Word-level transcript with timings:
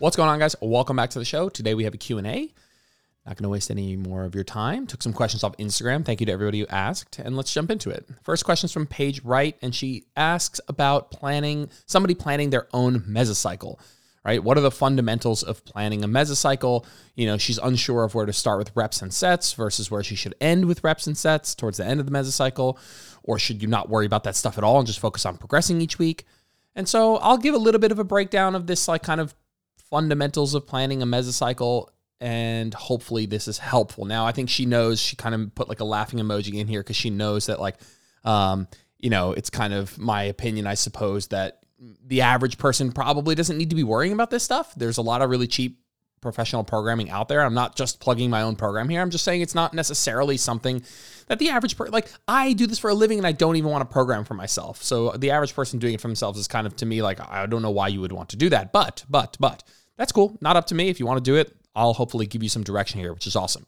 What's 0.00 0.16
going 0.16 0.30
on, 0.30 0.38
guys? 0.38 0.56
Welcome 0.62 0.96
back 0.96 1.10
to 1.10 1.18
the 1.18 1.26
show. 1.26 1.50
Today 1.50 1.74
we 1.74 1.84
have 1.84 1.92
a 1.92 1.98
Q&A. 1.98 2.22
Not 2.24 3.36
going 3.36 3.42
to 3.42 3.50
waste 3.50 3.70
any 3.70 3.96
more 3.96 4.24
of 4.24 4.34
your 4.34 4.44
time. 4.44 4.86
Took 4.86 5.02
some 5.02 5.12
questions 5.12 5.44
off 5.44 5.54
Instagram. 5.58 6.06
Thank 6.06 6.20
you 6.20 6.26
to 6.26 6.32
everybody 6.32 6.60
who 6.60 6.66
asked, 6.68 7.18
and 7.18 7.36
let's 7.36 7.52
jump 7.52 7.70
into 7.70 7.90
it. 7.90 8.08
First 8.22 8.46
question 8.46 8.64
is 8.64 8.72
from 8.72 8.86
Paige 8.86 9.22
Wright, 9.24 9.58
and 9.60 9.74
she 9.74 10.04
asks 10.16 10.58
about 10.68 11.10
planning 11.10 11.68
somebody 11.84 12.14
planning 12.14 12.48
their 12.48 12.66
own 12.72 13.00
mesocycle. 13.00 13.78
Right? 14.24 14.42
What 14.42 14.56
are 14.56 14.62
the 14.62 14.70
fundamentals 14.70 15.42
of 15.42 15.66
planning 15.66 16.02
a 16.02 16.08
mesocycle? 16.08 16.86
You 17.14 17.26
know, 17.26 17.36
she's 17.36 17.58
unsure 17.58 18.02
of 18.02 18.14
where 18.14 18.24
to 18.24 18.32
start 18.32 18.58
with 18.58 18.74
reps 18.74 19.02
and 19.02 19.12
sets 19.12 19.52
versus 19.52 19.90
where 19.90 20.02
she 20.02 20.14
should 20.14 20.34
end 20.40 20.64
with 20.64 20.82
reps 20.82 21.06
and 21.08 21.16
sets 21.16 21.54
towards 21.54 21.76
the 21.76 21.84
end 21.84 22.00
of 22.00 22.06
the 22.06 22.12
mesocycle, 22.12 22.78
or 23.22 23.38
should 23.38 23.60
you 23.60 23.68
not 23.68 23.90
worry 23.90 24.06
about 24.06 24.24
that 24.24 24.34
stuff 24.34 24.56
at 24.56 24.64
all 24.64 24.78
and 24.78 24.86
just 24.86 24.98
focus 24.98 25.26
on 25.26 25.36
progressing 25.36 25.82
each 25.82 25.98
week? 25.98 26.24
And 26.74 26.88
so 26.88 27.16
I'll 27.16 27.36
give 27.36 27.54
a 27.54 27.58
little 27.58 27.80
bit 27.80 27.92
of 27.92 27.98
a 27.98 28.04
breakdown 28.04 28.54
of 28.54 28.66
this 28.66 28.88
like 28.88 29.02
kind 29.02 29.20
of 29.20 29.34
fundamentals 29.90 30.54
of 30.54 30.66
planning 30.66 31.02
a 31.02 31.06
mesocycle 31.06 31.88
and 32.20 32.74
hopefully 32.74 33.26
this 33.26 33.48
is 33.48 33.58
helpful. 33.58 34.04
Now, 34.04 34.26
I 34.26 34.32
think 34.32 34.50
she 34.50 34.66
knows 34.66 35.00
she 35.00 35.16
kind 35.16 35.34
of 35.34 35.54
put 35.54 35.68
like 35.68 35.80
a 35.80 35.84
laughing 35.84 36.20
emoji 36.20 36.54
in 36.54 36.68
here 36.68 36.80
because 36.80 36.96
she 36.96 37.10
knows 37.10 37.46
that 37.46 37.60
like 37.60 37.76
um, 38.24 38.68
you 38.98 39.10
know, 39.10 39.32
it's 39.32 39.50
kind 39.50 39.72
of 39.72 39.98
my 39.98 40.24
opinion, 40.24 40.66
I 40.66 40.74
suppose, 40.74 41.28
that 41.28 41.60
the 42.06 42.20
average 42.20 42.58
person 42.58 42.92
probably 42.92 43.34
doesn't 43.34 43.56
need 43.56 43.70
to 43.70 43.76
be 43.76 43.84
worrying 43.84 44.12
about 44.12 44.30
this 44.30 44.42
stuff. 44.42 44.74
There's 44.76 44.98
a 44.98 45.02
lot 45.02 45.22
of 45.22 45.30
really 45.30 45.46
cheap 45.46 45.78
professional 46.20 46.62
programming 46.62 47.08
out 47.08 47.28
there. 47.28 47.40
I'm 47.40 47.54
not 47.54 47.76
just 47.76 47.98
plugging 47.98 48.28
my 48.28 48.42
own 48.42 48.56
program 48.56 48.90
here. 48.90 49.00
I'm 49.00 49.08
just 49.08 49.24
saying 49.24 49.40
it's 49.40 49.54
not 49.54 49.72
necessarily 49.72 50.36
something 50.36 50.82
that 51.28 51.38
the 51.38 51.48
average 51.48 51.78
person 51.78 51.94
like 51.94 52.12
I 52.28 52.52
do 52.52 52.66
this 52.66 52.78
for 52.78 52.90
a 52.90 52.94
living 52.94 53.16
and 53.16 53.26
I 53.26 53.32
don't 53.32 53.56
even 53.56 53.70
want 53.70 53.88
to 53.88 53.90
program 53.90 54.24
for 54.24 54.34
myself. 54.34 54.82
So 54.82 55.12
the 55.12 55.30
average 55.30 55.54
person 55.54 55.78
doing 55.78 55.94
it 55.94 56.00
for 56.02 56.08
themselves 56.08 56.38
is 56.38 56.46
kind 56.46 56.66
of 56.66 56.76
to 56.76 56.86
me 56.86 57.00
like 57.00 57.20
I 57.20 57.46
don't 57.46 57.62
know 57.62 57.70
why 57.70 57.88
you 57.88 58.02
would 58.02 58.12
want 58.12 58.28
to 58.30 58.36
do 58.36 58.50
that. 58.50 58.70
But 58.70 59.04
but 59.08 59.38
but 59.40 59.62
that's 60.00 60.12
cool. 60.12 60.38
Not 60.40 60.56
up 60.56 60.66
to 60.68 60.74
me. 60.74 60.88
If 60.88 60.98
you 60.98 61.04
want 61.04 61.22
to 61.22 61.30
do 61.30 61.36
it, 61.36 61.54
I'll 61.76 61.92
hopefully 61.92 62.24
give 62.24 62.42
you 62.42 62.48
some 62.48 62.64
direction 62.64 63.00
here, 63.00 63.12
which 63.12 63.26
is 63.26 63.36
awesome. 63.36 63.66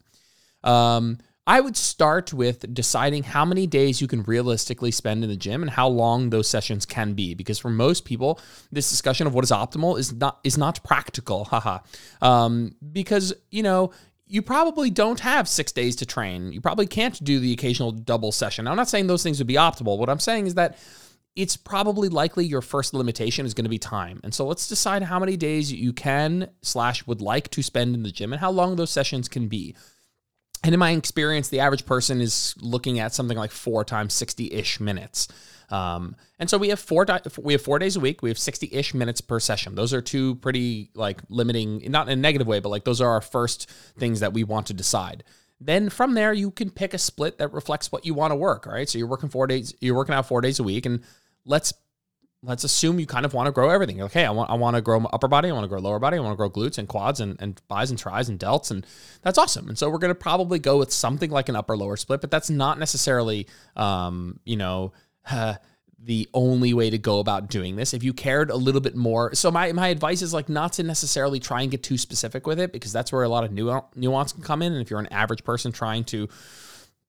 Um, 0.63 1.19
I 1.45 1.61
would 1.61 1.77
start 1.77 2.33
with 2.33 2.73
deciding 2.73 3.21
how 3.21 3.45
many 3.45 3.67
days 3.67 4.01
you 4.01 4.07
can 4.07 4.23
realistically 4.23 4.89
spend 4.89 5.23
in 5.23 5.29
the 5.29 5.35
gym 5.35 5.61
and 5.61 5.69
how 5.69 5.87
long 5.87 6.31
those 6.31 6.47
sessions 6.47 6.87
can 6.87 7.13
be. 7.13 7.35
Because 7.35 7.59
for 7.59 7.69
most 7.69 8.03
people, 8.03 8.39
this 8.71 8.89
discussion 8.89 9.27
of 9.27 9.35
what 9.35 9.43
is 9.43 9.51
optimal 9.51 9.99
is 9.99 10.11
not 10.11 10.39
is 10.43 10.57
not 10.57 10.83
practical. 10.83 11.43
Haha. 11.51 11.79
um, 12.19 12.73
because 12.91 13.31
you 13.51 13.61
know 13.61 13.91
you 14.25 14.41
probably 14.41 14.89
don't 14.89 15.19
have 15.19 15.47
six 15.47 15.71
days 15.71 15.95
to 15.97 16.05
train. 16.07 16.51
You 16.51 16.61
probably 16.61 16.87
can't 16.87 17.23
do 17.23 17.39
the 17.39 17.53
occasional 17.53 17.91
double 17.91 18.31
session. 18.31 18.67
I'm 18.67 18.75
not 18.75 18.89
saying 18.89 19.05
those 19.05 19.21
things 19.21 19.37
would 19.37 19.45
be 19.45 19.53
optimal. 19.53 19.99
What 19.99 20.09
I'm 20.09 20.19
saying 20.19 20.47
is 20.47 20.55
that 20.55 20.79
it's 21.35 21.57
probably 21.57 22.09
likely 22.09 22.45
your 22.45 22.61
first 22.61 22.93
limitation 22.93 23.45
is 23.45 23.53
going 23.53 23.65
to 23.65 23.69
be 23.69 23.79
time. 23.79 24.19
And 24.23 24.33
so 24.33 24.45
let's 24.45 24.67
decide 24.67 25.03
how 25.03 25.19
many 25.19 25.35
days 25.35 25.71
you 25.71 25.91
can 25.91 26.49
slash 26.61 27.07
would 27.07 27.21
like 27.21 27.49
to 27.51 27.63
spend 27.63 27.95
in 27.95 28.03
the 28.03 28.11
gym 28.11 28.33
and 28.33 28.39
how 28.39 28.51
long 28.51 28.75
those 28.75 28.91
sessions 28.91 29.27
can 29.27 29.47
be. 29.47 29.75
And 30.63 30.73
in 30.73 30.79
my 30.79 30.91
experience, 30.91 31.49
the 31.49 31.59
average 31.59 31.85
person 31.85 32.21
is 32.21 32.55
looking 32.61 32.99
at 32.99 33.13
something 33.13 33.37
like 33.37 33.51
four 33.51 33.83
times 33.83 34.13
60-ish 34.13 34.79
minutes. 34.79 35.27
Um, 35.69 36.15
and 36.39 36.49
so 36.49 36.57
we 36.57 36.69
have 36.69 36.79
four 36.79 37.03
di- 37.03 37.21
we 37.41 37.53
have 37.53 37.61
four 37.61 37.79
days 37.79 37.95
a 37.95 37.99
week. 37.99 38.21
We 38.21 38.29
have 38.29 38.37
60-ish 38.37 38.93
minutes 38.93 39.19
per 39.19 39.39
session. 39.39 39.75
Those 39.75 39.93
are 39.93 40.01
two 40.01 40.35
pretty 40.35 40.91
like 40.93 41.21
limiting, 41.29 41.83
not 41.89 42.07
in 42.07 42.13
a 42.17 42.21
negative 42.21 42.47
way, 42.47 42.59
but 42.59 42.69
like 42.69 42.85
those 42.85 43.01
are 43.01 43.09
our 43.09 43.21
first 43.21 43.69
things 43.97 44.19
that 44.21 44.33
we 44.33 44.43
want 44.43 44.67
to 44.67 44.73
decide. 44.73 45.23
Then 45.59 45.89
from 45.89 46.13
there, 46.13 46.33
you 46.33 46.51
can 46.51 46.69
pick 46.69 46.93
a 46.93 46.97
split 46.97 47.37
that 47.39 47.53
reflects 47.53 47.91
what 47.91 48.05
you 48.05 48.13
want 48.13 48.31
to 48.31 48.35
work. 48.35 48.67
All 48.67 48.73
right. 48.73 48.87
So 48.87 48.97
you're 48.97 49.07
working 49.07 49.29
four 49.29 49.47
days, 49.47 49.73
you're 49.81 49.95
working 49.95 50.15
out 50.15 50.27
four 50.27 50.41
days 50.41 50.59
a 50.59 50.63
week, 50.63 50.85
and 50.85 51.01
let's 51.45 51.73
let's 52.45 52.65
assume 52.65 52.99
you 52.99 53.05
kind 53.05 53.25
of 53.25 53.33
want 53.33 53.47
to 53.47 53.51
grow 53.51 53.69
everything. 53.69 53.95
You're 53.97 54.05
like, 54.05 54.13
hey, 54.13 54.25
I 54.25 54.31
want 54.31 54.49
I 54.49 54.55
want 54.55 54.75
to 54.75 54.81
grow 54.81 54.99
my 54.99 55.09
upper 55.13 55.27
body, 55.27 55.49
I 55.49 55.53
want 55.53 55.63
to 55.63 55.69
grow 55.69 55.79
lower 55.79 55.99
body, 55.99 56.17
I 56.17 56.19
want 56.19 56.33
to 56.33 56.37
grow 56.37 56.49
glutes 56.49 56.77
and 56.77 56.87
quads 56.87 57.19
and, 57.19 57.37
and 57.39 57.59
bis 57.69 57.89
and 57.89 57.97
tris 57.97 58.29
and 58.29 58.39
delts, 58.39 58.69
and 58.69 58.85
that's 59.21 59.37
awesome. 59.37 59.69
And 59.69 59.77
so 59.77 59.89
we're 59.89 59.97
gonna 59.97 60.15
probably 60.15 60.59
go 60.59 60.77
with 60.77 60.91
something 60.91 61.31
like 61.31 61.49
an 61.49 61.55
upper 61.55 61.77
lower 61.77 61.97
split, 61.97 62.21
but 62.21 62.31
that's 62.31 62.49
not 62.49 62.77
necessarily 62.77 63.47
um, 63.75 64.39
you 64.45 64.57
know, 64.57 64.93
uh, 65.31 65.55
the 65.97 66.27
only 66.33 66.73
way 66.73 66.89
to 66.89 66.97
go 66.97 67.19
about 67.19 67.49
doing 67.49 67.77
this. 67.77 67.93
If 67.93 68.03
you 68.03 68.13
cared 68.13 68.49
a 68.49 68.57
little 68.57 68.81
bit 68.81 68.95
more, 68.95 69.33
so 69.33 69.49
my 69.49 69.71
my 69.71 69.87
advice 69.87 70.21
is 70.21 70.33
like 70.33 70.49
not 70.49 70.73
to 70.73 70.83
necessarily 70.83 71.39
try 71.39 71.61
and 71.61 71.71
get 71.71 71.81
too 71.81 71.97
specific 71.97 72.45
with 72.45 72.59
it 72.59 72.73
because 72.73 72.91
that's 72.91 73.11
where 73.11 73.23
a 73.23 73.29
lot 73.29 73.45
of 73.45 73.51
nuance 73.51 74.33
can 74.33 74.43
come 74.43 74.61
in. 74.61 74.73
And 74.73 74.81
if 74.81 74.89
you're 74.89 74.99
an 74.99 75.11
average 75.13 75.43
person 75.43 75.71
trying 75.71 76.03
to 76.05 76.27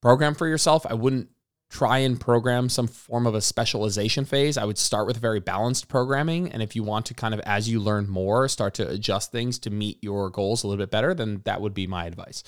program 0.00 0.34
for 0.34 0.47
yourself, 0.47 0.87
I 0.89 0.94
wouldn't 0.94 1.28
try 1.71 1.99
and 1.99 2.21
program 2.21 2.69
some 2.69 2.87
form 2.87 3.27
of 3.27 3.35
a 3.35 3.41
specialization 3.41 4.25
phase. 4.25 4.57
I 4.57 4.65
would 4.65 4.79
start 4.79 5.07
with 5.07 5.17
very 5.17 5.41
balanced 5.41 5.89
programming. 5.89 6.53
And 6.53 6.63
if 6.63 6.77
you 6.77 6.83
want 6.83 7.07
to 7.07 7.15
kind 7.15 7.35
of, 7.35 7.41
as 7.41 7.69
you 7.69 7.81
learn 7.81 8.09
more, 8.09 8.47
start 8.49 8.75
to 8.75 8.89
adjust 8.89 9.33
things 9.33 9.59
to 9.61 9.71
meet 9.71 9.99
your 10.03 10.31
goals 10.31 10.63
a 10.63 10.69
little 10.69 10.83
bit 10.83 10.91
better, 10.91 11.15
then 11.15 11.43
that 11.45 11.61
would 11.61 11.75
be 11.75 11.87
my 11.87 12.07
advice. 12.07 12.45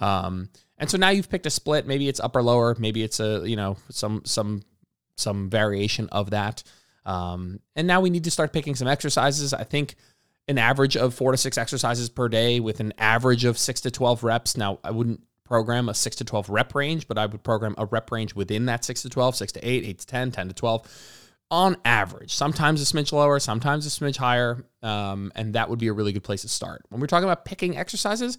Um, 0.00 0.48
and 0.78 0.90
so 0.90 0.98
now 0.98 1.10
you've 1.10 1.28
picked 1.30 1.46
a 1.46 1.50
split. 1.50 1.86
Maybe 1.86 2.08
it's 2.08 2.18
upper 2.18 2.42
lower. 2.42 2.74
Maybe 2.78 3.02
it's 3.02 3.20
a 3.20 3.42
you 3.44 3.56
know 3.56 3.76
some 3.90 4.22
some 4.24 4.62
some 5.16 5.48
variation 5.48 6.08
of 6.10 6.30
that. 6.30 6.62
Um, 7.04 7.60
and 7.76 7.86
now 7.86 8.00
we 8.00 8.10
need 8.10 8.24
to 8.24 8.30
start 8.30 8.52
picking 8.52 8.74
some 8.74 8.88
exercises. 8.88 9.52
I 9.54 9.64
think 9.64 9.94
an 10.48 10.58
average 10.58 10.96
of 10.96 11.14
four 11.14 11.30
to 11.30 11.38
six 11.38 11.56
exercises 11.56 12.08
per 12.08 12.28
day 12.28 12.58
with 12.58 12.80
an 12.80 12.92
average 12.98 13.44
of 13.44 13.58
six 13.58 13.80
to 13.82 13.90
twelve 13.90 14.24
reps. 14.24 14.56
Now 14.56 14.80
I 14.82 14.90
wouldn't 14.90 15.20
program 15.52 15.90
a 15.90 15.94
6 15.94 16.16
to 16.16 16.24
12 16.24 16.48
rep 16.48 16.74
range, 16.74 17.06
but 17.06 17.18
I 17.18 17.26
would 17.26 17.42
program 17.42 17.74
a 17.76 17.84
rep 17.84 18.10
range 18.10 18.34
within 18.34 18.64
that 18.66 18.86
6 18.86 19.02
to 19.02 19.10
12, 19.10 19.36
6 19.36 19.52
to 19.52 19.60
8, 19.60 19.84
8 19.84 19.98
to 19.98 20.06
10, 20.06 20.32
10 20.32 20.48
to 20.48 20.54
12 20.54 21.36
on 21.50 21.76
average. 21.84 22.32
Sometimes 22.34 22.80
a 22.80 22.86
smidge 22.86 23.12
lower, 23.12 23.38
sometimes 23.38 23.84
a 23.84 23.90
smidge 23.90 24.16
higher. 24.16 24.64
Um, 24.82 25.30
and 25.34 25.52
that 25.52 25.68
would 25.68 25.78
be 25.78 25.88
a 25.88 25.92
really 25.92 26.14
good 26.14 26.24
place 26.24 26.40
to 26.40 26.48
start. 26.48 26.86
When 26.88 27.02
we're 27.02 27.06
talking 27.06 27.28
about 27.28 27.44
picking 27.44 27.76
exercises, 27.76 28.38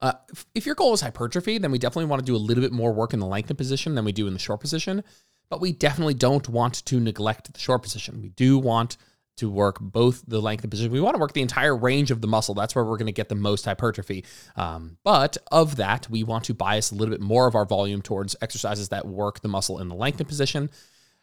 uh, 0.00 0.12
if 0.54 0.64
your 0.64 0.76
goal 0.76 0.94
is 0.94 1.00
hypertrophy, 1.00 1.58
then 1.58 1.72
we 1.72 1.78
definitely 1.80 2.04
want 2.08 2.20
to 2.20 2.26
do 2.26 2.36
a 2.36 2.38
little 2.38 2.62
bit 2.62 2.70
more 2.70 2.92
work 2.92 3.12
in 3.12 3.18
the 3.18 3.26
lengthened 3.26 3.58
position 3.58 3.96
than 3.96 4.04
we 4.04 4.12
do 4.12 4.28
in 4.28 4.32
the 4.32 4.38
short 4.38 4.60
position. 4.60 5.02
But 5.50 5.60
we 5.60 5.72
definitely 5.72 6.14
don't 6.14 6.48
want 6.48 6.84
to 6.84 7.00
neglect 7.00 7.52
the 7.52 7.58
short 7.58 7.82
position. 7.82 8.22
We 8.22 8.28
do 8.28 8.58
want 8.58 8.96
to 9.36 9.50
work 9.50 9.78
both 9.80 10.22
the 10.26 10.40
lengthened 10.40 10.70
position. 10.70 10.92
We 10.92 11.00
want 11.00 11.14
to 11.14 11.20
work 11.20 11.32
the 11.32 11.42
entire 11.42 11.76
range 11.76 12.10
of 12.10 12.20
the 12.20 12.26
muscle. 12.26 12.54
That's 12.54 12.74
where 12.74 12.84
we're 12.84 12.96
going 12.96 13.06
to 13.06 13.12
get 13.12 13.28
the 13.28 13.34
most 13.34 13.64
hypertrophy. 13.64 14.24
Um, 14.56 14.98
but 15.04 15.36
of 15.52 15.76
that, 15.76 16.08
we 16.10 16.24
want 16.24 16.44
to 16.44 16.54
bias 16.54 16.90
a 16.90 16.94
little 16.94 17.12
bit 17.12 17.20
more 17.20 17.46
of 17.46 17.54
our 17.54 17.66
volume 17.66 18.02
towards 18.02 18.36
exercises 18.40 18.88
that 18.90 19.06
work 19.06 19.40
the 19.40 19.48
muscle 19.48 19.78
in 19.78 19.88
the 19.88 19.94
lengthened 19.94 20.28
position. 20.28 20.70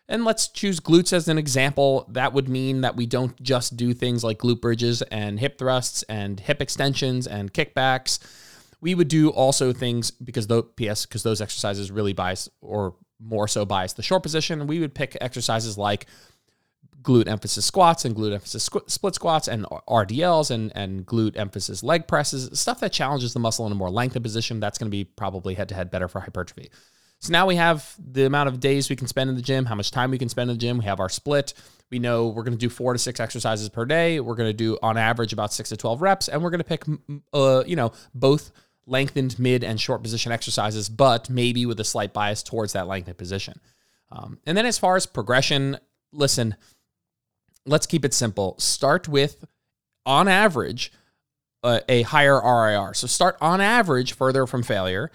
And 0.08 0.26
let's 0.26 0.48
choose 0.50 0.80
glutes 0.80 1.14
as 1.14 1.28
an 1.28 1.38
example. 1.38 2.06
That 2.10 2.34
would 2.34 2.50
mean 2.50 2.82
that 2.82 2.96
we 2.96 3.06
don't 3.06 3.42
just 3.42 3.78
do 3.78 3.94
things 3.94 4.24
like 4.24 4.40
glute 4.40 4.62
bridges 4.62 5.02
and 5.04 5.40
hip 5.40 5.58
thrusts 5.58 6.04
and 6.04 6.40
hip 6.40 6.62
extensions 6.62 7.26
and 7.26 7.54
kickbacks. 7.54 8.20
We 8.82 8.96
would 8.96 9.08
do 9.08 9.30
also 9.30 9.72
things 9.72 10.12
because 10.12 10.48
the 10.48 10.64
PS 10.64 11.06
because 11.06 11.24
those 11.24 11.40
exercises 11.40 11.90
really 11.90 12.12
bias 12.12 12.50
or 12.62 12.96
more 13.20 13.48
so 13.48 13.64
bias 13.64 13.94
the 13.94 14.04
short 14.04 14.24
position. 14.24 14.68
We 14.68 14.82
would 14.82 14.94
pick 14.94 15.18
exercises 15.22 15.78
like 15.78 16.06
glute 17.04 17.28
emphasis 17.28 17.66
squats 17.66 18.06
and 18.06 18.16
glute 18.16 18.34
emphasis 18.34 18.68
squ- 18.68 18.90
split 18.90 19.16
squats 19.16 19.48
and 19.48 19.66
RDLs 19.66 20.52
and, 20.52 20.72
and 20.76 21.06
glute 21.06 21.38
emphasis 21.38 21.84
leg 21.84 22.08
presses, 22.08 22.58
stuff 22.60 22.80
that 22.80 22.92
challenges 22.92 23.34
the 23.34 23.40
muscle 23.40 23.66
in 23.66 23.72
a 23.72 23.76
more 23.76 23.90
lengthened 23.90 24.24
position. 24.24 24.60
That's 24.60 24.78
going 24.78 24.88
to 24.88 24.96
be 24.96 25.04
probably 25.04 25.54
head 25.54 25.70
to 25.70 25.76
head 25.76 25.92
better 25.92 26.08
for 26.08 26.22
hypertrophy. 26.22 26.72
So 27.20 27.32
now 27.32 27.46
we 27.46 27.56
have 27.56 27.96
the 28.00 28.26
amount 28.26 28.50
of 28.50 28.60
days 28.60 28.90
we 28.90 28.98
can 28.98 29.08
spend 29.08 29.30
in 29.30 29.38
the 29.38 29.42
gym, 29.42 29.66
how 29.66 29.76
much 29.76 29.92
time 29.92 30.12
we 30.12 30.18
can 30.18 30.28
spend 30.28 30.50
in 30.50 30.58
the 30.58 30.60
gym. 30.60 30.78
We 30.78 30.86
have 30.86 31.00
our 31.00 31.08
split. 31.08 31.54
We 31.90 32.00
know 32.00 32.28
we're 32.28 32.44
going 32.44 32.58
to 32.58 32.60
do 32.60 32.70
four 32.70 32.92
to 32.92 33.00
six 33.00 33.20
exercises 33.20 33.70
per 33.70 33.86
day. 33.86 34.20
We're 34.20 34.36
going 34.36 34.50
to 34.50 34.54
do 34.54 34.78
on 34.82 34.98
average 34.98 35.32
about 35.32 35.54
six 35.54 35.70
to 35.70 35.78
12 35.78 36.02
reps, 36.02 36.28
and 36.28 36.44
we're 36.44 36.50
going 36.50 36.60
to 36.60 36.66
pick, 36.66 36.84
uh, 37.32 37.64
you 37.66 37.76
know, 37.76 37.94
both 38.14 38.52
lengthened 38.86 39.40
mid 39.40 39.64
and 39.64 39.80
short 39.80 40.04
position 40.04 40.32
exercises, 40.32 40.90
but 40.90 41.30
maybe 41.30 41.66
with 41.66 41.80
a 41.80 41.84
slight 41.84 42.12
bias 42.12 42.44
towards 42.44 42.74
that 42.74 42.88
lengthened 42.88 43.18
position. 43.18 43.60
Um, 44.12 44.40
and 44.46 44.58
then 44.58 44.66
as 44.66 44.78
far 44.78 44.96
as 44.96 45.06
progression, 45.06 45.78
listen, 46.12 46.56
let's 47.66 47.86
keep 47.86 48.06
it 48.06 48.14
simple. 48.14 48.56
Start 48.60 49.08
with, 49.08 49.46
on 50.06 50.28
average, 50.28 50.92
uh, 51.64 51.80
a 51.88 52.02
higher 52.04 52.36
RIR. 52.36 52.94
So 52.94 53.08
start 53.08 53.38
on 53.42 53.62
average 53.62 54.14
further 54.14 54.46
from 54.46 54.64
failure. 54.64 55.12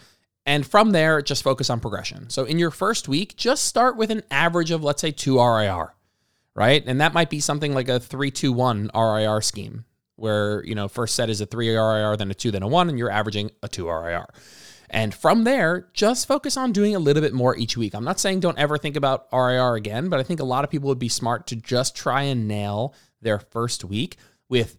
And 0.47 0.67
from 0.67 0.93
there, 0.93 1.21
just 1.21 1.43
focus 1.43 1.69
on 1.69 1.79
progression. 1.79 2.31
So 2.31 2.45
in 2.45 2.59
your 2.59 2.71
first 2.71 3.07
week, 3.07 3.37
just 3.37 3.65
start 3.65 3.99
with 3.99 4.11
an 4.11 4.23
average 4.31 4.71
of, 4.71 4.83
let's 4.83 5.03
say, 5.03 5.11
two 5.11 5.37
RIR, 5.39 5.95
right? 6.55 6.83
And 6.87 7.03
that 7.03 7.13
might 7.13 7.29
be 7.29 7.41
something 7.41 7.75
like 7.75 7.91
a 7.91 8.01
three, 8.01 8.31
two, 8.31 8.53
one 8.55 8.91
RIR 8.95 9.43
scheme 9.43 9.85
where, 10.17 10.65
you 10.65 10.75
know, 10.75 10.89
first 10.89 11.15
set 11.15 11.29
is 11.29 11.43
a 11.43 11.47
three 11.47 11.69
RIR, 11.77 12.17
then 12.17 12.31
a 12.31 12.35
two, 12.35 12.51
then 12.51 12.63
a 12.63 12.69
one, 12.69 12.89
and 12.89 12.99
you're 12.99 13.11
averaging 13.11 13.51
a 13.63 13.69
two 13.69 13.89
RIR. 13.89 14.27
And 14.91 15.15
from 15.15 15.45
there, 15.45 15.89
just 15.93 16.27
focus 16.27 16.57
on 16.57 16.73
doing 16.73 16.95
a 16.95 16.99
little 16.99 17.23
bit 17.23 17.35
more 17.35 17.57
each 17.57 17.77
week. 17.77 17.95
I'm 17.95 18.05
not 18.05 18.21
saying 18.21 18.41
don't 18.41 18.59
ever 18.59 18.79
think 18.79 18.97
about 18.97 19.27
RIR 19.33 19.75
again, 19.75 20.09
but 20.09 20.19
I 20.19 20.23
think 20.23 20.41
a 20.41 20.45
lot 20.45 20.65
of 20.65 20.71
people 20.71 20.89
would 20.89 20.99
be 20.99 21.09
smart 21.09 21.47
to 21.49 21.57
just 21.57 21.95
try 21.95 22.23
and 22.23 22.49
nail 22.49 22.95
their 23.21 23.39
first 23.39 23.85
week 23.85 24.17
with 24.49 24.79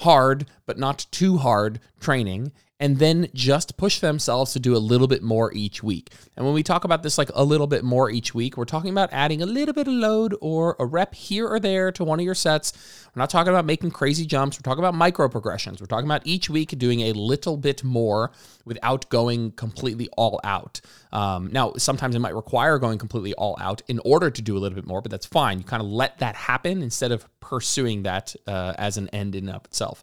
hard, 0.00 0.46
but 0.66 0.78
not 0.78 1.06
too 1.10 1.38
hard 1.38 1.80
training 1.98 2.52
and 2.80 2.98
then 2.98 3.28
just 3.34 3.76
push 3.76 4.00
themselves 4.00 4.54
to 4.54 4.58
do 4.58 4.74
a 4.74 4.78
little 4.78 5.06
bit 5.06 5.22
more 5.22 5.52
each 5.52 5.82
week. 5.82 6.12
And 6.34 6.46
when 6.46 6.54
we 6.54 6.62
talk 6.62 6.84
about 6.84 7.02
this 7.02 7.18
like 7.18 7.30
a 7.34 7.44
little 7.44 7.66
bit 7.66 7.84
more 7.84 8.10
each 8.10 8.34
week, 8.34 8.56
we're 8.56 8.64
talking 8.64 8.90
about 8.90 9.10
adding 9.12 9.42
a 9.42 9.46
little 9.46 9.74
bit 9.74 9.86
of 9.86 9.92
load 9.92 10.34
or 10.40 10.76
a 10.80 10.86
rep 10.86 11.14
here 11.14 11.46
or 11.46 11.60
there 11.60 11.92
to 11.92 12.02
one 12.02 12.18
of 12.18 12.24
your 12.24 12.34
sets. 12.34 12.72
We're 13.14 13.20
not 13.20 13.28
talking 13.28 13.52
about 13.52 13.66
making 13.66 13.90
crazy 13.90 14.24
jumps. 14.24 14.58
We're 14.58 14.62
talking 14.62 14.82
about 14.82 14.94
micro 14.94 15.28
progressions. 15.28 15.80
We're 15.80 15.86
talking 15.86 16.06
about 16.06 16.22
each 16.24 16.48
week 16.48 16.70
doing 16.78 17.00
a 17.00 17.12
little 17.12 17.58
bit 17.58 17.84
more 17.84 18.32
without 18.64 19.08
going 19.10 19.52
completely 19.52 20.08
all 20.16 20.40
out. 20.42 20.80
Um, 21.12 21.50
now, 21.52 21.74
sometimes 21.76 22.14
it 22.14 22.20
might 22.20 22.34
require 22.34 22.78
going 22.78 22.98
completely 22.98 23.34
all 23.34 23.58
out 23.60 23.82
in 23.88 24.00
order 24.06 24.30
to 24.30 24.40
do 24.40 24.56
a 24.56 24.60
little 24.60 24.76
bit 24.76 24.86
more, 24.86 25.02
but 25.02 25.10
that's 25.10 25.26
fine. 25.26 25.58
You 25.58 25.64
kind 25.64 25.82
of 25.82 25.88
let 25.88 26.18
that 26.18 26.34
happen 26.34 26.82
instead 26.82 27.12
of 27.12 27.26
pursuing 27.40 28.04
that 28.04 28.34
uh, 28.46 28.72
as 28.78 28.96
an 28.96 29.08
end 29.08 29.34
in 29.34 29.48
and 29.48 29.56
of 29.56 29.64
itself. 29.66 30.02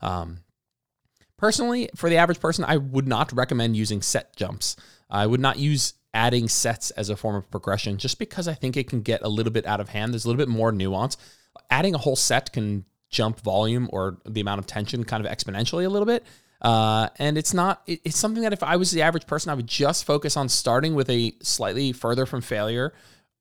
Um, 0.00 0.43
Personally, 1.36 1.90
for 1.96 2.08
the 2.08 2.16
average 2.16 2.40
person, 2.40 2.64
I 2.64 2.76
would 2.76 3.08
not 3.08 3.32
recommend 3.32 3.76
using 3.76 4.02
set 4.02 4.36
jumps. 4.36 4.76
I 5.10 5.26
would 5.26 5.40
not 5.40 5.58
use 5.58 5.94
adding 6.12 6.48
sets 6.48 6.90
as 6.92 7.10
a 7.10 7.16
form 7.16 7.34
of 7.34 7.50
progression 7.50 7.98
just 7.98 8.18
because 8.18 8.46
I 8.46 8.54
think 8.54 8.76
it 8.76 8.88
can 8.88 9.02
get 9.02 9.22
a 9.22 9.28
little 9.28 9.52
bit 9.52 9.66
out 9.66 9.80
of 9.80 9.88
hand. 9.88 10.12
There's 10.12 10.24
a 10.24 10.28
little 10.28 10.38
bit 10.38 10.48
more 10.48 10.70
nuance. 10.70 11.16
Adding 11.70 11.94
a 11.94 11.98
whole 11.98 12.16
set 12.16 12.52
can 12.52 12.84
jump 13.10 13.40
volume 13.40 13.88
or 13.92 14.18
the 14.24 14.40
amount 14.40 14.60
of 14.60 14.66
tension 14.66 15.04
kind 15.04 15.24
of 15.24 15.30
exponentially 15.30 15.84
a 15.84 15.88
little 15.88 16.06
bit. 16.06 16.24
Uh, 16.62 17.08
and 17.18 17.36
it's 17.36 17.52
not, 17.52 17.82
it, 17.86 18.00
it's 18.04 18.16
something 18.16 18.42
that 18.42 18.52
if 18.52 18.62
I 18.62 18.76
was 18.76 18.90
the 18.90 19.02
average 19.02 19.26
person, 19.26 19.50
I 19.50 19.54
would 19.54 19.66
just 19.66 20.04
focus 20.04 20.36
on 20.36 20.48
starting 20.48 20.94
with 20.94 21.10
a 21.10 21.32
slightly 21.42 21.92
further 21.92 22.26
from 22.26 22.40
failure 22.40 22.94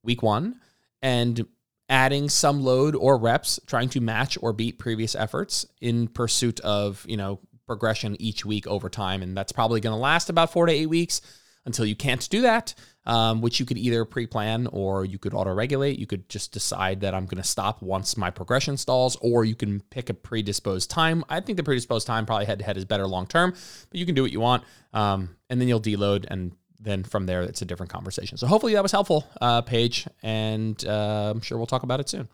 week 0.03 0.21
one 0.21 0.59
and 1.01 1.45
adding 1.89 2.27
some 2.27 2.63
load 2.63 2.95
or 2.95 3.17
reps, 3.17 3.59
trying 3.67 3.89
to 3.89 4.01
match 4.01 4.37
or 4.41 4.51
beat 4.51 4.79
previous 4.79 5.15
efforts 5.15 5.65
in 5.79 6.07
pursuit 6.07 6.59
of, 6.61 7.05
you 7.07 7.17
know, 7.17 7.39
progression 7.65 8.15
each 8.19 8.45
week 8.45 8.67
over 8.67 8.89
time. 8.89 9.21
And 9.21 9.35
that's 9.35 9.51
probably 9.51 9.81
going 9.81 9.95
to 9.95 9.99
last 9.99 10.29
about 10.29 10.51
four 10.51 10.65
to 10.65 10.73
eight 10.73 10.87
weeks 10.87 11.21
until 11.65 11.85
you 11.85 11.95
can't 11.95 12.27
do 12.29 12.41
that, 12.41 12.73
um, 13.05 13.41
which 13.41 13.59
you 13.59 13.65
could 13.65 13.77
either 13.77 14.03
pre 14.05 14.27
plan 14.27 14.67
or 14.67 15.05
you 15.05 15.17
could 15.17 15.33
auto 15.33 15.53
regulate. 15.53 15.97
You 15.97 16.05
could 16.05 16.27
just 16.29 16.51
decide 16.51 17.01
that 17.01 17.13
I'm 17.13 17.25
going 17.25 17.41
to 17.41 17.47
stop 17.47 17.81
once 17.81 18.17
my 18.17 18.29
progression 18.29 18.75
stalls, 18.77 19.15
or 19.21 19.45
you 19.45 19.55
can 19.55 19.81
pick 19.89 20.09
a 20.09 20.13
predisposed 20.13 20.89
time. 20.89 21.23
I 21.29 21.39
think 21.39 21.57
the 21.57 21.63
predisposed 21.63 22.05
time 22.05 22.25
probably 22.25 22.45
head 22.45 22.59
to 22.59 22.65
head 22.65 22.77
is 22.77 22.85
better 22.85 23.07
long 23.07 23.27
term, 23.27 23.51
but 23.51 23.99
you 23.99 24.05
can 24.05 24.15
do 24.15 24.21
what 24.21 24.31
you 24.31 24.41
want. 24.41 24.63
Um, 24.93 25.35
and 25.49 25.59
then 25.59 25.67
you'll 25.67 25.81
deload 25.81 26.25
and 26.27 26.51
then 26.83 27.03
from 27.03 27.25
there, 27.25 27.41
it's 27.43 27.61
a 27.61 27.65
different 27.65 27.91
conversation. 27.91 28.37
So 28.37 28.45
hopefully 28.45 28.73
that 28.73 28.83
was 28.83 28.91
helpful, 28.91 29.25
uh, 29.39 29.61
Paige, 29.61 30.05
and 30.21 30.83
uh, 30.85 31.31
I'm 31.33 31.41
sure 31.41 31.57
we'll 31.57 31.67
talk 31.67 31.83
about 31.83 31.99
it 31.99 32.09
soon. 32.09 32.27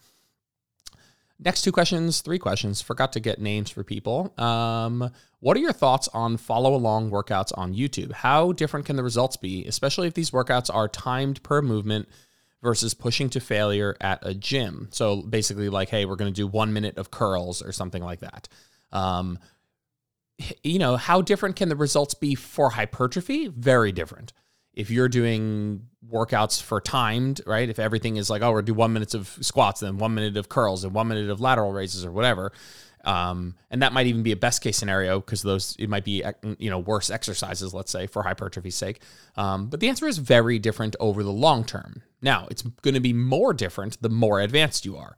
Next 1.42 1.62
two 1.62 1.72
questions, 1.72 2.20
three 2.20 2.38
questions. 2.38 2.82
Forgot 2.82 3.14
to 3.14 3.22
get 3.22 3.40
names 3.40 3.70
for 3.70 3.84
people. 3.84 4.34
Um, 4.38 5.10
what 5.40 5.56
are 5.56 5.62
your 5.62 5.72
thoughts 5.72 6.10
on 6.14 6.36
follow 6.36 6.76
along 6.76 7.12
workouts 7.12 7.54
on 7.58 7.74
YouTube? 7.74 8.12
How 8.12 8.52
different 8.52 8.86
can 8.86 8.98
the 8.98 9.04
results 9.04 9.38
be, 9.38 9.66
especially 9.66 10.08
if 10.08 10.14
these 10.14 10.32
workouts 10.32 10.74
are 10.74 10.90
timed 10.90 11.42
per 11.42 11.62
movement 11.62 12.10
versus 12.62 12.94
pushing 12.94 13.30
to 13.30 13.40
failure 13.40 13.96
at 14.02 14.20
a 14.22 14.34
gym? 14.34 14.90
So 14.92 15.22
basically, 15.22 15.70
like, 15.70 15.88
hey, 15.88 16.04
we're 16.04 16.18
going 16.18 16.34
to 16.34 16.36
do 16.36 16.46
one 16.46 16.74
minute 16.74 16.98
of 16.98 17.10
curls 17.10 17.62
or 17.62 17.72
something 17.72 18.04
like 18.04 18.20
that. 18.20 18.50
Um, 18.92 19.40
you 20.62 20.78
know, 20.80 20.98
how 20.98 21.22
different 21.22 21.56
can 21.56 21.70
the 21.70 21.76
results 21.78 22.16
be 22.16 22.36
for 22.36 22.72
hypertrophy? 22.72 23.48
Very 23.48 23.94
different 23.94 24.34
if 24.74 24.90
you're 24.90 25.10
doing 25.10 25.88
workouts 26.10 26.62
for 26.62 26.80
timed, 26.82 27.42
right? 27.46 27.70
If 27.70 27.80
everything 27.80 28.18
is 28.18 28.30
like, 28.30 28.42
oh, 28.42 28.52
we're 28.52 28.62
do 28.62 28.74
one 28.74 28.94
minutes 28.94 29.14
of 29.14 29.38
squats, 29.42 29.82
then 29.82 29.98
one 29.98 30.14
minute 30.16 30.38
of 30.38 30.50
curls, 30.50 30.84
and 30.84 30.94
one 30.94 31.08
minute 31.08 31.30
of 31.30 31.42
lateral 31.42 31.72
raises 31.72 32.06
or 32.06 32.12
whatever. 32.12 32.52
Um, 33.06 33.56
and 33.72 33.82
that 33.82 33.94
might 33.94 34.08
even 34.08 34.24
be 34.24 34.34
a 34.34 34.38
best 34.38 34.62
case 34.62 34.78
scenario 34.78 35.20
because 35.20 35.42
those 35.42 35.76
it 35.80 35.90
might 35.90 36.04
be 36.04 36.24
you 36.58 36.70
know 36.70 36.80
worse 36.80 37.10
exercises, 37.10 37.74
let's 37.74 37.92
say 37.92 38.08
for 38.08 38.24
hypertrophy's 38.24 38.76
sake. 38.76 39.02
Um, 39.38 39.68
but 39.68 39.80
the 39.80 39.90
answer 39.90 40.08
is 40.08 40.18
very 40.18 40.60
different 40.60 40.96
over 41.00 41.24
the 41.24 41.32
long 41.32 41.64
term. 41.64 42.02
Now 42.22 42.48
it's 42.52 42.62
going 42.62 42.96
to 42.96 43.00
be 43.00 43.14
more 43.14 43.54
different 43.54 44.02
the 44.02 44.10
more 44.10 44.42
advanced 44.42 44.86
you 44.86 44.98
are. 44.98 45.16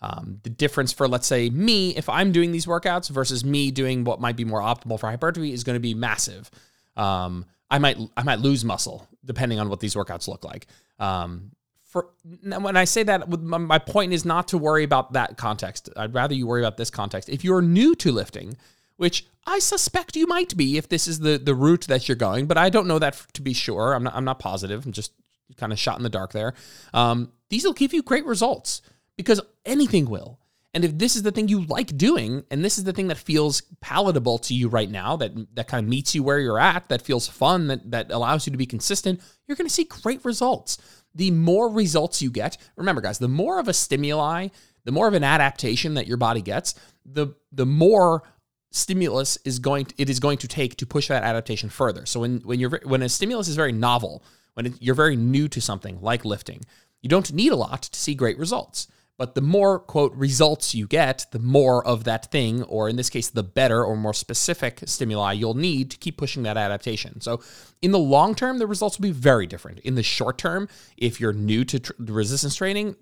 Um, 0.00 0.40
the 0.42 0.50
difference 0.50 0.92
for 0.92 1.08
let's 1.08 1.26
say 1.26 1.50
me, 1.50 1.96
if 1.96 2.08
I'm 2.08 2.30
doing 2.30 2.52
these 2.52 2.66
workouts 2.66 3.10
versus 3.10 3.44
me 3.44 3.70
doing 3.70 4.04
what 4.04 4.20
might 4.20 4.36
be 4.36 4.44
more 4.44 4.60
optimal 4.60 5.00
for 5.00 5.10
hypertrophy, 5.10 5.52
is 5.52 5.64
going 5.64 5.76
to 5.76 5.80
be 5.80 5.94
massive. 5.94 6.50
Um, 6.96 7.46
I 7.70 7.78
might 7.78 7.98
I 8.16 8.22
might 8.22 8.40
lose 8.40 8.64
muscle 8.64 9.08
depending 9.24 9.58
on 9.58 9.68
what 9.68 9.80
these 9.80 9.94
workouts 9.94 10.28
look 10.28 10.44
like. 10.44 10.66
Um, 10.98 11.52
for 11.82 12.08
when 12.42 12.76
I 12.76 12.84
say 12.84 13.04
that, 13.04 13.28
my 13.40 13.78
point 13.78 14.12
is 14.12 14.24
not 14.24 14.48
to 14.48 14.58
worry 14.58 14.82
about 14.82 15.12
that 15.12 15.36
context. 15.36 15.88
I'd 15.96 16.12
rather 16.12 16.34
you 16.34 16.46
worry 16.46 16.60
about 16.60 16.76
this 16.76 16.90
context. 16.90 17.28
If 17.28 17.44
you're 17.44 17.62
new 17.62 17.94
to 17.96 18.10
lifting, 18.10 18.56
which 18.96 19.26
I 19.46 19.60
suspect 19.60 20.16
you 20.16 20.26
might 20.26 20.56
be 20.56 20.76
if 20.76 20.88
this 20.88 21.06
is 21.06 21.20
the 21.20 21.38
the 21.38 21.54
route 21.54 21.86
that 21.88 22.08
you're 22.08 22.16
going, 22.16 22.46
but 22.46 22.58
I 22.58 22.68
don't 22.68 22.88
know 22.88 22.98
that 22.98 23.24
to 23.34 23.42
be 23.42 23.52
sure. 23.52 23.94
I'm 23.94 24.04
not 24.04 24.14
I'm 24.14 24.24
not 24.24 24.38
positive. 24.38 24.84
I'm 24.84 24.92
just 24.92 25.12
kind 25.56 25.72
of 25.72 25.78
shot 25.78 25.96
in 25.98 26.02
the 26.02 26.10
dark 26.10 26.32
there. 26.32 26.54
Um, 26.92 27.30
these 27.48 27.64
will 27.64 27.72
give 27.72 27.92
you 27.92 28.02
great 28.02 28.24
results 28.24 28.82
because 29.16 29.40
anything 29.64 30.06
will. 30.10 30.38
And 30.74 30.84
if 30.84 30.98
this 30.98 31.14
is 31.14 31.22
the 31.22 31.30
thing 31.30 31.46
you 31.46 31.64
like 31.66 31.96
doing, 31.96 32.44
and 32.50 32.64
this 32.64 32.78
is 32.78 32.84
the 32.84 32.92
thing 32.92 33.06
that 33.06 33.16
feels 33.16 33.62
palatable 33.80 34.38
to 34.38 34.54
you 34.54 34.68
right 34.68 34.90
now, 34.90 35.16
that 35.16 35.32
that 35.54 35.68
kind 35.68 35.84
of 35.84 35.88
meets 35.88 36.14
you 36.16 36.24
where 36.24 36.40
you're 36.40 36.58
at, 36.58 36.88
that 36.88 37.00
feels 37.00 37.28
fun, 37.28 37.68
that 37.68 37.90
that 37.92 38.10
allows 38.10 38.44
you 38.44 38.50
to 38.50 38.58
be 38.58 38.66
consistent, 38.66 39.20
you're 39.46 39.56
going 39.56 39.68
to 39.68 39.72
see 39.72 39.84
great 39.84 40.24
results. 40.24 40.78
The 41.14 41.30
more 41.30 41.68
results 41.68 42.20
you 42.20 42.30
get, 42.30 42.56
remember 42.74 43.00
guys, 43.00 43.20
the 43.20 43.28
more 43.28 43.60
of 43.60 43.68
a 43.68 43.72
stimuli, 43.72 44.48
the 44.84 44.92
more 44.92 45.06
of 45.06 45.14
an 45.14 45.22
adaptation 45.22 45.94
that 45.94 46.08
your 46.08 46.16
body 46.16 46.42
gets, 46.42 46.74
the 47.06 47.28
the 47.52 47.66
more 47.66 48.24
stimulus 48.72 49.38
is 49.44 49.60
going 49.60 49.86
to, 49.86 49.94
it 49.96 50.10
is 50.10 50.18
going 50.18 50.38
to 50.38 50.48
take 50.48 50.76
to 50.78 50.86
push 50.86 51.06
that 51.06 51.22
adaptation 51.22 51.68
further. 51.68 52.04
So 52.04 52.20
when 52.20 52.40
when 52.40 52.58
you're 52.58 52.80
when 52.82 53.02
a 53.02 53.08
stimulus 53.08 53.46
is 53.46 53.54
very 53.54 53.72
novel, 53.72 54.24
when 54.54 54.66
it, 54.66 54.72
you're 54.80 54.96
very 54.96 55.14
new 55.14 55.46
to 55.48 55.60
something 55.60 56.00
like 56.00 56.24
lifting, 56.24 56.62
you 57.00 57.08
don't 57.08 57.32
need 57.32 57.52
a 57.52 57.56
lot 57.56 57.82
to 57.82 57.98
see 57.98 58.16
great 58.16 58.38
results. 58.38 58.88
But 59.16 59.36
the 59.36 59.40
more, 59.40 59.78
quote, 59.78 60.12
results 60.14 60.74
you 60.74 60.88
get, 60.88 61.26
the 61.30 61.38
more 61.38 61.86
of 61.86 62.02
that 62.04 62.32
thing, 62.32 62.64
or 62.64 62.88
in 62.88 62.96
this 62.96 63.08
case, 63.10 63.30
the 63.30 63.44
better 63.44 63.84
or 63.84 63.96
more 63.96 64.14
specific 64.14 64.80
stimuli 64.86 65.32
you'll 65.32 65.54
need 65.54 65.92
to 65.92 65.98
keep 65.98 66.16
pushing 66.16 66.42
that 66.42 66.56
adaptation. 66.56 67.20
So, 67.20 67.40
in 67.80 67.92
the 67.92 67.98
long 67.98 68.34
term, 68.34 68.58
the 68.58 68.66
results 68.66 68.98
will 68.98 69.04
be 69.04 69.12
very 69.12 69.46
different. 69.46 69.78
In 69.80 69.94
the 69.94 70.02
short 70.02 70.36
term, 70.36 70.68
if 70.96 71.20
you're 71.20 71.32
new 71.32 71.64
to 71.64 71.78
tr- 71.78 71.92
resistance 71.98 72.56
training, 72.56 72.96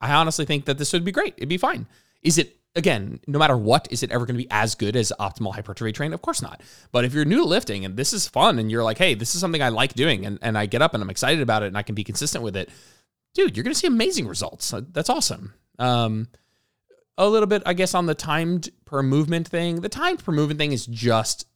I 0.00 0.12
honestly 0.12 0.44
think 0.44 0.66
that 0.66 0.78
this 0.78 0.92
would 0.92 1.04
be 1.04 1.12
great. 1.12 1.34
It'd 1.36 1.48
be 1.48 1.56
fine. 1.56 1.88
Is 2.22 2.38
it, 2.38 2.56
again, 2.76 3.18
no 3.26 3.38
matter 3.38 3.56
what, 3.56 3.88
is 3.90 4.04
it 4.04 4.12
ever 4.12 4.24
going 4.24 4.36
to 4.36 4.44
be 4.44 4.50
as 4.50 4.76
good 4.76 4.94
as 4.94 5.12
optimal 5.18 5.54
hypertrophy 5.54 5.92
training? 5.92 6.14
Of 6.14 6.22
course 6.22 6.42
not. 6.42 6.60
But 6.92 7.04
if 7.04 7.12
you're 7.12 7.24
new 7.24 7.38
to 7.38 7.44
lifting 7.44 7.84
and 7.84 7.96
this 7.96 8.12
is 8.12 8.28
fun 8.28 8.58
and 8.58 8.70
you're 8.70 8.84
like, 8.84 8.98
hey, 8.98 9.14
this 9.14 9.34
is 9.34 9.40
something 9.40 9.62
I 9.62 9.70
like 9.70 9.94
doing 9.94 10.26
and, 10.26 10.38
and 10.42 10.56
I 10.56 10.66
get 10.66 10.82
up 10.82 10.94
and 10.94 11.02
I'm 11.02 11.10
excited 11.10 11.40
about 11.40 11.62
it 11.62 11.68
and 11.68 11.78
I 11.78 11.82
can 11.82 11.94
be 11.94 12.04
consistent 12.04 12.44
with 12.44 12.56
it, 12.56 12.68
dude, 13.36 13.56
you're 13.56 13.64
going 13.64 13.74
to 13.74 13.78
see 13.78 13.86
amazing 13.86 14.26
results. 14.26 14.74
That's 14.92 15.10
awesome. 15.10 15.52
Um, 15.78 16.28
a 17.18 17.28
little 17.28 17.46
bit, 17.46 17.62
I 17.66 17.74
guess, 17.74 17.94
on 17.94 18.06
the 18.06 18.14
timed 18.14 18.70
per 18.84 19.02
movement 19.02 19.46
thing. 19.46 19.82
The 19.82 19.88
timed 19.88 20.24
per 20.24 20.32
movement 20.32 20.58
thing 20.58 20.72
is 20.72 20.86
just, 20.86 21.46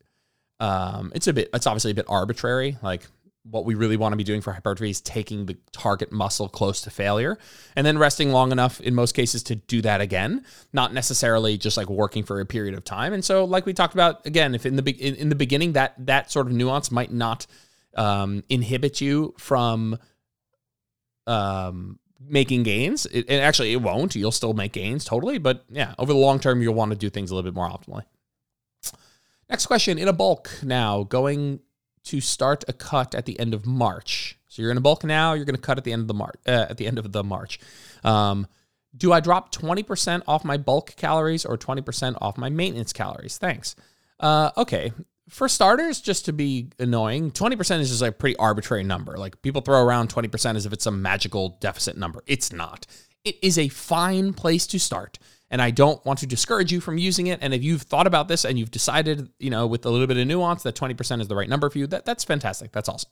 um, 0.61 1.11
it's 1.15 1.27
a 1.27 1.33
bit, 1.33 1.49
it's 1.53 1.67
obviously 1.67 1.91
a 1.91 1.95
bit 1.95 2.07
arbitrary. 2.09 2.77
Like 2.83 3.07
what 3.45 3.65
we 3.65 3.75
really 3.75 3.97
want 3.97 4.13
to 4.13 4.17
be 4.17 4.25
doing 4.25 4.43
for 4.43 4.53
hypertrophy 4.53 4.91
is 4.91 5.01
taking 5.01 5.47
the 5.47 5.57
target 5.73 6.13
muscle 6.13 6.49
close 6.49 6.83
to 6.83 6.91
failure 6.91 7.39
and 7.75 7.87
then 7.87 7.97
resting 7.97 8.31
long 8.31 8.53
enough 8.53 8.81
in 8.81 8.95
most 8.95 9.13
cases 9.13 9.43
to 9.45 9.55
do 9.55 9.81
that 9.81 10.03
again, 10.03 10.45
not 10.75 10.93
necessarily 10.93 11.57
just 11.57 11.79
like 11.79 11.89
working 11.89 12.23
for 12.23 12.41
a 12.41 12.47
period 12.47 12.75
of 12.75 12.85
time. 12.85 13.15
And 13.15 13.25
so, 13.25 13.45
like 13.45 13.65
we 13.65 13.73
talked 13.73 13.95
about 13.95 14.27
again, 14.27 14.55
if 14.55 14.67
in 14.67 14.77
the 14.77 14.91
in, 14.91 15.15
in 15.15 15.29
the 15.31 15.35
beginning 15.35 15.73
that 15.73 15.95
that 16.07 16.31
sort 16.31 16.47
of 16.47 16.53
nuance 16.53 16.91
might 16.91 17.13
not 17.13 17.47
um, 17.97 18.45
inhibit 18.51 19.01
you 19.01 19.35
from 19.39 19.99
um, 21.31 21.99
making 22.21 22.65
gains. 22.65 23.07
It, 23.07 23.27
and 23.29 23.43
actually, 23.43 23.73
it 23.73 23.81
won't. 23.81 24.15
You'll 24.15 24.33
still 24.33 24.53
make 24.53 24.73
gains 24.73 25.05
totally. 25.05 25.39
But 25.39 25.65
yeah, 25.71 25.95
over 25.99 26.13
the 26.13 26.19
long 26.19 26.41
term, 26.41 26.61
you'll 26.61 26.75
want 26.75 26.91
to 26.91 26.99
do 26.99 27.09
things 27.09 27.31
a 27.31 27.35
little 27.35 27.51
bit 27.51 27.55
more 27.55 27.69
optimally. 27.69 28.03
Next 29.49 29.67
question 29.67 29.99
in 29.99 30.09
a 30.09 30.13
bulk 30.13 30.51
now, 30.63 31.03
going 31.03 31.61
to 32.05 32.21
start 32.21 32.65
a 32.69 32.73
cut 32.73 33.15
at 33.15 33.27
the 33.27 33.39
end 33.39 33.55
of 33.55 33.67
March. 33.67 34.39
So 34.49 34.63
you're 34.63 34.71
in 34.71 34.77
a 34.77 34.83
bulk 34.83 35.05
now. 35.05 35.33
You're 35.33 35.45
going 35.45 35.57
to 35.57 35.63
cut 35.63 35.79
at 35.79 35.85
the 35.85 35.93
end 35.93 36.03
of 36.03 36.09
the 36.09 36.15
March. 36.15 36.37
Uh, 36.47 36.67
at 36.69 36.77
the 36.77 36.87
end 36.87 36.99
of 36.99 37.11
the 37.13 37.25
March. 37.25 37.59
Um, 38.05 38.47
do 38.97 39.13
I 39.13 39.21
drop 39.21 39.53
20% 39.53 40.23
off 40.27 40.45
my 40.45 40.57
bulk 40.57 40.95
calories 40.97 41.45
or 41.45 41.57
20% 41.57 42.17
off 42.21 42.37
my 42.37 42.49
maintenance 42.49 42.93
calories? 42.93 43.39
Thanks. 43.39 43.77
Uh, 44.19 44.51
okay 44.57 44.93
for 45.31 45.49
starters, 45.49 46.01
just 46.01 46.25
to 46.27 46.33
be 46.33 46.69
annoying, 46.79 47.31
20% 47.31 47.81
is 47.81 47.91
just 47.91 48.03
a 48.03 48.13
pretty 48.13 48.37
arbitrary 48.37 48.85
number. 48.85 49.17
Like 49.17 49.41
people 49.43 49.63
throw 49.63 49.83
around 49.83 50.13
20% 50.13 50.57
as 50.57 50.67
if 50.67 50.73
it's 50.73 50.87
a 50.87 50.91
magical 50.91 51.57
deficit 51.61 51.97
number. 51.97 52.23
It's 52.27 52.53
not. 52.53 52.87
It 53.25 53.37
is 53.43 53.59
a 53.59 53.69
fine 53.69 54.33
place 54.33 54.67
to 54.69 54.79
start. 54.79 55.19
And 55.51 55.61
I 55.61 55.71
don't 55.71 56.05
want 56.05 56.21
to 56.21 56.27
discourage 56.27 56.73
you 56.73 56.81
from 56.81 56.99
using 56.99 57.27
it. 57.29 57.41
And 57.43 57.53
if 57.53 57.63
you've 57.63 57.83
thought 57.83 58.07
about 58.07 58.29
this 58.29 58.45
and 58.45 58.59
you've 58.59 58.71
decided, 58.71 59.31
you 59.39 59.51
know, 59.51 59.67
with 59.67 59.85
a 59.85 59.91
little 59.91 60.07
bit 60.07 60.17
of 60.17 60.27
nuance 60.27 60.63
that 60.63 60.77
20% 60.77 61.21
is 61.21 61.29
the 61.29 61.35
right 61.35 61.49
number 61.49 61.69
for 61.71 61.79
you, 61.79 61.87
that, 61.89 62.05
that's 62.05 62.23
fantastic. 62.23 62.73
That's 62.73 62.89
awesome. 62.89 63.11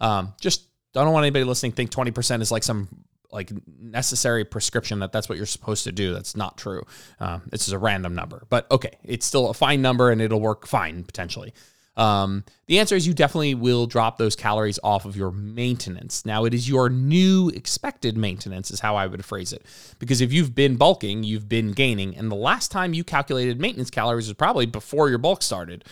Um, 0.00 0.34
just 0.40 0.68
I 0.94 1.04
don't 1.04 1.12
want 1.12 1.24
anybody 1.24 1.44
listening 1.44 1.72
think 1.72 1.90
20% 1.90 2.42
is 2.42 2.50
like 2.50 2.62
some 2.62 2.88
like 3.30 3.50
necessary 3.80 4.44
prescription 4.44 5.00
that 5.00 5.12
that's 5.12 5.28
what 5.28 5.36
you're 5.36 5.46
supposed 5.46 5.84
to 5.84 5.92
do. 5.92 6.14
That's 6.14 6.36
not 6.36 6.56
true. 6.56 6.84
Um, 7.20 7.42
it's 7.52 7.64
just 7.64 7.74
a 7.74 7.78
random 7.78 8.14
number, 8.14 8.46
but 8.48 8.70
okay, 8.70 8.98
it's 9.04 9.26
still 9.26 9.50
a 9.50 9.54
fine 9.54 9.82
number 9.82 10.10
and 10.10 10.20
it'll 10.20 10.40
work 10.40 10.66
fine 10.66 11.04
potentially. 11.04 11.52
Um, 11.98 12.44
the 12.66 12.78
answer 12.78 12.94
is 12.94 13.08
you 13.08 13.12
definitely 13.12 13.54
will 13.54 13.86
drop 13.86 14.18
those 14.18 14.36
calories 14.36 14.78
off 14.84 15.04
of 15.04 15.16
your 15.16 15.32
maintenance. 15.32 16.24
Now, 16.24 16.44
it 16.44 16.54
is 16.54 16.68
your 16.68 16.88
new 16.88 17.48
expected 17.48 18.16
maintenance, 18.16 18.70
is 18.70 18.78
how 18.78 18.94
I 18.94 19.08
would 19.08 19.24
phrase 19.24 19.52
it. 19.52 19.66
Because 19.98 20.20
if 20.20 20.32
you've 20.32 20.54
been 20.54 20.76
bulking, 20.76 21.24
you've 21.24 21.48
been 21.48 21.72
gaining. 21.72 22.16
And 22.16 22.30
the 22.30 22.36
last 22.36 22.70
time 22.70 22.94
you 22.94 23.02
calculated 23.02 23.60
maintenance 23.60 23.90
calories 23.90 24.28
was 24.28 24.34
probably 24.34 24.64
before 24.64 25.08
your 25.08 25.18
bulk 25.18 25.42
started. 25.42 25.84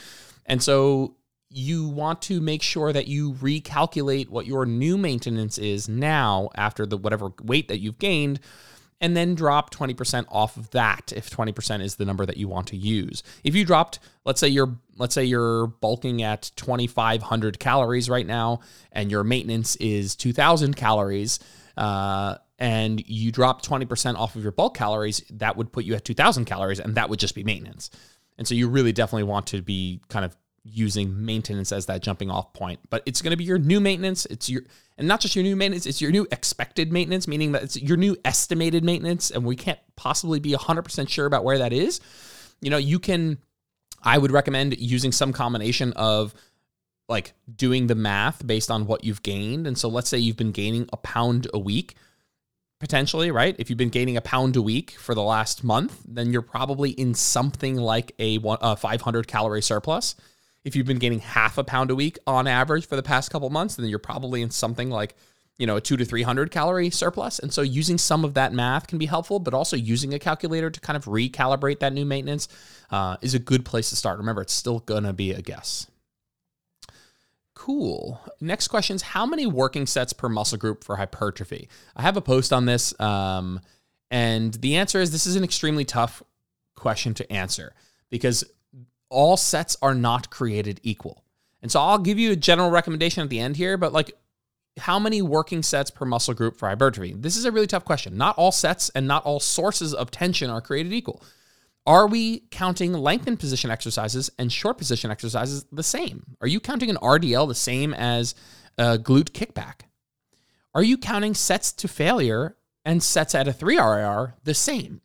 And 0.47 0.63
so 0.63 1.17
you 1.49 1.87
want 1.89 2.23
to 2.23 2.41
make 2.41 2.63
sure 2.63 2.93
that 2.93 3.07
you 3.07 3.33
recalculate 3.35 4.29
what 4.29 4.47
your 4.47 4.67
new 4.67 4.99
maintenance 4.99 5.59
is 5.59 5.89
now 5.89 6.51
after 6.57 6.87
the 6.87 6.97
whatever 6.97 7.31
weight 7.43 7.69
that 7.69 7.79
you've 7.79 7.99
gained 7.99 8.41
and 9.01 9.17
then 9.17 9.35
drop 9.35 9.73
20% 9.73 10.25
off 10.31 10.57
of 10.57 10.71
that 10.71 11.13
if 11.15 11.29
20% 11.31 11.83
is 11.83 11.97
the 11.97 12.05
number 12.05 12.25
that 12.25 12.37
you 12.37 12.49
want 12.49 12.69
to 12.69 12.77
use. 12.77 13.23
If 13.45 13.55
you 13.55 13.65
dropped, 13.65 13.99
let's 14.25 14.41
say 14.41 14.49
you're 14.49 14.77
let's 14.97 15.15
say 15.15 15.25
you're 15.25 15.67
bulking 15.67 16.23
at 16.23 16.51
2500 16.57 17.59
calories 17.59 18.09
right 18.09 18.27
now 18.27 18.61
and 18.93 19.11
your 19.11 19.23
maintenance 19.25 19.77
is 19.77 20.17
2000 20.17 20.75
calories 20.75 21.39
uh, 21.77 22.37
and 22.59 23.07
you 23.07 23.31
drop 23.31 23.61
20% 23.61 24.17
off 24.17 24.37
of 24.37 24.43
your 24.43 24.53
bulk 24.53 24.75
calories, 24.75 25.23
that 25.31 25.59
would 25.59 25.71
put 25.71 25.85
you 25.85 25.95
at 25.95 26.07
2000 26.07 26.47
calories 26.47 26.81
and 26.81 26.95
that 26.95 27.11
would 27.11 27.19
just 27.19 27.35
be 27.35 27.45
maintenance. 27.45 27.91
And 28.39 28.49
so 28.49 28.55
you 28.55 28.69
really 28.69 28.93
definitely 28.93 29.25
want 29.25 29.49
to 29.49 29.61
be 29.61 30.01
kind 30.09 30.25
of 30.25 30.35
using 30.67 31.25
maintenance 31.25 31.73
as 31.73 31.87
that 31.87 32.03
jumping 32.03 32.31
off 32.31 32.53
point. 32.53 32.81
But 32.91 33.03
it's 33.07 33.23
going 33.23 33.31
to 33.31 33.37
be 33.37 33.45
your 33.45 33.59
new 33.59 33.81
maintenance. 33.81 34.27
It's 34.27 34.49
your 34.49 34.63
and 34.99 35.07
not 35.07 35.21
just 35.21 35.37
your 35.37 35.43
new 35.43 35.57
maintenance, 35.57 35.87
it's 35.87 36.01
your 36.01 36.11
new 36.11 36.27
expected 36.31 36.93
maintenance, 36.93 37.29
meaning 37.29 37.53
that 37.53 37.63
it's 37.63 37.81
your 37.81 37.97
new 37.97 38.17
estimated 38.25 38.83
maintenance 38.83 39.31
and 39.31 39.45
we 39.45 39.57
can't 39.57 39.79
possibly 39.95 40.41
be 40.41 40.53
100% 40.53 41.09
sure 41.09 41.27
about 41.27 41.45
where 41.45 41.59
that 41.59 41.73
is. 41.73 42.01
You 42.61 42.71
know, 42.71 42.79
you 42.79 42.99
can 42.99 43.39
I 44.03 44.19
would 44.19 44.31
recommend 44.31 44.79
using 44.79 45.13
some 45.13 45.33
combination 45.33 45.93
of 45.95 46.35
like 47.09 47.35
doing 47.55 47.87
the 47.87 47.95
math 47.95 48.47
based 48.47 48.71
on 48.71 48.87
what 48.87 49.05
you've 49.05 49.23
gained. 49.23 49.67
And 49.67 49.79
so 49.79 49.89
let's 49.89 50.09
say 50.09 50.19
you've 50.19 50.37
been 50.37 50.53
gaining 50.53 50.89
a 50.93 50.97
pound 50.97 51.47
a 51.55 51.59
week 51.59 51.95
potentially, 52.79 53.31
right? 53.31 53.57
If 53.59 53.71
you've 53.71 53.79
been 53.79 53.89
gaining 53.89 54.17
a 54.17 54.21
pound 54.21 54.57
a 54.57 54.63
week 54.63 54.93
for 54.93 55.15
the 55.15 55.23
last 55.23 55.65
month, 55.65 56.03
then 56.07 56.33
you're 56.33 56.43
probably 56.43 56.91
in 56.91 57.15
something 57.15 57.77
like 57.77 58.13
a, 58.19 58.39
a 58.45 58.77
500 58.77 59.27
calorie 59.27 59.63
surplus 59.63 60.15
if 60.67 60.75
you've 60.75 60.87
been 60.87 60.99
gaining 60.99 61.21
half 61.21 61.59
a 61.59 61.65
pound 61.65 61.93
a 61.93 61.95
week 61.95 62.19
on 62.27 62.49
average 62.49 62.87
for 62.87 62.97
the 62.97 63.03
past 63.03 63.31
couple 63.31 63.49
months, 63.51 63.77
then 63.77 63.87
you're 63.87 64.01
probably 64.01 64.43
in 64.43 64.51
something 64.51 64.91
like 64.91 65.15
you 65.59 65.67
know 65.67 65.77
a 65.77 65.81
two 65.81 65.97
to 65.97 66.05
three 66.05 66.23
hundred 66.23 66.51
calorie 66.51 66.91
surplus. 66.91 67.39
And 67.39 67.55
so 67.55 67.63
using 67.63 67.97
some 67.99 68.25
of 68.25 68.35
that 68.35 68.53
math 68.53 68.89
can 68.89 68.99
be 68.99 69.07
helpful, 69.07 69.39
but 69.39 69.55
also 69.55 69.77
using 69.77 70.13
a 70.13 70.19
calculator 70.19 70.69
to 70.69 70.81
kind 70.81 70.97
of 70.97 71.05
recalibrate 71.05 71.79
that 71.79 71.93
new 71.93 72.05
maintenance 72.05 72.49
uh, 72.91 73.17
is 73.23 73.33
a 73.33 73.39
good 73.39 73.65
place 73.65 73.91
to 73.91 73.97
start. 73.97 74.19
Remember, 74.19 74.43
it's 74.43 74.53
still 74.53 74.81
gonna 74.81 75.13
be 75.13 75.31
a 75.31 75.41
guess. 75.41 75.87
Cool. 77.55 78.21
Next 78.41 78.67
question 78.67 78.97
is 78.97 79.03
how 79.03 79.25
many 79.25 79.47
working 79.47 79.87
sets 79.87 80.13
per 80.13 80.29
muscle 80.29 80.59
group 80.59 80.83
for 80.83 80.97
hypertrophy? 80.97 81.69
I 81.95 82.03
have 82.03 82.17
a 82.17 82.21
post 82.21 82.53
on 82.53 82.67
this, 82.67 82.99
um, 83.01 83.61
and 84.11 84.53
the 84.55 84.77
answer 84.77 85.01
is 85.01 85.13
this 85.13 85.27
is 85.27 85.37
an 85.37 85.45
extremely 85.45 85.85
tough 85.85 86.25
question 86.75 87.15
to 87.15 87.33
answer 87.33 87.73
because 88.11 88.45
all 89.09 89.37
sets 89.37 89.77
are 89.83 89.95
not 89.95 90.31
created 90.31 90.81
equal. 90.83 91.25
And 91.63 91.71
so 91.71 91.81
I'll 91.81 91.99
give 91.99 92.19
you 92.19 92.33
a 92.33 92.37
general 92.37 92.71
recommendation 92.71 93.23
at 93.23 93.31
the 93.31 93.41
end 93.41 93.57
here, 93.57 93.77
but 93.77 93.93
like 93.93 94.13
how 94.79 94.99
many 94.99 95.23
working 95.23 95.63
sets 95.63 95.91
per 95.91 96.05
muscle 96.05 96.35
group 96.35 96.57
for 96.57 96.69
hypertrophy? 96.69 97.15
This 97.15 97.37
is 97.37 97.45
a 97.45 97.53
really 97.53 97.67
tough 97.67 97.85
question. 97.85 98.17
Not 98.17 98.37
all 98.37 98.53
sets 98.53 98.91
and 98.91 99.07
not 99.07 99.25
all 99.25 99.41
sources 99.41 99.95
of 99.95 100.11
tension 100.11 100.51
are 100.51 100.61
created 100.61 100.93
equal. 100.93 101.23
Are 101.87 102.07
we 102.07 102.41
counting 102.51 102.93
lengthened 102.93 103.39
position 103.39 103.71
exercises 103.71 104.31
and 104.39 104.53
short 104.53 104.77
position 104.77 105.11
exercises 105.11 105.65
the 105.71 105.85
same? 105.85 106.37
Are 106.41 106.49
you 106.49 106.61
counting 106.61 106.91
an 106.91 106.97
RDL 106.97 107.47
the 107.49 107.55
same 107.55 107.95
as 107.95 108.35
a 108.77 108.99
glute 108.99 109.31
kickback? 109.31 109.83
Are 110.75 110.83
you 110.83 110.99
counting 110.99 111.33
sets 111.33 111.73
to 111.73 111.89
failure 111.89 112.57
and 112.85 113.03
sets 113.03 113.35
at 113.35 113.49
a 113.49 113.53
3 113.53 113.79
RIR 113.79 114.35
the 114.45 114.53
same? 114.53 115.01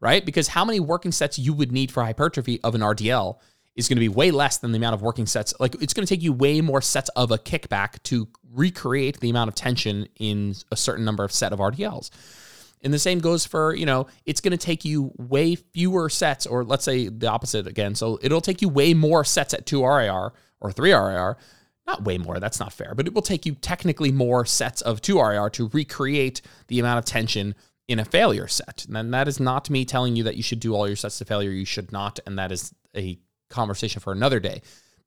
Right? 0.00 0.24
Because 0.24 0.48
how 0.48 0.64
many 0.64 0.80
working 0.80 1.12
sets 1.12 1.38
you 1.38 1.52
would 1.52 1.72
need 1.72 1.90
for 1.90 2.02
hypertrophy 2.02 2.60
of 2.62 2.74
an 2.74 2.80
RDL 2.80 3.38
is 3.78 3.88
going 3.88 3.96
to 3.96 4.00
be 4.00 4.08
way 4.08 4.32
less 4.32 4.58
than 4.58 4.72
the 4.72 4.76
amount 4.76 4.94
of 4.94 5.02
working 5.02 5.24
sets. 5.24 5.54
Like 5.60 5.80
it's 5.80 5.94
going 5.94 6.04
to 6.04 6.12
take 6.12 6.22
you 6.22 6.32
way 6.32 6.60
more 6.60 6.82
sets 6.82 7.08
of 7.10 7.30
a 7.30 7.38
kickback 7.38 8.02
to 8.04 8.28
recreate 8.52 9.20
the 9.20 9.30
amount 9.30 9.48
of 9.48 9.54
tension 9.54 10.08
in 10.18 10.56
a 10.72 10.76
certain 10.76 11.04
number 11.04 11.22
of 11.22 11.30
set 11.30 11.52
of 11.52 11.60
RDLs. 11.60 12.10
And 12.82 12.92
the 12.92 12.98
same 12.98 13.20
goes 13.20 13.46
for, 13.46 13.74
you 13.74 13.86
know, 13.86 14.08
it's 14.26 14.40
going 14.40 14.50
to 14.50 14.58
take 14.58 14.84
you 14.84 15.12
way 15.16 15.54
fewer 15.54 16.08
sets, 16.08 16.44
or 16.44 16.64
let's 16.64 16.84
say 16.84 17.08
the 17.08 17.28
opposite 17.28 17.68
again. 17.68 17.94
So 17.94 18.18
it'll 18.20 18.40
take 18.40 18.62
you 18.62 18.68
way 18.68 18.94
more 18.94 19.24
sets 19.24 19.54
at 19.54 19.64
2 19.64 19.84
RIR 19.84 20.32
or 20.60 20.72
3 20.72 20.92
RIR. 20.92 21.36
Not 21.86 22.04
way 22.04 22.18
more, 22.18 22.40
that's 22.40 22.60
not 22.60 22.72
fair, 22.72 22.94
but 22.96 23.06
it 23.06 23.14
will 23.14 23.22
take 23.22 23.46
you 23.46 23.54
technically 23.54 24.10
more 24.10 24.44
sets 24.44 24.82
of 24.82 25.00
2 25.00 25.20
RIR 25.20 25.50
to 25.50 25.68
recreate 25.72 26.42
the 26.66 26.80
amount 26.80 26.98
of 26.98 27.04
tension 27.04 27.54
in 27.88 27.98
a 27.98 28.04
failure 28.04 28.46
set. 28.46 28.86
And 28.92 29.12
that 29.14 29.26
is 29.26 29.40
not 29.40 29.70
me 29.70 29.84
telling 29.84 30.14
you 30.14 30.24
that 30.24 30.36
you 30.36 30.42
should 30.42 30.60
do 30.60 30.74
all 30.74 30.86
your 30.86 30.96
sets 30.96 31.18
to 31.18 31.24
failure. 31.24 31.50
You 31.50 31.64
should 31.64 31.90
not. 31.90 32.20
And 32.26 32.38
that 32.38 32.52
is 32.52 32.72
a 32.94 33.18
conversation 33.48 34.00
for 34.00 34.12
another 34.12 34.38
day. 34.38 34.62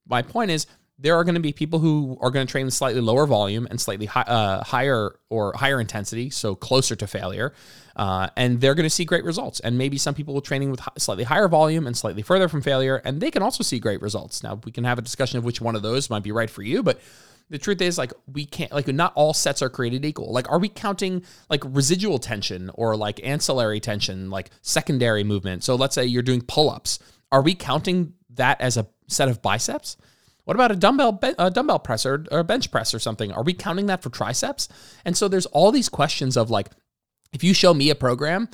My 0.07 0.23
point 0.23 0.51
is, 0.51 0.65
there 1.01 1.15
are 1.15 1.23
going 1.23 1.35
to 1.35 1.41
be 1.41 1.51
people 1.51 1.79
who 1.79 2.17
are 2.21 2.29
going 2.29 2.45
to 2.45 2.51
train 2.51 2.69
slightly 2.69 3.01
lower 3.01 3.25
volume 3.25 3.67
and 3.69 3.81
slightly 3.81 4.05
high, 4.05 4.21
uh, 4.21 4.63
higher 4.63 5.15
or 5.29 5.51
higher 5.53 5.81
intensity, 5.81 6.29
so 6.29 6.53
closer 6.53 6.95
to 6.95 7.07
failure, 7.07 7.53
uh, 7.95 8.27
and 8.37 8.61
they're 8.61 8.75
going 8.75 8.85
to 8.85 8.89
see 8.89 9.03
great 9.03 9.23
results. 9.23 9.59
And 9.61 9.79
maybe 9.79 9.97
some 9.97 10.13
people 10.13 10.39
training 10.41 10.69
with 10.69 10.79
slightly 10.99 11.23
higher 11.23 11.47
volume 11.47 11.87
and 11.87 11.97
slightly 11.97 12.21
further 12.21 12.47
from 12.47 12.61
failure, 12.61 13.01
and 13.03 13.19
they 13.19 13.31
can 13.31 13.41
also 13.41 13.63
see 13.63 13.79
great 13.79 13.99
results. 14.01 14.43
Now 14.43 14.59
we 14.63 14.71
can 14.71 14.83
have 14.83 14.99
a 14.99 15.01
discussion 15.01 15.39
of 15.39 15.43
which 15.43 15.59
one 15.59 15.75
of 15.75 15.81
those 15.81 16.09
might 16.11 16.23
be 16.23 16.31
right 16.31 16.49
for 16.51 16.61
you, 16.61 16.83
but 16.83 17.01
the 17.51 17.57
truth 17.57 17.81
is 17.81 17.97
like 17.97 18.13
we 18.31 18.45
can't 18.45 18.71
like 18.71 18.87
not 18.87 19.11
all 19.13 19.33
sets 19.33 19.61
are 19.61 19.69
created 19.69 20.05
equal. 20.05 20.31
Like 20.31 20.49
are 20.49 20.57
we 20.57 20.69
counting 20.69 21.23
like 21.49 21.61
residual 21.65 22.17
tension 22.17 22.71
or 22.75 22.95
like 22.95 23.19
ancillary 23.23 23.81
tension 23.81 24.29
like 24.29 24.51
secondary 24.61 25.25
movement? 25.25 25.65
So 25.65 25.75
let's 25.75 25.93
say 25.93 26.05
you're 26.05 26.23
doing 26.23 26.41
pull-ups. 26.41 26.99
Are 27.29 27.41
we 27.41 27.53
counting 27.53 28.13
that 28.35 28.59
as 28.61 28.77
a 28.77 28.87
set 29.07 29.27
of 29.27 29.41
biceps? 29.41 29.97
What 30.45 30.55
about 30.55 30.71
a 30.71 30.77
dumbbell 30.77 31.19
a 31.37 31.51
dumbbell 31.51 31.79
press 31.79 32.05
or, 32.05 32.25
or 32.31 32.41
bench 32.43 32.71
press 32.71 32.93
or 32.93 32.99
something? 32.99 33.33
Are 33.33 33.43
we 33.43 33.53
counting 33.53 33.87
that 33.87 34.01
for 34.01 34.09
triceps? 34.09 34.69
And 35.03 35.17
so 35.17 35.27
there's 35.27 35.45
all 35.47 35.73
these 35.73 35.89
questions 35.89 36.37
of 36.37 36.49
like 36.49 36.69
if 37.33 37.43
you 37.43 37.53
show 37.53 37.73
me 37.73 37.89
a 37.89 37.95
program 37.95 38.47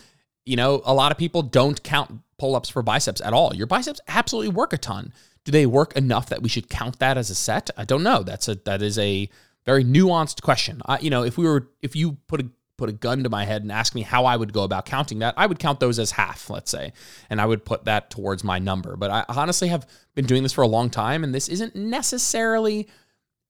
you 0.44 0.56
know 0.56 0.82
a 0.86 0.94
lot 0.94 1.12
of 1.12 1.20
people 1.20 1.44
don't 1.44 1.84
count 1.84 2.20
pull-ups 2.40 2.70
for 2.70 2.82
biceps 2.82 3.22
at 3.22 3.34
all. 3.34 3.54
Your 3.54 3.68
biceps 3.68 4.02
absolutely 4.08 4.50
work 4.50 4.74
a 4.74 4.78
ton 4.78 5.14
do 5.48 5.52
they 5.54 5.66
work 5.66 5.96
enough 5.96 6.28
that 6.28 6.42
we 6.42 6.50
should 6.50 6.68
count 6.68 7.00
that 7.00 7.18
as 7.18 7.30
a 7.30 7.36
set? 7.36 7.70
I 7.78 7.86
don't 7.86 8.04
know. 8.04 8.22
That's 8.22 8.50
a 8.50 8.56
that 8.66 8.82
is 8.82 9.00
a 9.00 9.30
very 9.66 9.86
nuanced 9.86 10.42
question. 10.42 10.82
I, 10.86 11.00
you 11.00 11.10
know, 11.10 11.24
if 11.24 11.38
we 11.38 11.46
were 11.46 11.70
if 11.82 11.96
you 11.96 12.18
put 12.28 12.42
a 12.42 12.50
put 12.78 12.90
a 12.90 12.92
gun 12.92 13.24
to 13.24 13.30
my 13.30 13.46
head 13.46 13.62
and 13.62 13.72
ask 13.72 13.96
me 13.96 14.02
how 14.02 14.26
I 14.26 14.36
would 14.36 14.52
go 14.52 14.64
about 14.64 14.86
counting 14.86 15.20
that, 15.20 15.36
I 15.38 15.46
would 15.46 15.58
count 15.58 15.80
those 15.80 16.00
as 16.00 16.12
half, 16.12 16.50
let's 16.50 16.70
say, 16.70 16.92
and 17.30 17.40
I 17.40 17.46
would 17.46 17.64
put 17.64 17.86
that 17.86 18.10
towards 18.10 18.44
my 18.44 18.60
number. 18.60 18.98
But 18.98 19.10
I 19.10 19.24
honestly 19.30 19.70
have 19.70 19.88
been 20.16 20.26
doing 20.26 20.44
this 20.44 20.52
for 20.52 20.64
a 20.64 20.68
long 20.68 20.90
time, 20.90 21.24
and 21.24 21.34
this 21.34 21.48
isn't 21.48 21.78
necessarily 21.78 22.90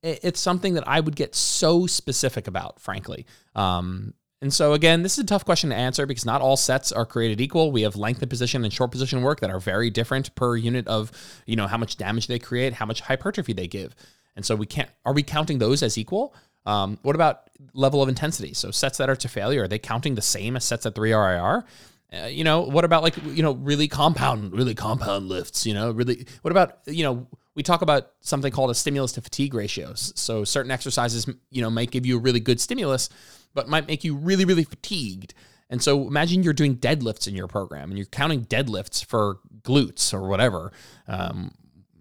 it's 0.03 0.39
something 0.39 0.75
that 0.75 0.87
I 0.87 0.99
would 0.99 1.15
get 1.15 1.33
so 1.33 1.87
specific 1.87 2.47
about, 2.47 2.79
frankly. 2.79 3.25
Um, 3.55 4.13
and 4.41 4.53
so 4.53 4.73
again, 4.73 5.01
this 5.01 5.13
is 5.13 5.23
a 5.23 5.27
tough 5.27 5.45
question 5.45 5.71
to 5.71 5.75
answer 5.75 6.05
because 6.05 6.25
not 6.25 6.41
all 6.41 6.57
sets 6.57 6.91
are 6.91 7.05
created 7.05 7.41
equal. 7.41 7.71
We 7.71 7.81
have 7.81 7.95
lengthened 7.95 8.29
position 8.29 8.63
and 8.63 8.71
short 8.71 8.91
position 8.91 9.21
work 9.23 9.39
that 9.39 9.49
are 9.49 9.59
very 9.59 9.89
different 9.89 10.33
per 10.35 10.55
unit 10.55 10.87
of, 10.87 11.11
you 11.45 11.55
know, 11.55 11.67
how 11.67 11.77
much 11.77 11.97
damage 11.97 12.27
they 12.27 12.37
create, 12.37 12.73
how 12.73 12.85
much 12.85 13.01
hypertrophy 13.01 13.53
they 13.53 13.67
give. 13.67 13.95
And 14.35 14.45
so 14.45 14.55
we 14.55 14.67
can't 14.67 14.89
are 15.05 15.13
we 15.13 15.23
counting 15.23 15.57
those 15.57 15.81
as 15.81 15.97
equal? 15.97 16.35
Um, 16.67 16.99
what 17.01 17.15
about 17.15 17.49
level 17.73 18.03
of 18.03 18.09
intensity? 18.09 18.53
So 18.53 18.71
sets 18.71 18.97
that 18.99 19.09
are 19.09 19.15
to 19.15 19.27
failure, 19.27 19.63
are 19.63 19.67
they 19.67 19.79
counting 19.79 20.15
the 20.15 20.21
same 20.21 20.55
as 20.55 20.65
sets 20.65 20.85
at 20.85 20.93
3 20.95 21.13
RIR? 21.13 21.65
Uh, 22.13 22.25
you 22.25 22.43
know, 22.43 22.61
what 22.61 22.85
about 22.85 23.03
like, 23.03 23.17
you 23.25 23.41
know, 23.41 23.53
really 23.53 23.87
compound, 23.87 24.53
really 24.53 24.75
compound 24.75 25.27
lifts, 25.27 25.65
you 25.65 25.73
know, 25.73 25.91
really, 25.91 26.25
what 26.41 26.51
about, 26.51 26.79
you 26.85 27.03
know, 27.03 27.27
we 27.57 27.63
talk 27.63 27.81
about 27.81 28.11
something 28.21 28.51
called 28.51 28.69
a 28.69 28.75
stimulus 28.75 29.13
to 29.13 29.21
fatigue 29.21 29.55
ratios. 29.55 30.13
So 30.15 30.43
certain 30.43 30.69
exercises, 30.69 31.27
you 31.49 31.63
know, 31.63 31.71
might 31.71 31.89
give 31.89 32.05
you 32.05 32.17
a 32.17 32.19
really 32.19 32.39
good 32.39 32.61
stimulus, 32.61 33.09
but 33.55 33.67
might 33.67 33.87
make 33.87 34.03
you 34.03 34.15
really, 34.15 34.45
really 34.45 34.63
fatigued. 34.63 35.33
And 35.67 35.81
so 35.81 36.07
imagine 36.07 36.43
you're 36.43 36.53
doing 36.53 36.77
deadlifts 36.77 37.27
in 37.27 37.33
your 37.33 37.47
program 37.47 37.89
and 37.89 37.97
you're 37.97 38.05
counting 38.05 38.45
deadlifts 38.45 39.03
for 39.03 39.39
glutes 39.63 40.13
or 40.13 40.27
whatever. 40.27 40.71
Um, 41.07 41.51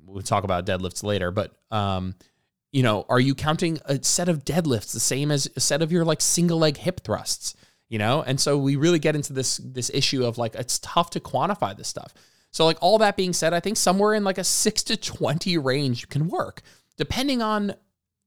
we'll 0.05 0.23
talk 0.23 0.45
about 0.45 0.67
deadlifts 0.67 1.03
later, 1.03 1.31
but 1.31 1.57
um, 1.71 2.17
you 2.71 2.83
know, 2.83 3.07
are 3.09 3.19
you 3.19 3.35
counting 3.35 3.79
a 3.87 4.05
set 4.05 4.29
of 4.29 4.45
deadlifts 4.45 4.93
the 4.93 5.01
same 5.01 5.31
as 5.31 5.49
a 5.57 5.61
set 5.61 5.81
of 5.81 5.91
your 5.91 6.05
like 6.05 6.21
single 6.21 6.59
leg 6.59 6.77
hip 6.77 7.01
thrusts? 7.03 7.55
You 7.89 7.99
know, 7.99 8.23
and 8.23 8.39
so 8.39 8.59
we 8.59 8.77
really 8.77 8.99
get 8.99 9.17
into 9.17 9.33
this 9.33 9.57
this 9.57 9.91
issue 9.95 10.27
of 10.27 10.37
like 10.37 10.55
it's 10.55 10.79
tough 10.81 11.09
to 11.11 11.21
quantify 11.21 11.75
this 11.75 11.89
stuff. 11.89 12.13
So 12.57 12.65
like 12.65 12.79
all 12.81 12.99
that 12.99 13.17
being 13.17 13.33
said, 13.33 13.53
I 13.53 13.61
think 13.61 13.77
somewhere 13.77 14.15
in 14.15 14.25
like 14.25 14.39
a 14.39 14.45
six 14.45 14.83
to 14.85 14.97
twenty 14.97 15.59
range 15.59 16.09
can 16.09 16.29
work, 16.29 16.63
depending 16.97 17.43
on 17.43 17.75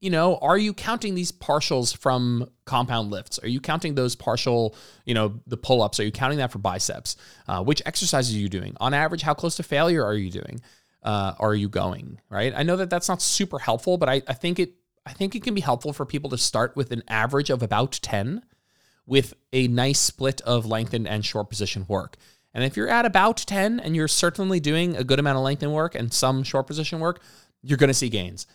you 0.00 0.08
know, 0.08 0.38
are 0.38 0.56
you 0.56 0.72
counting 0.72 1.14
these 1.14 1.30
partials 1.30 1.94
from 1.94 2.48
compound 2.64 3.10
lifts? 3.10 3.38
Are 3.40 3.48
you 3.48 3.60
counting 3.60 3.94
those 3.94 4.16
partial, 4.16 4.74
you 5.04 5.12
know, 5.12 5.38
the 5.46 5.58
pull 5.58 5.82
ups? 5.82 6.00
Are 6.00 6.04
you 6.04 6.10
counting 6.10 6.38
that 6.38 6.50
for 6.50 6.58
biceps? 6.58 7.16
Uh, 7.46 7.62
which 7.62 7.82
exercises 7.84 8.34
are 8.34 8.38
you 8.38 8.48
doing? 8.48 8.74
On 8.80 8.94
average, 8.94 9.20
how 9.20 9.34
close 9.34 9.56
to 9.56 9.62
failure 9.62 10.02
are 10.02 10.14
you 10.14 10.30
doing? 10.30 10.62
uh, 11.02 11.34
are 11.38 11.54
you 11.54 11.68
going? 11.68 12.20
Right. 12.28 12.52
I 12.54 12.62
know 12.62 12.76
that 12.76 12.90
that's 12.90 13.08
not 13.08 13.22
super 13.22 13.58
helpful, 13.58 13.98
but 13.98 14.08
I, 14.08 14.22
I 14.28 14.34
think 14.34 14.58
it 14.58 14.74
I 15.06 15.12
think 15.12 15.34
it 15.34 15.42
can 15.42 15.54
be 15.54 15.62
helpful 15.62 15.92
for 15.92 16.04
people 16.04 16.30
to 16.30 16.38
start 16.38 16.76
with 16.76 16.92
an 16.92 17.02
average 17.08 17.48
of 17.48 17.62
about 17.62 17.92
10 17.92 18.42
with 19.06 19.32
a 19.52 19.66
nice 19.66 19.98
split 19.98 20.40
of 20.42 20.66
lengthened 20.66 21.08
and 21.08 21.24
short 21.24 21.48
position 21.48 21.86
work. 21.88 22.16
And 22.54 22.64
if 22.64 22.76
you're 22.76 22.88
at 22.88 23.06
about 23.06 23.38
10 23.38 23.80
and 23.80 23.94
you're 23.94 24.08
certainly 24.08 24.60
doing 24.60 24.96
a 24.96 25.04
good 25.04 25.18
amount 25.18 25.38
of 25.38 25.44
lengthened 25.44 25.72
work 25.72 25.94
and 25.94 26.12
some 26.12 26.42
short 26.42 26.66
position 26.66 27.00
work, 27.00 27.22
you're 27.62 27.78
going 27.78 27.88
to 27.88 27.94
see 27.94 28.08
gains. 28.08 28.46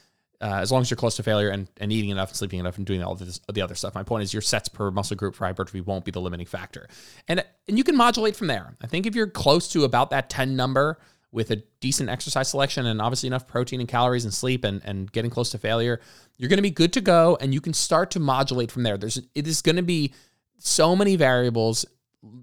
Uh, 0.41 0.59
as 0.59 0.69
long 0.71 0.81
as 0.81 0.89
you're 0.89 0.97
close 0.97 1.15
to 1.15 1.23
failure 1.23 1.49
and, 1.49 1.69
and 1.77 1.93
eating 1.93 2.09
enough 2.09 2.29
and 2.29 2.35
sleeping 2.35 2.59
enough 2.59 2.77
and 2.77 2.85
doing 2.85 3.01
all 3.01 3.15
this, 3.15 3.39
the 3.53 3.61
other 3.61 3.73
stuff. 3.73 3.95
My 3.95 4.03
point 4.03 4.23
is 4.23 4.33
your 4.33 4.41
sets 4.41 4.67
per 4.67 4.91
muscle 4.91 5.15
group 5.15 5.33
for 5.33 5.45
hypertrophy 5.45 5.79
won't 5.79 6.03
be 6.03 6.11
the 6.11 6.19
limiting 6.19 6.45
factor. 6.45 6.89
And, 7.29 7.43
and 7.69 7.77
you 7.77 7.85
can 7.85 7.95
modulate 7.95 8.35
from 8.35 8.47
there. 8.47 8.75
I 8.81 8.87
think 8.87 9.05
if 9.05 9.15
you're 9.15 9.27
close 9.27 9.69
to 9.69 9.85
about 9.85 10.09
that 10.09 10.29
10 10.29 10.55
number 10.57 10.99
with 11.31 11.51
a 11.51 11.57
decent 11.79 12.09
exercise 12.09 12.49
selection 12.49 12.85
and 12.85 13.01
obviously 13.01 13.27
enough 13.27 13.47
protein 13.47 13.79
and 13.79 13.89
calories 13.89 14.25
and 14.25 14.33
sleep 14.33 14.65
and, 14.65 14.81
and 14.83 15.11
getting 15.11 15.31
close 15.31 15.51
to 15.51 15.57
failure, 15.57 16.01
you're 16.37 16.49
going 16.49 16.57
to 16.57 16.63
be 16.63 16.71
good 16.71 16.93
to 16.93 17.01
go 17.01 17.37
and 17.39 17.53
you 17.53 17.61
can 17.61 17.73
start 17.73 18.11
to 18.11 18.19
modulate 18.19 18.71
from 18.71 18.83
there. 18.83 18.97
There's 18.97 19.17
it 19.17 19.47
is 19.47 19.61
going 19.61 19.77
to 19.77 19.83
be 19.83 20.13
so 20.57 20.95
many 20.95 21.15
variables 21.15 21.85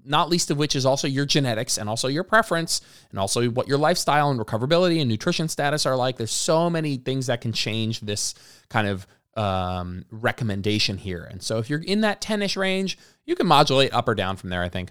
not 0.04 0.28
least 0.28 0.50
of 0.50 0.58
which 0.58 0.74
is 0.74 0.86
also 0.86 1.06
your 1.06 1.24
genetics 1.24 1.78
and 1.78 1.88
also 1.88 2.08
your 2.08 2.24
preference 2.24 2.80
and 3.10 3.18
also 3.18 3.48
what 3.50 3.68
your 3.68 3.78
lifestyle 3.78 4.30
and 4.30 4.40
recoverability 4.40 5.00
and 5.00 5.08
nutrition 5.08 5.48
status 5.48 5.86
are 5.86 5.96
like. 5.96 6.16
There's 6.16 6.32
so 6.32 6.68
many 6.68 6.96
things 6.96 7.26
that 7.26 7.40
can 7.40 7.52
change 7.52 8.00
this 8.00 8.34
kind 8.68 8.88
of 8.88 9.06
um, 9.36 10.04
recommendation 10.10 10.98
here. 10.98 11.26
And 11.30 11.42
so 11.42 11.58
if 11.58 11.70
you're 11.70 11.82
in 11.82 12.02
that 12.02 12.20
10 12.20 12.42
ish 12.42 12.56
range, 12.56 12.98
you 13.24 13.34
can 13.34 13.46
modulate 13.46 13.92
up 13.92 14.08
or 14.08 14.14
down 14.14 14.36
from 14.36 14.50
there, 14.50 14.62
I 14.62 14.68
think. 14.68 14.90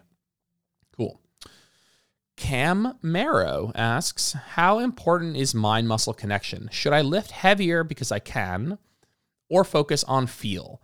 Cool. 0.96 1.20
Cam 2.38 2.98
Marrow 3.02 3.72
asks, 3.76 4.34
How 4.34 4.80
important 4.80 5.38
is 5.38 5.54
mind 5.54 5.88
muscle 5.88 6.14
connection? 6.14 6.70
Should 6.72 6.94
I 6.94 7.02
lift 7.02 7.32
heavier 7.32 7.84
because 7.84 8.12
I 8.12 8.20
can 8.20 8.80
or 9.50 9.64
focus 9.64 10.04
on 10.06 10.28
feel? 10.28 10.82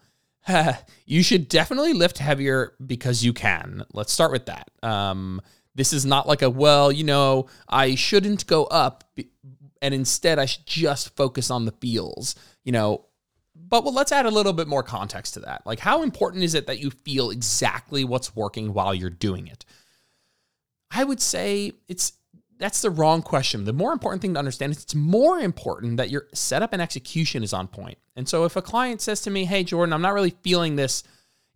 you 1.05 1.23
should 1.23 1.49
definitely 1.49 1.93
lift 1.93 2.17
heavier 2.17 2.73
because 2.85 3.23
you 3.23 3.33
can. 3.33 3.83
Let's 3.93 4.13
start 4.13 4.31
with 4.31 4.45
that. 4.47 4.69
Um, 4.83 5.41
this 5.75 5.93
is 5.93 6.05
not 6.05 6.27
like 6.27 6.41
a, 6.41 6.49
well, 6.49 6.91
you 6.91 7.03
know, 7.03 7.47
I 7.69 7.95
shouldn't 7.95 8.47
go 8.47 8.65
up 8.65 9.03
and 9.81 9.93
instead 9.93 10.39
I 10.39 10.45
should 10.45 10.65
just 10.65 11.15
focus 11.15 11.51
on 11.51 11.65
the 11.65 11.71
feels, 11.73 12.35
you 12.63 12.71
know. 12.71 13.05
But 13.55 13.83
well, 13.83 13.93
let's 13.93 14.11
add 14.11 14.25
a 14.25 14.31
little 14.31 14.53
bit 14.53 14.67
more 14.67 14.83
context 14.83 15.33
to 15.33 15.41
that. 15.41 15.63
Like, 15.65 15.79
how 15.79 16.03
important 16.03 16.43
is 16.43 16.53
it 16.53 16.67
that 16.67 16.79
you 16.79 16.89
feel 16.89 17.31
exactly 17.31 18.05
what's 18.05 18.35
working 18.35 18.73
while 18.73 18.93
you're 18.93 19.09
doing 19.09 19.47
it? 19.47 19.65
I 20.89 21.03
would 21.03 21.19
say 21.19 21.73
it's 21.87 22.13
that's 22.59 22.81
the 22.81 22.89
wrong 22.89 23.21
question. 23.21 23.65
The 23.65 23.73
more 23.73 23.93
important 23.93 24.21
thing 24.21 24.33
to 24.33 24.39
understand 24.39 24.71
is 24.71 24.83
it's 24.83 24.95
more 24.95 25.39
important 25.39 25.97
that 25.97 26.09
your 26.09 26.27
setup 26.33 26.73
and 26.73 26.81
execution 26.81 27.43
is 27.43 27.53
on 27.53 27.67
point. 27.67 27.97
And 28.15 28.27
so 28.27 28.45
if 28.45 28.55
a 28.55 28.61
client 28.61 29.01
says 29.01 29.21
to 29.21 29.29
me, 29.29 29.45
"Hey 29.45 29.63
Jordan, 29.63 29.93
I'm 29.93 30.01
not 30.01 30.13
really 30.13 30.35
feeling 30.43 30.75
this," 30.75 31.03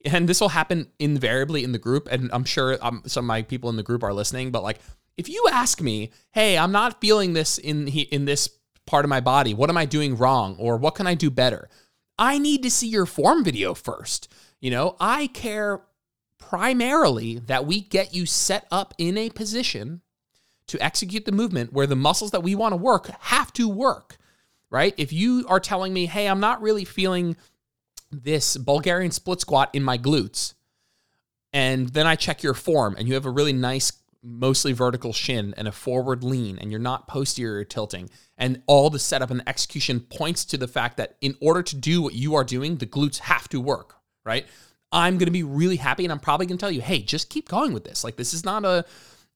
and 0.05 0.27
this 0.27 0.41
will 0.41 0.49
happen 0.49 0.91
invariably 0.99 1.63
in 1.63 1.71
the 1.71 1.79
group, 1.79 2.07
and 2.11 2.29
I'm 2.31 2.45
sure 2.45 2.77
um, 2.81 3.03
some 3.05 3.25
of 3.25 3.27
my 3.27 3.41
people 3.41 3.69
in 3.69 3.77
the 3.77 3.83
group 3.83 4.03
are 4.03 4.13
listening, 4.13 4.51
but 4.51 4.63
like 4.63 4.79
if 5.17 5.27
you 5.29 5.45
ask 5.51 5.81
me, 5.81 6.11
"Hey, 6.31 6.57
I'm 6.57 6.71
not 6.71 7.01
feeling 7.01 7.33
this 7.33 7.57
in 7.57 7.87
in 7.87 8.25
this 8.25 8.49
part 8.85 9.05
of 9.05 9.09
my 9.09 9.21
body. 9.21 9.53
What 9.53 9.69
am 9.69 9.77
I 9.77 9.85
doing 9.85 10.17
wrong 10.17 10.55
or 10.57 10.77
what 10.77 10.95
can 10.95 11.07
I 11.07 11.15
do 11.15 11.29
better?" 11.29 11.69
I 12.19 12.37
need 12.37 12.61
to 12.63 12.69
see 12.69 12.87
your 12.87 13.07
form 13.07 13.43
video 13.43 13.73
first. 13.73 14.27
You 14.59 14.69
know, 14.69 14.95
I 14.99 15.27
care 15.27 15.81
primarily 16.37 17.39
that 17.39 17.65
we 17.65 17.81
get 17.81 18.13
you 18.13 18.25
set 18.25 18.67
up 18.69 18.93
in 18.97 19.17
a 19.17 19.29
position 19.31 20.01
to 20.71 20.81
execute 20.81 21.25
the 21.25 21.33
movement 21.33 21.73
where 21.73 21.85
the 21.85 21.97
muscles 21.97 22.31
that 22.31 22.43
we 22.43 22.55
want 22.55 22.71
to 22.71 22.77
work 22.77 23.07
have 23.19 23.51
to 23.51 23.67
work, 23.67 24.17
right? 24.69 24.93
If 24.97 25.11
you 25.11 25.45
are 25.49 25.59
telling 25.59 25.93
me, 25.93 26.05
hey, 26.05 26.27
I'm 26.27 26.39
not 26.39 26.61
really 26.61 26.85
feeling 26.85 27.35
this 28.09 28.55
Bulgarian 28.55 29.11
split 29.11 29.41
squat 29.41 29.69
in 29.73 29.83
my 29.83 29.97
glutes, 29.97 30.53
and 31.51 31.89
then 31.89 32.07
I 32.07 32.15
check 32.15 32.41
your 32.41 32.53
form 32.53 32.95
and 32.97 33.05
you 33.05 33.15
have 33.15 33.25
a 33.25 33.29
really 33.29 33.51
nice, 33.51 33.91
mostly 34.23 34.71
vertical 34.71 35.11
shin 35.11 35.53
and 35.57 35.67
a 35.67 35.73
forward 35.73 36.23
lean, 36.23 36.57
and 36.57 36.71
you're 36.71 36.79
not 36.79 37.05
posterior 37.05 37.65
tilting, 37.65 38.09
and 38.37 38.61
all 38.65 38.89
the 38.89 38.97
setup 38.97 39.29
and 39.29 39.41
the 39.41 39.49
execution 39.49 39.99
points 39.99 40.45
to 40.45 40.57
the 40.57 40.69
fact 40.69 40.95
that 40.95 41.17
in 41.19 41.35
order 41.41 41.61
to 41.63 41.75
do 41.75 42.01
what 42.01 42.13
you 42.13 42.35
are 42.35 42.45
doing, 42.45 42.77
the 42.77 42.85
glutes 42.85 43.17
have 43.19 43.49
to 43.49 43.59
work, 43.59 43.95
right? 44.25 44.45
I'm 44.93 45.17
going 45.17 45.27
to 45.27 45.31
be 45.31 45.43
really 45.43 45.77
happy 45.77 46.05
and 46.05 46.13
I'm 46.13 46.19
probably 46.19 46.45
going 46.45 46.57
to 46.57 46.61
tell 46.61 46.71
you, 46.71 46.81
hey, 46.81 47.01
just 47.01 47.29
keep 47.29 47.49
going 47.49 47.73
with 47.73 47.83
this. 47.83 48.05
Like, 48.05 48.15
this 48.15 48.33
is 48.33 48.45
not 48.45 48.63
a, 48.63 48.85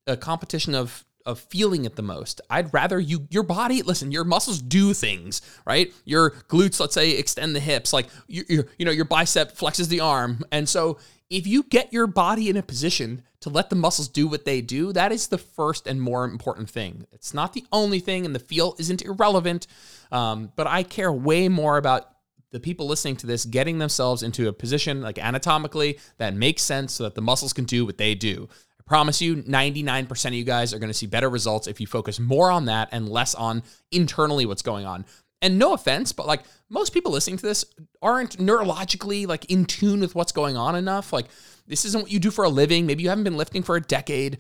a 0.07 0.17
competition 0.17 0.75
of 0.75 1.04
of 1.25 1.39
feeling 1.39 1.85
it 1.85 1.95
the 1.95 2.01
most. 2.01 2.41
I'd 2.49 2.73
rather 2.73 2.99
you 2.99 3.27
your 3.29 3.43
body 3.43 3.81
listen, 3.81 4.11
your 4.11 4.23
muscles 4.23 4.61
do 4.61 4.93
things, 4.93 5.41
right? 5.65 5.93
Your 6.05 6.31
glutes 6.31 6.79
let's 6.79 6.93
say 6.93 7.11
extend 7.11 7.55
the 7.55 7.59
hips, 7.59 7.93
like 7.93 8.07
you 8.27 8.43
you, 8.47 8.85
know 8.85 8.91
your 8.91 9.05
bicep 9.05 9.55
flexes 9.55 9.87
the 9.87 10.01
arm. 10.01 10.43
And 10.51 10.69
so 10.69 10.99
if 11.29 11.47
you 11.47 11.63
get 11.63 11.91
your 11.91 12.07
body 12.07 12.49
in 12.49 12.57
a 12.57 12.61
position 12.61 13.23
to 13.39 13.49
let 13.49 13.69
the 13.69 13.75
muscles 13.75 14.07
do 14.07 14.27
what 14.27 14.45
they 14.45 14.61
do, 14.61 14.93
that 14.93 15.11
is 15.11 15.27
the 15.27 15.37
first 15.37 15.87
and 15.87 15.99
more 16.01 16.23
important 16.25 16.69
thing. 16.69 17.05
It's 17.11 17.33
not 17.33 17.53
the 17.53 17.65
only 17.71 17.99
thing, 17.99 18.25
and 18.25 18.35
the 18.35 18.39
feel 18.39 18.75
isn't 18.77 19.01
irrelevant. 19.01 19.65
Um, 20.11 20.51
but 20.55 20.67
I 20.67 20.83
care 20.83 21.11
way 21.11 21.49
more 21.49 21.77
about 21.77 22.09
the 22.51 22.59
people 22.59 22.87
listening 22.87 23.15
to 23.17 23.27
this 23.27 23.43
getting 23.43 23.79
themselves 23.79 24.23
into 24.23 24.47
a 24.47 24.53
position, 24.53 25.01
like 25.01 25.17
anatomically, 25.17 25.99
that 26.17 26.35
makes 26.35 26.61
sense 26.61 26.93
so 26.93 27.03
that 27.03 27.15
the 27.15 27.21
muscles 27.21 27.53
can 27.53 27.65
do 27.65 27.85
what 27.85 27.97
they 27.97 28.15
do 28.15 28.47
promise 28.85 29.21
you 29.21 29.37
99% 29.37 30.25
of 30.25 30.33
you 30.33 30.43
guys 30.43 30.73
are 30.73 30.79
going 30.79 30.89
to 30.89 30.93
see 30.93 31.07
better 31.07 31.29
results 31.29 31.67
if 31.67 31.81
you 31.81 31.87
focus 31.87 32.19
more 32.19 32.51
on 32.51 32.65
that 32.65 32.89
and 32.91 33.09
less 33.09 33.33
on 33.33 33.63
internally 33.91 34.45
what's 34.45 34.61
going 34.61 34.85
on. 34.85 35.05
And 35.41 35.59
no 35.59 35.73
offense, 35.73 36.11
but 36.11 36.27
like 36.27 36.43
most 36.69 36.93
people 36.93 37.11
listening 37.11 37.37
to 37.37 37.45
this 37.45 37.65
aren't 38.01 38.37
neurologically 38.37 39.27
like 39.27 39.45
in 39.45 39.65
tune 39.65 39.99
with 39.99 40.15
what's 40.15 40.31
going 40.31 40.57
on 40.57 40.75
enough. 40.75 41.11
Like 41.11 41.27
this 41.67 41.85
isn't 41.85 42.01
what 42.01 42.11
you 42.11 42.19
do 42.19 42.31
for 42.31 42.45
a 42.45 42.49
living. 42.49 42.85
Maybe 42.85 43.03
you 43.03 43.09
haven't 43.09 43.23
been 43.23 43.37
lifting 43.37 43.63
for 43.63 43.75
a 43.75 43.81
decade. 43.81 44.39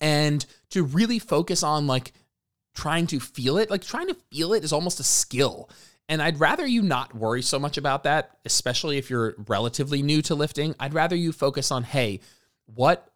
And 0.00 0.44
to 0.70 0.84
really 0.84 1.18
focus 1.18 1.62
on 1.62 1.86
like 1.86 2.12
trying 2.74 3.06
to 3.08 3.20
feel 3.20 3.56
it, 3.56 3.70
like 3.70 3.82
trying 3.82 4.08
to 4.08 4.16
feel 4.30 4.52
it 4.52 4.64
is 4.64 4.72
almost 4.72 5.00
a 5.00 5.04
skill. 5.04 5.70
And 6.08 6.22
I'd 6.22 6.38
rather 6.38 6.66
you 6.66 6.82
not 6.82 7.14
worry 7.14 7.42
so 7.42 7.58
much 7.58 7.78
about 7.78 8.04
that, 8.04 8.38
especially 8.44 8.98
if 8.98 9.10
you're 9.10 9.34
relatively 9.48 10.02
new 10.02 10.22
to 10.22 10.34
lifting. 10.34 10.74
I'd 10.78 10.94
rather 10.94 11.16
you 11.16 11.32
focus 11.32 11.72
on, 11.72 11.82
hey, 11.82 12.20
what 12.66 13.10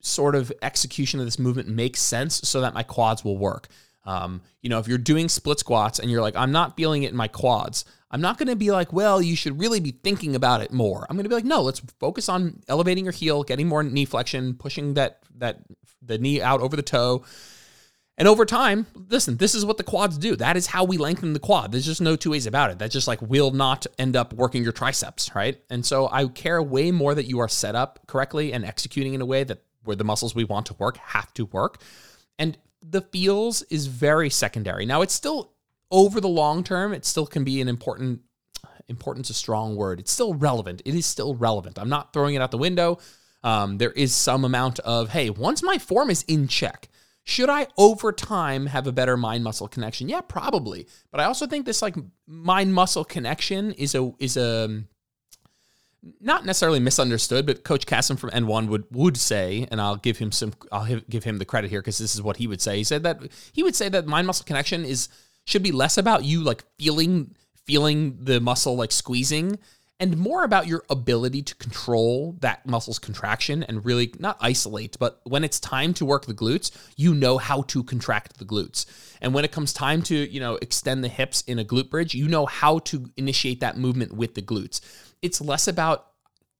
sort 0.00 0.34
of 0.34 0.52
execution 0.62 1.20
of 1.20 1.26
this 1.26 1.38
movement 1.38 1.68
makes 1.68 2.00
sense 2.00 2.40
so 2.44 2.60
that 2.60 2.74
my 2.74 2.82
quads 2.82 3.24
will 3.24 3.38
work. 3.38 3.68
Um, 4.04 4.40
you 4.62 4.70
know, 4.70 4.78
if 4.78 4.88
you're 4.88 4.98
doing 4.98 5.28
split 5.28 5.58
squats 5.58 5.98
and 5.98 6.10
you're 6.10 6.22
like, 6.22 6.36
I'm 6.36 6.52
not 6.52 6.76
feeling 6.76 7.02
it 7.02 7.10
in 7.10 7.16
my 7.16 7.28
quads, 7.28 7.84
I'm 8.10 8.20
not 8.20 8.38
going 8.38 8.48
to 8.48 8.56
be 8.56 8.72
like, 8.72 8.92
well, 8.92 9.22
you 9.22 9.36
should 9.36 9.60
really 9.60 9.78
be 9.78 9.92
thinking 9.92 10.34
about 10.34 10.62
it 10.62 10.72
more. 10.72 11.06
I'm 11.08 11.16
going 11.16 11.24
to 11.24 11.28
be 11.28 11.34
like, 11.34 11.44
no, 11.44 11.62
let's 11.62 11.80
focus 12.00 12.28
on 12.28 12.60
elevating 12.68 13.04
your 13.04 13.12
heel, 13.12 13.42
getting 13.44 13.68
more 13.68 13.82
knee 13.82 14.04
flexion, 14.04 14.54
pushing 14.54 14.94
that 14.94 15.20
that 15.36 15.60
the 16.02 16.18
knee 16.18 16.40
out 16.42 16.60
over 16.60 16.76
the 16.76 16.82
toe. 16.82 17.24
And 18.18 18.28
over 18.28 18.44
time, 18.44 18.86
listen, 19.08 19.38
this 19.38 19.54
is 19.54 19.64
what 19.64 19.78
the 19.78 19.82
quads 19.82 20.18
do. 20.18 20.36
That 20.36 20.56
is 20.56 20.66
how 20.66 20.84
we 20.84 20.98
lengthen 20.98 21.32
the 21.32 21.38
quad. 21.38 21.72
There's 21.72 21.86
just 21.86 22.02
no 22.02 22.16
two 22.16 22.32
ways 22.32 22.46
about 22.46 22.70
it. 22.70 22.78
That 22.78 22.90
just 22.90 23.08
like 23.08 23.22
will 23.22 23.50
not 23.50 23.86
end 23.98 24.14
up 24.14 24.34
working 24.34 24.62
your 24.62 24.72
triceps, 24.72 25.34
right? 25.34 25.58
And 25.70 25.86
so 25.86 26.08
I 26.10 26.26
care 26.26 26.62
way 26.62 26.90
more 26.90 27.14
that 27.14 27.26
you 27.26 27.38
are 27.38 27.48
set 27.48 27.74
up 27.74 28.00
correctly 28.06 28.52
and 28.52 28.64
executing 28.64 29.14
in 29.14 29.22
a 29.22 29.26
way 29.26 29.44
that 29.44 29.62
where 29.90 29.96
the 29.96 30.04
muscles 30.04 30.36
we 30.36 30.44
want 30.44 30.66
to 30.66 30.74
work 30.74 30.96
have 30.98 31.34
to 31.34 31.46
work. 31.46 31.82
And 32.38 32.56
the 32.80 33.00
feels 33.00 33.62
is 33.62 33.88
very 33.88 34.30
secondary. 34.30 34.86
Now 34.86 35.02
it's 35.02 35.12
still 35.12 35.52
over 35.90 36.20
the 36.20 36.28
long 36.28 36.62
term, 36.62 36.94
it 36.94 37.04
still 37.04 37.26
can 37.26 37.42
be 37.42 37.60
an 37.60 37.66
important 37.66 38.20
importance 38.86 39.30
a 39.30 39.34
strong 39.34 39.74
word. 39.74 39.98
It's 39.98 40.12
still 40.12 40.34
relevant. 40.34 40.80
It 40.84 40.94
is 40.94 41.06
still 41.06 41.34
relevant. 41.34 41.76
I'm 41.76 41.88
not 41.88 42.12
throwing 42.12 42.36
it 42.36 42.42
out 42.42 42.52
the 42.52 42.58
window. 42.58 42.98
Um, 43.42 43.78
there 43.78 43.90
is 43.90 44.14
some 44.14 44.44
amount 44.44 44.78
of, 44.80 45.08
hey, 45.08 45.28
once 45.28 45.60
my 45.60 45.78
form 45.78 46.08
is 46.08 46.22
in 46.28 46.46
check, 46.46 46.88
should 47.24 47.48
I 47.48 47.66
over 47.76 48.12
time 48.12 48.66
have 48.66 48.86
a 48.86 48.92
better 48.92 49.16
mind 49.16 49.42
muscle 49.42 49.66
connection? 49.66 50.08
Yeah, 50.08 50.20
probably. 50.20 50.86
But 51.10 51.20
I 51.20 51.24
also 51.24 51.48
think 51.48 51.66
this 51.66 51.82
like 51.82 51.96
mind 52.28 52.72
muscle 52.72 53.04
connection 53.04 53.72
is 53.72 53.96
a 53.96 54.12
is 54.20 54.36
a 54.36 54.84
not 56.20 56.46
necessarily 56.46 56.80
misunderstood, 56.80 57.46
but 57.46 57.64
Coach 57.64 57.86
Kassem 57.86 58.18
from 58.18 58.30
N1 58.30 58.68
would 58.68 58.84
would 58.90 59.16
say, 59.16 59.66
and 59.70 59.80
I'll 59.80 59.96
give 59.96 60.18
him 60.18 60.32
some, 60.32 60.52
I'll 60.72 61.00
give 61.08 61.24
him 61.24 61.38
the 61.38 61.44
credit 61.44 61.70
here 61.70 61.80
because 61.80 61.98
this 61.98 62.14
is 62.14 62.22
what 62.22 62.38
he 62.38 62.46
would 62.46 62.60
say. 62.60 62.78
He 62.78 62.84
said 62.84 63.02
that 63.02 63.20
he 63.52 63.62
would 63.62 63.74
say 63.74 63.88
that 63.88 64.06
mind 64.06 64.26
muscle 64.26 64.44
connection 64.44 64.84
is 64.84 65.08
should 65.44 65.62
be 65.62 65.72
less 65.72 65.98
about 65.98 66.24
you 66.24 66.42
like 66.42 66.64
feeling 66.78 67.34
feeling 67.66 68.18
the 68.20 68.40
muscle 68.40 68.76
like 68.76 68.92
squeezing 68.92 69.58
and 70.00 70.16
more 70.16 70.44
about 70.44 70.66
your 70.66 70.82
ability 70.88 71.42
to 71.42 71.54
control 71.56 72.36
that 72.40 72.66
muscle's 72.66 72.98
contraction 72.98 73.62
and 73.62 73.84
really 73.84 74.12
not 74.18 74.38
isolate, 74.40 74.96
but 74.98 75.20
when 75.24 75.44
it's 75.44 75.60
time 75.60 75.92
to 75.94 76.06
work 76.06 76.24
the 76.24 76.32
glutes, 76.32 76.70
you 76.96 77.14
know 77.14 77.36
how 77.36 77.62
to 77.62 77.84
contract 77.84 78.38
the 78.38 78.46
glutes. 78.46 78.86
And 79.20 79.34
when 79.34 79.44
it 79.44 79.52
comes 79.52 79.74
time 79.74 80.00
to, 80.04 80.14
you 80.16 80.40
know, 80.40 80.58
extend 80.62 81.04
the 81.04 81.08
hips 81.08 81.42
in 81.42 81.58
a 81.58 81.64
glute 81.64 81.90
bridge, 81.90 82.14
you 82.14 82.26
know 82.26 82.46
how 82.46 82.78
to 82.80 83.10
initiate 83.18 83.60
that 83.60 83.76
movement 83.76 84.14
with 84.14 84.34
the 84.34 84.42
glutes. 84.42 84.80
It's 85.20 85.40
less 85.42 85.68
about 85.68 86.06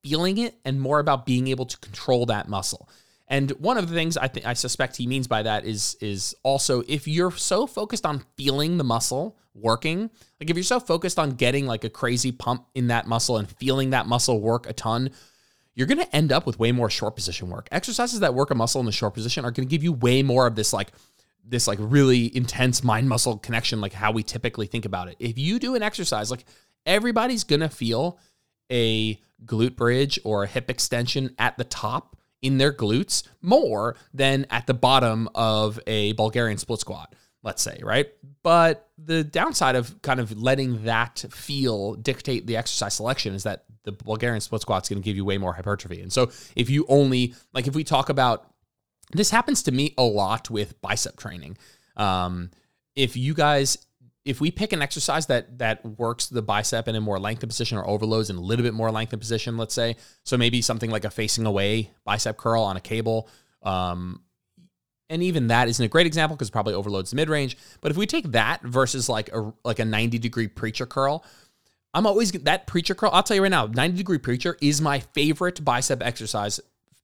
feeling 0.03 0.37
it 0.37 0.57
and 0.67 0.79
more 0.81 0.99
about 0.99 1.25
being 1.25 1.49
able 1.49 1.67
to 1.67 1.79
control 1.79 2.27
that 2.27 2.49
muscle. 2.49 2.91
And 3.31 3.53
one 3.53 3.79
of 3.79 3.89
the 3.89 3.95
things 3.95 4.17
I 4.17 4.27
think 4.27 4.45
I 4.45 4.55
suspect 4.55 4.97
he 4.97 5.07
means 5.07 5.29
by 5.29 5.43
that 5.45 5.65
is 5.65 5.97
is 6.01 6.35
also 6.43 6.83
if 6.89 7.07
you're 7.07 7.31
so 7.31 7.67
focused 7.67 8.05
on 8.05 8.25
feeling 8.37 8.77
the 8.77 8.85
muscle 8.85 9.39
working, 9.55 10.11
like 10.41 10.51
if 10.51 10.57
you're 10.57 10.65
so 10.65 10.81
focused 10.81 11.17
on 11.17 11.31
getting 11.31 11.65
like 11.65 11.85
a 11.85 11.91
crazy 11.91 12.33
pump 12.33 12.67
in 12.75 12.89
that 12.89 13.07
muscle 13.07 13.39
and 13.39 13.49
feeling 13.49 13.91
that 13.91 14.07
muscle 14.07 14.41
work 14.41 14.69
a 14.69 14.73
ton, 14.73 15.11
you're 15.75 15.87
going 15.87 15.99
to 15.99 16.17
end 16.17 16.33
up 16.33 16.45
with 16.45 16.59
way 16.59 16.73
more 16.73 16.91
short 16.91 17.15
position 17.15 17.49
work. 17.49 17.69
Exercises 17.71 18.19
that 18.21 18.35
work 18.35 18.51
a 18.51 18.55
muscle 18.57 18.81
in 18.81 18.87
the 18.87 18.93
short 18.93 19.15
position 19.15 19.45
are 19.45 19.53
going 19.53 19.67
to 19.67 19.71
give 19.71 19.85
you 19.85 19.93
way 19.93 20.25
more 20.25 20.49
of 20.49 20.57
this 20.57 20.73
like 20.73 20.91
this 21.45 21.69
like 21.69 21.79
really 21.81 22.37
intense 22.37 22.83
mind 22.83 23.09
muscle 23.09 23.39
connection 23.39 23.81
like 23.81 23.93
how 23.93 24.11
we 24.11 24.25
typically 24.25 24.67
think 24.67 24.85
about 24.85 25.07
it. 25.07 25.17
If 25.21 25.39
you 25.39 25.61
do 25.61 25.77
an 25.77 25.85
exercise 25.85 26.33
like 26.33 26.45
everybody's 26.85 27.45
going 27.45 27.61
to 27.61 27.69
feel 27.69 28.19
a 28.73 29.21
glute 29.45 29.77
bridge 29.77 30.19
or 30.25 30.43
a 30.43 30.47
hip 30.49 30.69
extension 30.69 31.35
at 31.39 31.57
the 31.57 31.65
top 31.65 32.17
in 32.43 32.59
their 32.59 32.73
glutes 32.73 33.27
more 33.43 33.97
than 34.15 34.47
at 34.51 34.67
the 34.67 34.75
bottom 34.75 35.29
of 35.35 35.79
a 35.87 36.13
Bulgarian 36.13 36.59
split 36.59 36.81
squat, 36.81 37.15
let's 37.43 37.63
say, 37.63 37.81
right? 37.83 38.09
But 38.43 38.89
the 38.99 39.25
downside 39.25 39.77
of 39.77 40.01
kind 40.03 40.21
of 40.21 40.41
letting 40.41 40.85
that 40.85 41.25
feel 41.31 41.95
dictate 41.95 42.47
the 42.47 42.57
exercise 42.57 42.95
selection 42.95 43.35
is 43.35 43.43
that 43.43 43.65
the 43.85 43.93
Bulgarian 43.93 44.41
split 44.41 44.63
squat 44.63 44.85
is 44.85 44.89
going 44.89 45.03
to 45.03 45.05
give 45.05 45.17
you 45.17 45.25
way 45.25 45.39
more 45.39 45.53
hypertrophy. 45.53 46.01
And 46.01 46.13
so 46.13 46.31
if 46.57 46.71
you 46.71 46.87
only, 46.89 47.35
like 47.53 47.67
if 47.67 47.75
we 47.75 47.85
talk 47.85 48.09
about, 48.09 48.47
this 49.13 49.31
happens 49.31 49.63
to 49.65 49.73
me 49.73 49.95
a 49.99 50.05
lot 50.05 50.51
with 50.51 50.81
bicep 50.81 51.17
training. 51.17 51.59
Um, 51.97 52.51
if 52.95 53.17
you 53.17 53.35
guys 53.35 53.79
if 54.25 54.41
we 54.41 54.51
pick 54.51 54.73
an 54.73 54.83
exercise 54.83 55.27
that 55.27 55.59
that 55.59 55.85
works 55.85 56.27
the 56.27 56.43
bicep 56.43 56.89
in 56.89 56.95
a 56.95 57.01
more 57.01 57.19
lengthened 57.19 57.51
position 57.51 57.79
or 57.79 57.89
overloads 57.89 58.31
in 58.31 58.37
a 58.37 58.41
little 58.41 58.63
bit 58.63 58.75
more 58.75 58.91
lengthened 58.91 59.21
position, 59.21 59.57
let's 59.57 59.75
say, 59.75 59.97
so 60.25 60.37
maybe 60.37 60.61
something 60.61 60.91
like 60.91 61.05
a 61.05 61.11
facing 61.11 61.47
away 61.47 61.91
bicep 62.05 62.37
curl 62.37 62.63
on 62.63 62.77
a 62.77 62.81
cable, 62.81 63.29
um, 63.63 64.23
and 65.09 65.23
even 65.23 65.49
that 65.49 65.69
isn't 65.69 65.85
a 65.85 65.89
great 65.89 66.07
example 66.07 66.37
because 66.37 66.49
it 66.49 66.53
probably 66.53 66.75
overloads 66.75 67.11
the 67.11 67.17
mid 67.17 67.29
range. 67.29 67.57
But 67.81 67.91
if 67.91 67.97
we 67.97 68.07
take 68.07 68.31
that 68.33 68.63
versus 68.63 69.09
like 69.09 69.33
a 69.33 69.53
like 69.65 69.79
a 69.79 69.85
ninety 69.85 70.19
degree 70.19 70.49
preacher 70.49 70.87
curl, 70.87 71.25
I'm 71.95 72.07
always 72.07 72.31
that 72.31 72.67
preacher 72.67 72.95
curl. 72.95 73.11
I'll 73.13 73.23
tell 73.23 73.37
you 73.37 73.43
right 73.43 73.51
now, 73.51 73.67
ninety 73.67 73.97
degree 73.97 74.19
preacher 74.19 74.57
is 74.61 74.81
my 74.81 75.01
favorite 75.01 75.65
bicep 75.65 76.03
exercise. 76.03 76.61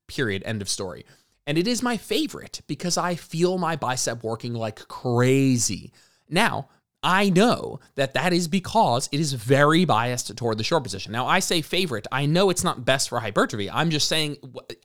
Period. 0.07 0.44
End 0.44 0.62
of 0.62 0.68
story. 0.68 1.05
And 1.48 1.59
it 1.59 1.66
is 1.66 1.83
my 1.83 1.96
favorite 1.96 2.61
because 2.66 2.96
I 2.96 3.14
feel 3.14 3.59
my 3.59 3.74
bicep 3.74 4.22
working 4.22 4.55
like 4.55 4.87
crazy. 4.87 5.92
Now, 6.29 6.68
I 7.07 7.31
know 7.31 7.79
that 7.95 8.14
that 8.14 8.33
is 8.33 8.49
because 8.49 9.09
it 9.12 9.21
is 9.21 9.33
very 9.33 9.85
biased 9.85 10.37
toward 10.37 10.59
the 10.59 10.64
short 10.64 10.83
position. 10.83 11.12
Now, 11.12 11.25
I 11.29 11.38
say 11.38 11.62
favorite. 11.62 12.09
I 12.11 12.27
know 12.27 12.51
it's 12.51 12.64
not 12.64 12.85
best 12.85 13.09
for 13.09 13.21
hypertrophy. 13.21 13.71
I'm 13.71 13.90
just 13.90 14.09
saying 14.09 14.38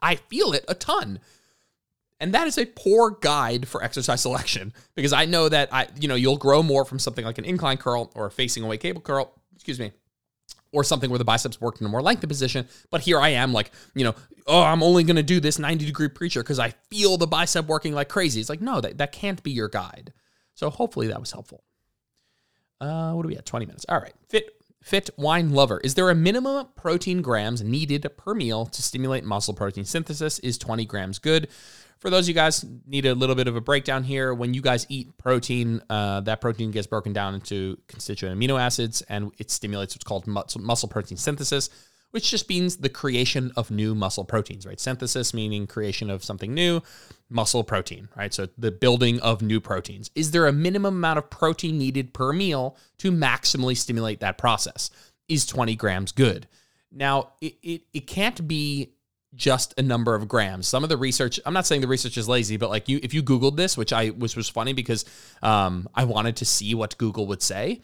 I 0.03 0.15
feel 0.15 0.53
it 0.53 0.63
a 0.67 0.75
ton. 0.75 1.19
And 2.19 2.35
that 2.35 2.45
is 2.45 2.59
a 2.59 2.67
poor 2.67 3.09
guide 3.09 3.67
for 3.67 3.83
exercise 3.83 4.21
selection 4.27 4.71
because 4.93 5.13
I 5.13 5.25
know 5.25 5.49
that 5.49 5.73
I, 5.73 5.87
you 5.99 6.07
know, 6.07 6.13
you'll 6.13 6.37
grow 6.37 6.61
more 6.61 6.85
from 6.85 6.99
something 6.99 7.25
like 7.25 7.39
an 7.39 7.45
incline 7.45 7.77
curl 7.77 8.11
or 8.13 8.27
a 8.27 8.31
facing 8.31 8.63
away 8.63 8.77
cable 8.77 9.01
curl, 9.01 9.33
excuse 9.55 9.79
me, 9.79 9.91
or 10.71 10.83
something 10.83 11.09
where 11.09 11.17
the 11.17 11.25
biceps 11.25 11.59
work 11.59 11.81
in 11.81 11.87
a 11.87 11.89
more 11.89 12.03
lengthened 12.03 12.29
position. 12.29 12.67
But 12.91 13.01
here 13.01 13.19
I 13.19 13.29
am, 13.29 13.51
like, 13.51 13.71
you 13.95 14.03
know, 14.03 14.13
oh, 14.45 14.61
I'm 14.61 14.83
only 14.83 15.03
going 15.03 15.15
to 15.15 15.23
do 15.23 15.39
this 15.39 15.57
90 15.57 15.87
degree 15.87 16.07
preacher 16.07 16.43
because 16.43 16.59
I 16.59 16.75
feel 16.91 17.17
the 17.17 17.25
bicep 17.25 17.65
working 17.65 17.95
like 17.95 18.09
crazy. 18.09 18.39
It's 18.39 18.49
like, 18.49 18.61
no, 18.61 18.79
that, 18.79 18.99
that 18.99 19.11
can't 19.11 19.41
be 19.41 19.49
your 19.49 19.69
guide. 19.69 20.13
So 20.53 20.69
hopefully 20.69 21.07
that 21.07 21.19
was 21.19 21.31
helpful. 21.31 21.63
Uh, 22.81 23.13
what 23.13 23.25
are 23.25 23.29
we 23.29 23.37
at? 23.37 23.45
20 23.45 23.65
minutes. 23.65 23.85
All 23.87 23.99
right. 23.99 24.13
Fit 24.27 24.49
Fit 24.81 25.11
wine 25.15 25.51
lover. 25.51 25.79
Is 25.79 25.93
there 25.93 26.09
a 26.09 26.15
minimum 26.15 26.67
protein 26.75 27.21
grams 27.21 27.61
needed 27.61 28.07
per 28.17 28.33
meal 28.33 28.65
to 28.65 28.81
stimulate 28.81 29.23
muscle 29.23 29.53
protein 29.53 29.85
synthesis? 29.85 30.39
Is 30.39 30.57
20 30.57 30.85
grams 30.85 31.19
good? 31.19 31.49
For 31.99 32.09
those 32.09 32.25
of 32.25 32.29
you 32.29 32.33
guys 32.33 32.65
need 32.87 33.05
a 33.05 33.13
little 33.13 33.35
bit 33.35 33.47
of 33.47 33.55
a 33.55 33.61
breakdown 33.61 34.03
here. 34.03 34.33
When 34.33 34.55
you 34.55 34.61
guys 34.61 34.87
eat 34.89 35.15
protein, 35.19 35.83
uh, 35.87 36.21
that 36.21 36.41
protein 36.41 36.71
gets 36.71 36.87
broken 36.87 37.13
down 37.13 37.35
into 37.35 37.77
constituent 37.87 38.39
amino 38.39 38.59
acids, 38.59 39.03
and 39.03 39.31
it 39.37 39.51
stimulates 39.51 39.93
what's 39.93 40.03
called 40.03 40.25
muscle 40.25 40.89
protein 40.89 41.17
synthesis 41.19 41.69
which 42.11 42.29
just 42.29 42.47
means 42.49 42.77
the 42.77 42.89
creation 42.89 43.51
of 43.55 43.71
new 43.71 43.95
muscle 43.95 44.25
proteins, 44.25 44.65
right? 44.65 44.79
Synthesis 44.79 45.33
meaning 45.33 45.67
creation 45.67 46.09
of 46.09 46.23
something 46.23 46.53
new, 46.53 46.81
muscle 47.29 47.63
protein, 47.63 48.09
right? 48.15 48.33
So 48.33 48.47
the 48.57 48.71
building 48.71 49.19
of 49.21 49.41
new 49.41 49.59
proteins. 49.59 50.11
Is 50.15 50.31
there 50.31 50.47
a 50.47 50.53
minimum 50.53 50.95
amount 50.95 51.19
of 51.19 51.29
protein 51.29 51.77
needed 51.77 52.13
per 52.13 52.33
meal 52.33 52.77
to 52.99 53.11
maximally 53.11 53.75
stimulate 53.75 54.19
that 54.19 54.37
process? 54.37 54.89
Is 55.27 55.45
20 55.45 55.75
grams 55.75 56.11
good? 56.11 56.47
Now, 56.91 57.29
it, 57.39 57.55
it, 57.63 57.81
it 57.93 58.07
can't 58.07 58.47
be 58.47 58.93
just 59.33 59.73
a 59.77 59.81
number 59.81 60.13
of 60.13 60.27
grams. 60.27 60.67
Some 60.67 60.83
of 60.83 60.89
the 60.89 60.97
research, 60.97 61.39
I'm 61.45 61.53
not 61.53 61.65
saying 61.65 61.79
the 61.79 61.87
research 61.87 62.17
is 62.17 62.27
lazy, 62.27 62.57
but 62.57 62.69
like 62.69 62.89
you, 62.89 62.99
if 63.01 63.13
you 63.13 63.23
Googled 63.23 63.55
this, 63.55 63.77
which 63.77 63.93
I, 63.93 64.09
which 64.09 64.35
was 64.35 64.49
funny 64.49 64.73
because 64.73 65.05
um, 65.41 65.87
I 65.95 66.03
wanted 66.03 66.35
to 66.37 66.45
see 66.45 66.75
what 66.75 66.97
Google 66.97 67.27
would 67.27 67.41
say 67.41 67.81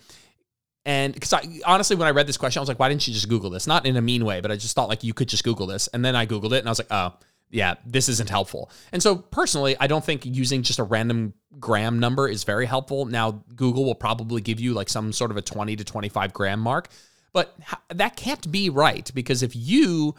and 0.88 1.14
because 1.14 1.34
I 1.34 1.44
honestly, 1.66 1.98
when 1.98 2.08
I 2.08 2.12
read 2.12 2.28
this 2.28 2.38
question, 2.38 2.62
I 2.62 2.62
was 2.62 2.70
like, 2.70 2.80
why 2.80 2.88
didn't 2.88 3.06
you 3.10 3.14
just 3.14 3.28
Google 3.28 3.50
this? 3.50 3.68
Not 3.68 3.86
in 3.86 3.98
a 3.98 4.02
mean 4.02 4.24
way, 4.24 4.40
but 4.40 4.52
I 4.52 4.56
just 4.56 4.74
thought 4.74 4.88
like 4.88 5.04
you 5.04 5.14
could 5.14 5.28
just 5.28 5.44
Google 5.44 5.68
this. 5.68 5.88
And 5.88 6.04
then 6.04 6.16
I 6.16 6.26
Googled 6.26 6.54
it 6.54 6.60
and 6.60 6.68
I 6.68 6.72
was 6.72 6.80
like, 6.80 6.88
oh, 6.92 7.14
yeah, 7.50 7.76
this 7.86 8.08
isn't 8.08 8.30
helpful. 8.30 8.72
And 8.94 9.04
so 9.04 9.18
personally, 9.18 9.76
I 9.82 9.88
don't 9.88 10.04
think 10.04 10.26
using 10.26 10.64
just 10.64 10.80
a 10.80 10.84
random 10.84 11.34
gram 11.60 12.00
number 12.00 12.30
is 12.30 12.46
very 12.46 12.66
helpful. 12.66 13.04
Now, 13.04 13.44
Google 13.54 13.84
will 13.84 13.96
probably 13.96 14.40
give 14.40 14.62
you 14.62 14.74
like 14.74 14.88
some 14.88 15.12
sort 15.12 15.30
of 15.30 15.36
a 15.36 15.42
20 15.42 15.76
to 15.76 15.84
25 15.84 16.32
gram 16.32 16.62
mark, 16.62 16.88
but 17.34 17.54
that 17.94 18.16
can't 18.16 18.50
be 18.50 18.70
right 18.70 19.12
because 19.14 19.44
if 19.44 19.58
you, 19.58 20.16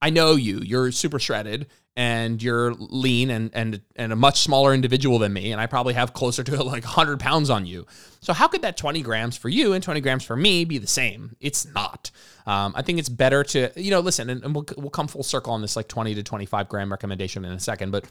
I 0.00 0.10
know 0.10 0.36
you, 0.36 0.60
you're 0.60 0.92
super 0.92 1.18
shredded 1.18 1.66
and 1.96 2.42
you're 2.42 2.72
lean 2.74 3.30
and 3.30 3.50
and 3.52 3.82
and 3.96 4.12
a 4.12 4.16
much 4.16 4.40
smaller 4.40 4.72
individual 4.72 5.18
than 5.18 5.32
me, 5.32 5.52
and 5.52 5.60
I 5.60 5.66
probably 5.66 5.94
have 5.94 6.14
closer 6.14 6.42
to 6.44 6.62
like 6.64 6.84
100 6.84 7.20
pounds 7.20 7.50
on 7.50 7.66
you. 7.66 7.86
So 8.20 8.32
how 8.32 8.48
could 8.48 8.62
that 8.62 8.76
20 8.76 9.02
grams 9.02 9.36
for 9.36 9.48
you 9.48 9.72
and 9.72 9.82
20 9.82 10.00
grams 10.00 10.24
for 10.24 10.36
me 10.36 10.64
be 10.64 10.78
the 10.78 10.86
same? 10.86 11.36
It's 11.40 11.66
not. 11.66 12.10
Um, 12.46 12.72
I 12.74 12.82
think 12.82 12.98
it's 12.98 13.08
better 13.08 13.44
to 13.44 13.70
you 13.76 13.90
know 13.90 14.00
listen, 14.00 14.30
and, 14.30 14.42
and 14.44 14.54
we'll 14.54 14.66
we'll 14.76 14.90
come 14.90 15.08
full 15.08 15.22
circle 15.22 15.52
on 15.52 15.60
this 15.60 15.76
like 15.76 15.88
20 15.88 16.14
to 16.14 16.22
25 16.22 16.68
gram 16.68 16.90
recommendation 16.90 17.44
in 17.44 17.52
a 17.52 17.60
second, 17.60 17.90
but 17.90 18.06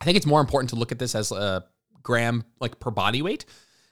I 0.00 0.04
think 0.04 0.16
it's 0.16 0.26
more 0.26 0.40
important 0.40 0.70
to 0.70 0.76
look 0.76 0.92
at 0.92 0.98
this 0.98 1.14
as 1.14 1.32
a 1.32 1.64
gram 2.02 2.44
like 2.60 2.78
per 2.78 2.90
body 2.90 3.22
weight. 3.22 3.44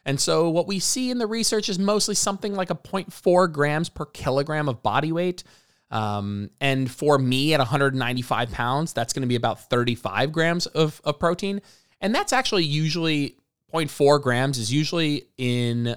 And 0.04 0.20
so 0.20 0.50
what 0.50 0.68
we 0.68 0.78
see 0.78 1.10
in 1.10 1.18
the 1.18 1.26
research 1.26 1.68
is 1.68 1.80
mostly 1.80 2.14
something 2.14 2.54
like 2.54 2.70
a 2.70 2.76
0.4 2.76 3.52
grams 3.52 3.88
per 3.88 4.04
kilogram 4.04 4.68
of 4.68 4.80
body 4.80 5.10
weight. 5.10 5.42
Um, 5.90 6.50
and 6.60 6.90
for 6.90 7.18
me 7.18 7.54
at 7.54 7.60
195 7.60 8.50
pounds, 8.50 8.92
that's 8.92 9.12
going 9.12 9.22
to 9.22 9.28
be 9.28 9.36
about 9.36 9.68
35 9.70 10.32
grams 10.32 10.66
of, 10.66 11.00
of 11.04 11.18
protein. 11.18 11.60
And 12.00 12.14
that's 12.14 12.32
actually 12.32 12.64
usually 12.64 13.36
0.4 13.72 14.20
grams 14.22 14.58
is 14.58 14.72
usually 14.72 15.28
in. 15.38 15.96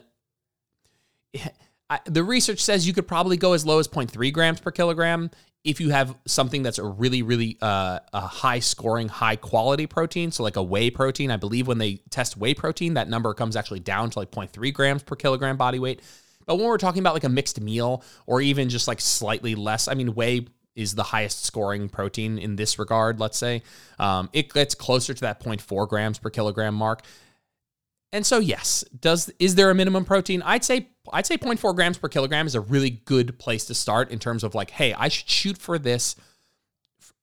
I, 1.92 2.00
the 2.06 2.24
research 2.24 2.60
says 2.60 2.86
you 2.86 2.94
could 2.94 3.08
probably 3.08 3.36
go 3.36 3.54
as 3.54 3.66
low 3.66 3.80
as 3.80 3.88
0.3 3.88 4.32
grams 4.32 4.60
per 4.60 4.70
kilogram 4.70 5.32
if 5.64 5.82
you 5.82 5.90
have 5.90 6.16
something 6.26 6.64
that's 6.64 6.78
a 6.78 6.86
really, 6.86 7.22
really 7.22 7.58
uh, 7.62 8.00
a 8.14 8.22
high 8.22 8.60
scoring, 8.60 9.10
high 9.10 9.36
quality 9.36 9.88
protein. 9.88 10.32
So, 10.32 10.44
like 10.44 10.56
a 10.56 10.64
whey 10.64 10.90
protein, 10.90 11.32
I 11.32 11.38
believe 11.38 11.68
when 11.68 11.80
they 11.80 11.96
test 12.10 12.38
whey 12.38 12.54
protein, 12.54 12.94
that 12.94 13.10
number 13.10 13.34
comes 13.34 13.56
actually 13.56 13.82
down 13.82 14.10
to 14.12 14.20
like 14.20 14.32
0.3 14.32 14.74
grams 14.74 15.04
per 15.04 15.16
kilogram 15.16 15.58
body 15.58 15.80
weight. 15.80 16.02
But 16.50 16.56
when 16.56 16.66
we're 16.66 16.80
talking 16.80 17.02
about 17.02 17.14
like 17.14 17.26
a 17.26 17.30
mixed 17.30 17.62
meal 17.62 18.04
or 18.26 18.42
even 18.42 18.70
just 18.70 18.88
like 18.88 19.00
slightly 19.00 19.54
less, 19.54 19.88
I 19.88 19.94
mean, 19.94 20.16
whey 20.16 20.48
is 20.76 20.96
the 20.96 21.04
highest 21.04 21.46
scoring 21.46 21.90
protein 21.90 22.40
in 22.40 22.56
this 22.56 22.80
regard, 22.80 23.20
let's 23.20 23.38
say. 23.38 23.62
Um, 24.00 24.32
it 24.34 24.52
gets 24.52 24.74
closer 24.74 25.14
to 25.14 25.22
that 25.22 25.40
0.4 25.44 25.88
grams 25.88 26.18
per 26.18 26.32
kilogram 26.32 26.74
mark. 26.74 27.04
And 28.12 28.26
so 28.26 28.40
yes, 28.40 28.84
does 29.00 29.32
is 29.38 29.54
there 29.54 29.70
a 29.70 29.76
minimum 29.76 30.06
protein? 30.06 30.42
I'd 30.42 30.66
say 30.66 30.90
I'd 31.14 31.28
say 31.28 31.38
0.4 31.38 31.76
grams 31.76 32.00
per 32.00 32.10
kilogram 32.10 32.48
is 32.48 32.56
a 32.56 32.62
really 32.62 32.90
good 32.90 33.38
place 33.38 33.66
to 33.66 33.76
start 33.76 34.10
in 34.10 34.18
terms 34.18 34.44
of 34.44 34.56
like, 34.56 34.72
hey, 34.72 34.96
I 34.96 35.08
should 35.10 35.30
shoot 35.30 35.56
for 35.56 35.78
this 35.78 36.16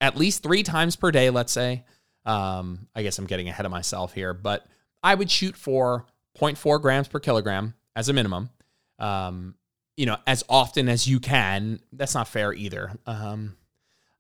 at 0.01 0.17
least 0.17 0.45
three 0.45 0.63
times 0.63 0.95
per 0.95 1.11
day, 1.11 1.31
let's 1.31 1.53
say. 1.53 1.85
Um, 2.25 2.87
I 2.95 3.03
guess 3.03 3.19
I'm 3.19 3.27
getting 3.27 3.49
ahead 3.49 3.67
of 3.67 3.73
myself 3.73 4.13
here, 4.13 4.35
but 4.35 4.69
I 5.03 5.17
would 5.17 5.33
shoot 5.33 5.57
for 5.57 6.07
0.4 6.39 6.81
grams 6.81 7.09
per 7.09 7.19
kilogram 7.19 7.75
as 7.97 8.09
a 8.09 8.13
minimum 8.13 8.51
um, 8.99 9.55
you 9.97 10.07
know, 10.07 10.17
as 10.27 10.45
often 10.49 10.89
as 10.89 11.07
you 11.07 11.21
can. 11.21 11.81
That's 11.93 12.15
not 12.15 12.29
fair 12.29 12.53
either. 12.53 12.93
Um, 13.07 13.57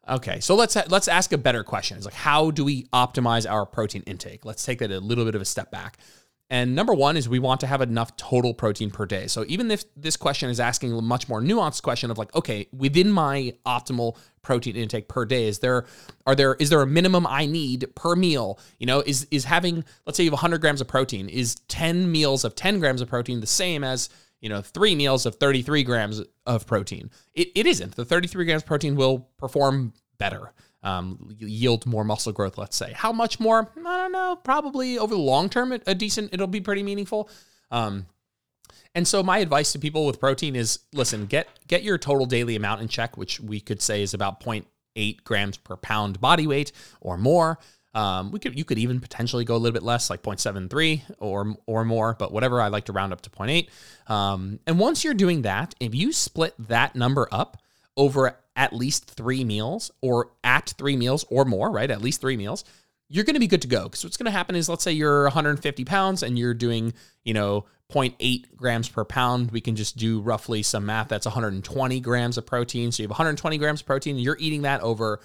okay, 0.08 0.40
so 0.40 0.54
let's 0.54 0.76
let's 0.88 1.08
ask 1.08 1.32
a 1.32 1.38
better 1.38 1.62
question. 1.62 1.96
It's 1.96 2.06
like, 2.06 2.14
how 2.14 2.50
do 2.50 2.64
we 2.64 2.84
optimize 2.84 3.50
our 3.50 3.66
protein 3.66 4.02
intake? 4.06 4.44
Let's 4.44 4.64
take 4.64 4.78
that 4.78 4.90
a 4.90 5.00
little 5.00 5.24
bit 5.24 5.34
of 5.34 5.42
a 5.42 5.46
step 5.46 5.70
back. 5.70 5.98
And 6.48 6.76
number 6.76 6.94
one 6.94 7.16
is 7.16 7.28
we 7.28 7.40
want 7.40 7.60
to 7.60 7.66
have 7.66 7.82
enough 7.82 8.16
total 8.16 8.54
protein 8.54 8.92
per 8.92 9.04
day. 9.04 9.26
So 9.26 9.44
even 9.48 9.68
if 9.68 9.82
this 9.96 10.16
question 10.16 10.48
is 10.48 10.60
asking 10.60 10.92
a 10.92 11.02
much 11.02 11.28
more 11.28 11.40
nuanced 11.40 11.82
question 11.82 12.08
of 12.08 12.18
like, 12.18 12.32
okay, 12.36 12.68
within 12.72 13.10
my 13.10 13.54
optimal 13.66 14.16
protein 14.42 14.76
intake 14.76 15.08
per 15.08 15.24
day, 15.24 15.48
is 15.48 15.58
there 15.58 15.86
are 16.24 16.36
there 16.36 16.54
is 16.54 16.70
there 16.70 16.82
a 16.82 16.86
minimum 16.86 17.26
I 17.26 17.46
need 17.46 17.86
per 17.96 18.14
meal? 18.14 18.60
You 18.78 18.86
know, 18.86 19.00
is 19.00 19.26
is 19.32 19.44
having 19.44 19.84
let's 20.06 20.16
say 20.16 20.22
you 20.22 20.30
have 20.30 20.34
100 20.34 20.60
grams 20.60 20.80
of 20.80 20.86
protein, 20.86 21.28
is 21.28 21.56
10 21.66 22.10
meals 22.12 22.44
of 22.44 22.54
10 22.54 22.78
grams 22.78 23.00
of 23.00 23.08
protein 23.08 23.40
the 23.40 23.46
same 23.48 23.82
as 23.82 24.08
you 24.40 24.48
know, 24.48 24.60
three 24.60 24.94
meals 24.94 25.26
of 25.26 25.36
33 25.36 25.82
grams 25.82 26.22
of 26.46 26.66
protein. 26.66 27.10
It, 27.34 27.48
it 27.54 27.66
isn't. 27.66 27.96
The 27.96 28.04
33 28.04 28.44
grams 28.44 28.62
of 28.62 28.66
protein 28.66 28.96
will 28.96 29.28
perform 29.38 29.92
better, 30.18 30.52
um, 30.82 31.34
yield 31.38 31.86
more 31.86 32.04
muscle 32.04 32.32
growth. 32.32 32.58
Let's 32.58 32.76
say 32.76 32.92
how 32.92 33.12
much 33.12 33.40
more? 33.40 33.70
I 33.78 33.96
don't 33.96 34.12
know. 34.12 34.36
Probably 34.42 34.98
over 34.98 35.14
the 35.14 35.20
long 35.20 35.48
term, 35.48 35.72
a 35.72 35.94
decent. 35.94 36.32
It'll 36.32 36.46
be 36.46 36.60
pretty 36.60 36.82
meaningful. 36.82 37.30
Um, 37.70 38.06
and 38.94 39.06
so 39.06 39.22
my 39.22 39.38
advice 39.38 39.72
to 39.72 39.78
people 39.78 40.06
with 40.06 40.20
protein 40.20 40.56
is 40.56 40.80
listen, 40.92 41.26
get 41.26 41.48
get 41.66 41.82
your 41.82 41.98
total 41.98 42.26
daily 42.26 42.56
amount 42.56 42.82
in 42.82 42.88
check, 42.88 43.16
which 43.16 43.40
we 43.40 43.60
could 43.60 43.82
say 43.82 44.02
is 44.02 44.14
about 44.14 44.40
0.8 44.40 45.24
grams 45.24 45.56
per 45.58 45.76
pound 45.76 46.20
body 46.20 46.46
weight 46.46 46.72
or 47.00 47.18
more. 47.18 47.58
Um, 47.96 48.30
we 48.30 48.38
could 48.38 48.58
you 48.58 48.64
could 48.64 48.78
even 48.78 49.00
potentially 49.00 49.44
go 49.44 49.56
a 49.56 49.58
little 49.58 49.72
bit 49.72 49.82
less, 49.82 50.10
like 50.10 50.22
0.73 50.22 51.02
or 51.18 51.56
or 51.64 51.84
more, 51.84 52.14
but 52.18 52.30
whatever. 52.30 52.60
I 52.60 52.68
like 52.68 52.84
to 52.84 52.92
round 52.92 53.14
up 53.14 53.22
to 53.22 53.30
0.8. 53.30 53.68
Um, 54.12 54.60
and 54.66 54.78
once 54.78 55.02
you're 55.02 55.14
doing 55.14 55.42
that, 55.42 55.74
if 55.80 55.94
you 55.94 56.12
split 56.12 56.54
that 56.68 56.94
number 56.94 57.26
up 57.32 57.56
over 57.96 58.38
at 58.54 58.72
least 58.74 59.10
three 59.10 59.44
meals 59.44 59.90
or 60.02 60.30
at 60.44 60.74
three 60.76 60.96
meals 60.96 61.24
or 61.30 61.46
more, 61.46 61.70
right? 61.70 61.90
At 61.90 62.02
least 62.02 62.20
three 62.20 62.36
meals, 62.36 62.64
you're 63.08 63.24
going 63.24 63.34
to 63.34 63.40
be 63.40 63.46
good 63.46 63.62
to 63.62 63.68
go. 63.68 63.84
Because 63.84 64.04
what's 64.04 64.18
going 64.18 64.26
to 64.26 64.30
happen 64.30 64.56
is, 64.56 64.68
let's 64.68 64.84
say 64.84 64.92
you're 64.92 65.24
150 65.24 65.84
pounds 65.84 66.22
and 66.22 66.38
you're 66.38 66.54
doing, 66.54 66.92
you 67.24 67.32
know, 67.32 67.64
0.8 67.90 68.56
grams 68.56 68.88
per 68.88 69.04
pound. 69.04 69.52
We 69.52 69.60
can 69.60 69.74
just 69.76 69.96
do 69.96 70.20
roughly 70.20 70.62
some 70.62 70.84
math. 70.86 71.08
That's 71.08 71.26
120 71.26 72.00
grams 72.00 72.36
of 72.36 72.44
protein. 72.44 72.92
So 72.92 73.02
you 73.02 73.04
have 73.04 73.10
120 73.10 73.58
grams 73.58 73.80
of 73.80 73.86
protein. 73.86 74.18
You're 74.18 74.36
eating 74.38 74.62
that 74.62 74.80
over 74.80 75.20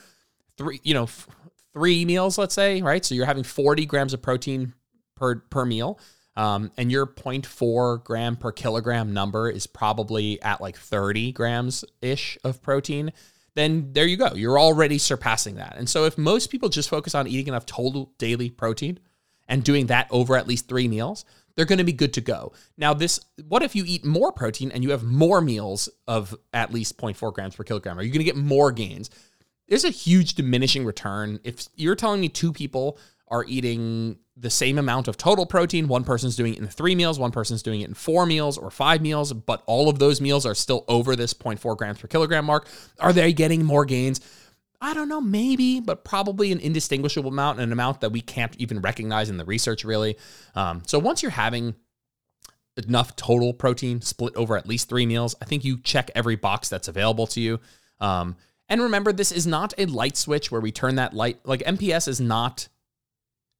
three, 0.58 0.80
you 0.84 0.94
know, 0.94 1.04
f- 1.04 1.28
three 1.74 2.06
meals, 2.06 2.38
let's 2.38 2.56
say, 2.56 2.82
right? 2.82 3.04
So 3.04 3.16
you're 3.16 3.26
having 3.26 3.44
40 3.44 3.86
grams 3.86 4.14
of 4.14 4.22
protein 4.22 4.74
per 5.16 5.36
per 5.36 5.66
meal. 5.66 6.00
Um, 6.38 6.72
and 6.78 6.90
your 6.90 7.06
0.4 7.06 8.06
gram 8.06 8.38
per 8.38 8.54
kilogram 8.54 9.14
number 9.14 9.50
is 9.50 9.68
probably 9.68 10.42
at 10.42 10.62
like 10.62 10.78
30 10.78 11.34
grams 11.34 11.84
ish 12.02 12.38
of 12.46 12.62
protein 12.62 13.12
then 13.56 13.92
there 13.94 14.06
you 14.06 14.18
go. 14.18 14.34
You're 14.34 14.60
already 14.60 14.98
surpassing 14.98 15.56
that. 15.56 15.76
And 15.78 15.90
so 15.90 16.06
if 16.06 16.18
most 16.18 16.50
people 16.50 16.70
just 16.70 16.90
focus 16.90 17.16
on 17.16 17.28
eating 17.28 17.48
enough 17.48 17.66
total 17.66 18.14
daily 18.18 18.50
protein 18.50 19.00
and 19.48 19.64
doing 19.64 19.88
that 19.88 20.08
over 20.10 20.38
at 20.38 20.48
least 20.48 20.68
three 20.68 20.88
meals, 20.88 21.26
they're 21.56 21.66
going 21.66 21.80
to 21.80 21.84
be 21.84 21.92
good 21.92 22.14
to 22.14 22.22
go. 22.22 22.54
Now, 22.78 22.94
this, 22.94 23.20
what 23.48 23.62
if 23.62 23.76
you 23.76 23.84
eat 23.86 24.06
more 24.06 24.32
protein 24.32 24.72
and 24.72 24.84
you 24.84 24.92
have 24.92 25.04
more 25.04 25.42
meals 25.42 25.90
of 26.08 26.34
at 26.54 26.74
least 26.74 26.98
0.4 26.98 27.34
grams 27.34 27.56
per 27.56 27.66
kilogram? 27.66 28.00
Are 28.00 28.04
you 28.04 28.12
going 28.12 28.20
to 28.20 28.26
get 28.26 28.38
more 28.38 28.72
gains? 28.72 29.10
There's 29.72 29.86
a 29.86 29.90
huge 29.90 30.36
diminishing 30.36 30.84
return. 30.84 31.40
If 31.46 31.70
you're 31.78 31.96
telling 31.96 32.20
me 32.20 32.28
two 32.28 32.52
people 32.52 33.00
are 33.30 33.46
eating 33.48 34.18
the 34.36 34.50
same 34.50 34.78
amount 34.78 35.08
of 35.08 35.16
total 35.16 35.46
protein. 35.46 35.88
One 35.88 36.04
person's 36.04 36.36
doing 36.36 36.56
it 36.56 36.60
in 36.60 36.68
three 36.68 36.94
meals, 36.94 37.18
one 37.18 37.32
person's 37.32 37.64
doing 37.64 37.80
it 37.80 37.88
in 37.88 37.94
four 37.94 38.26
meals 38.26 38.58
or 38.58 38.70
five 38.70 39.02
meals, 39.02 39.32
but 39.32 39.64
all 39.68 39.88
of 39.88 39.98
those 39.98 40.20
meals 40.20 40.46
are 40.46 40.56
still 40.56 40.84
over 40.90 41.16
this 41.16 41.34
0.4 41.34 41.78
grams 41.78 42.00
per 42.00 42.10
kilogram 42.10 42.44
mark. 42.44 42.68
Are 43.00 43.14
they 43.14 43.32
getting 43.32 43.64
more 43.64 43.86
gains? 43.86 44.20
I 44.82 44.94
don't 44.94 45.08
know, 45.08 45.22
maybe, 45.22 45.80
but 45.80 46.04
probably 46.04 46.52
an 46.52 46.60
indistinguishable 46.60 47.30
amount, 47.30 47.62
an 47.62 47.72
amount 47.72 48.02
that 48.02 48.12
we 48.12 48.20
can't 48.20 48.54
even 48.58 48.82
recognize 48.82 49.30
in 49.30 49.38
the 49.38 49.46
research, 49.46 49.86
really. 49.86 50.18
Um, 50.54 50.84
so 50.86 51.00
once 51.00 51.22
you're 51.22 51.32
having 51.32 51.76
enough 52.76 53.16
total 53.16 53.54
protein 53.54 54.02
split 54.02 54.36
over 54.36 54.58
at 54.58 54.68
least 54.68 54.90
three 54.90 55.06
meals, 55.06 55.34
I 55.42 55.46
think 55.46 55.64
you 55.64 55.80
check 55.80 56.12
every 56.14 56.36
box 56.36 56.68
that's 56.68 56.90
available 56.90 57.28
to 57.28 57.40
you. 57.40 57.62
Um, 58.02 58.36
and 58.72 58.82
remember, 58.82 59.12
this 59.12 59.34
is 59.34 59.46
not 59.46 59.74
a 59.78 59.86
light 59.86 60.16
switch 60.16 60.50
where 60.50 60.62
we 60.62 60.72
turn 60.72 60.96
that 60.96 61.14
light, 61.14 61.40
like 61.44 61.60
MPS 61.64 62.08
is 62.08 62.22
not 62.22 62.70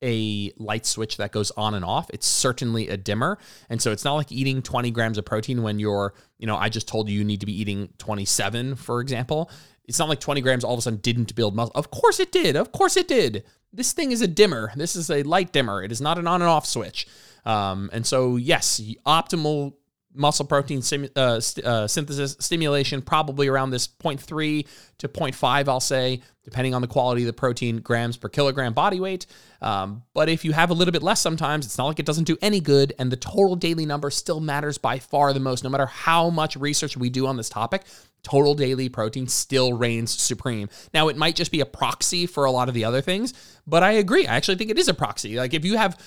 a 0.02 0.54
light 0.56 0.86
switch 0.86 1.18
that 1.18 1.34
goes 1.34 1.52
on 1.52 1.74
and 1.74 1.84
off. 1.84 2.10
It's 2.14 2.26
certainly 2.26 2.88
a 2.88 2.96
dimmer. 2.96 3.38
And 3.70 3.82
so 3.82 3.92
it's 3.92 4.06
not 4.06 4.16
like 4.16 4.32
eating 4.32 4.62
20 4.62 4.90
grams 4.92 5.18
of 5.18 5.26
protein 5.26 5.64
when 5.64 5.80
you're, 5.80 6.14
you 6.40 6.48
know, 6.48 6.56
I 6.56 6.70
just 6.70 6.88
told 6.88 7.10
you 7.10 7.18
you 7.20 7.26
need 7.26 7.42
to 7.42 7.46
be 7.46 7.60
eating 7.60 7.90
27, 7.98 8.76
for 8.76 9.02
example. 9.02 9.52
It's 9.84 10.00
not 10.00 10.08
like 10.08 10.22
20 10.22 10.40
grams 10.40 10.64
all 10.64 10.72
of 10.74 10.80
a 10.80 10.82
sudden 10.82 11.00
didn't 11.00 11.36
build 11.36 11.58
muscle. 11.58 11.74
Of 11.76 11.92
course 11.92 12.22
it 12.22 12.32
did. 12.32 12.56
Of 12.56 12.72
course 12.72 12.96
it 12.96 13.10
did. 13.10 13.44
This 13.74 13.92
thing 13.92 14.14
is 14.14 14.22
a 14.22 14.28
dimmer. 14.30 14.72
This 14.78 14.96
is 14.96 15.10
a 15.10 15.24
light 15.24 15.52
dimmer. 15.52 15.84
It 15.84 15.92
is 15.92 16.00
not 16.00 16.20
an 16.20 16.28
on 16.28 16.42
and 16.42 16.50
off 16.50 16.66
switch. 16.66 17.06
Um, 17.46 17.90
and 17.92 18.06
so, 18.06 18.38
yes, 18.38 18.80
optimal 19.06 19.74
muscle 20.14 20.46
protein 20.46 20.82
sim, 20.82 21.08
uh, 21.16 21.40
st- 21.40 21.66
uh, 21.66 21.88
synthesis 21.88 22.36
stimulation 22.40 23.02
probably 23.02 23.48
around 23.48 23.70
this 23.70 23.88
0.3 23.88 24.68
to 24.98 25.08
0.5 25.08 25.68
i'll 25.68 25.80
say 25.80 26.22
depending 26.44 26.74
on 26.74 26.82
the 26.82 26.88
quality 26.88 27.22
of 27.22 27.28
the 27.28 27.34
protein 27.34 27.78
grams 27.78 28.18
per 28.18 28.28
kilogram 28.28 28.74
body 28.74 29.00
weight. 29.00 29.26
Um, 29.62 30.04
but 30.14 30.28
if 30.28 30.44
you 30.44 30.54
have 30.54 30.72
a 30.72 30.74
little 30.74 30.92
bit 30.92 31.04
less 31.04 31.22
sometimes 31.22 31.66
it's 31.66 31.78
not 31.78 31.86
like 31.86 32.00
it 32.00 32.06
doesn't 32.06 32.24
do 32.24 32.38
any 32.42 32.60
good 32.60 32.94
and 32.98 33.12
the 33.12 33.18
total 33.18 33.56
daily 33.56 33.86
number 33.86 34.10
still 34.10 34.40
matters 34.40 34.78
by 34.78 35.00
far 35.00 35.34
the 35.34 35.40
most. 35.40 35.64
No 35.64 35.70
matter 35.70 35.86
how 35.86 36.30
much 36.30 36.56
research 36.56 36.98
we 36.98 37.10
do 37.10 37.28
on 37.28 37.38
this 37.38 37.50
topic 37.50 37.84
total 38.24 38.54
daily 38.54 38.88
protein 38.88 39.28
still 39.28 39.74
reigns 39.74 40.12
supreme. 40.20 40.70
Now 40.94 41.08
it 41.08 41.18
might 41.18 41.36
just 41.36 41.52
be 41.52 41.62
a 41.62 41.66
proxy 41.66 42.28
for 42.28 42.46
a 42.46 42.52
lot 42.52 42.68
of 42.68 42.74
the 42.74 42.86
other 42.86 43.02
things 43.02 43.34
but 43.68 43.84
i 43.84 43.92
agree. 43.94 44.26
I 44.28 44.36
actually 44.36 44.58
think 44.58 44.72
it 44.72 44.80
is 44.80 44.88
a 44.88 44.94
proxy. 44.94 45.38
Like 45.38 45.54
if 45.54 45.64
you 45.64 45.78
have 45.78 46.00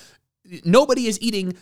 nobody 0.64 1.06
is 1.06 1.20
eating 1.22 1.56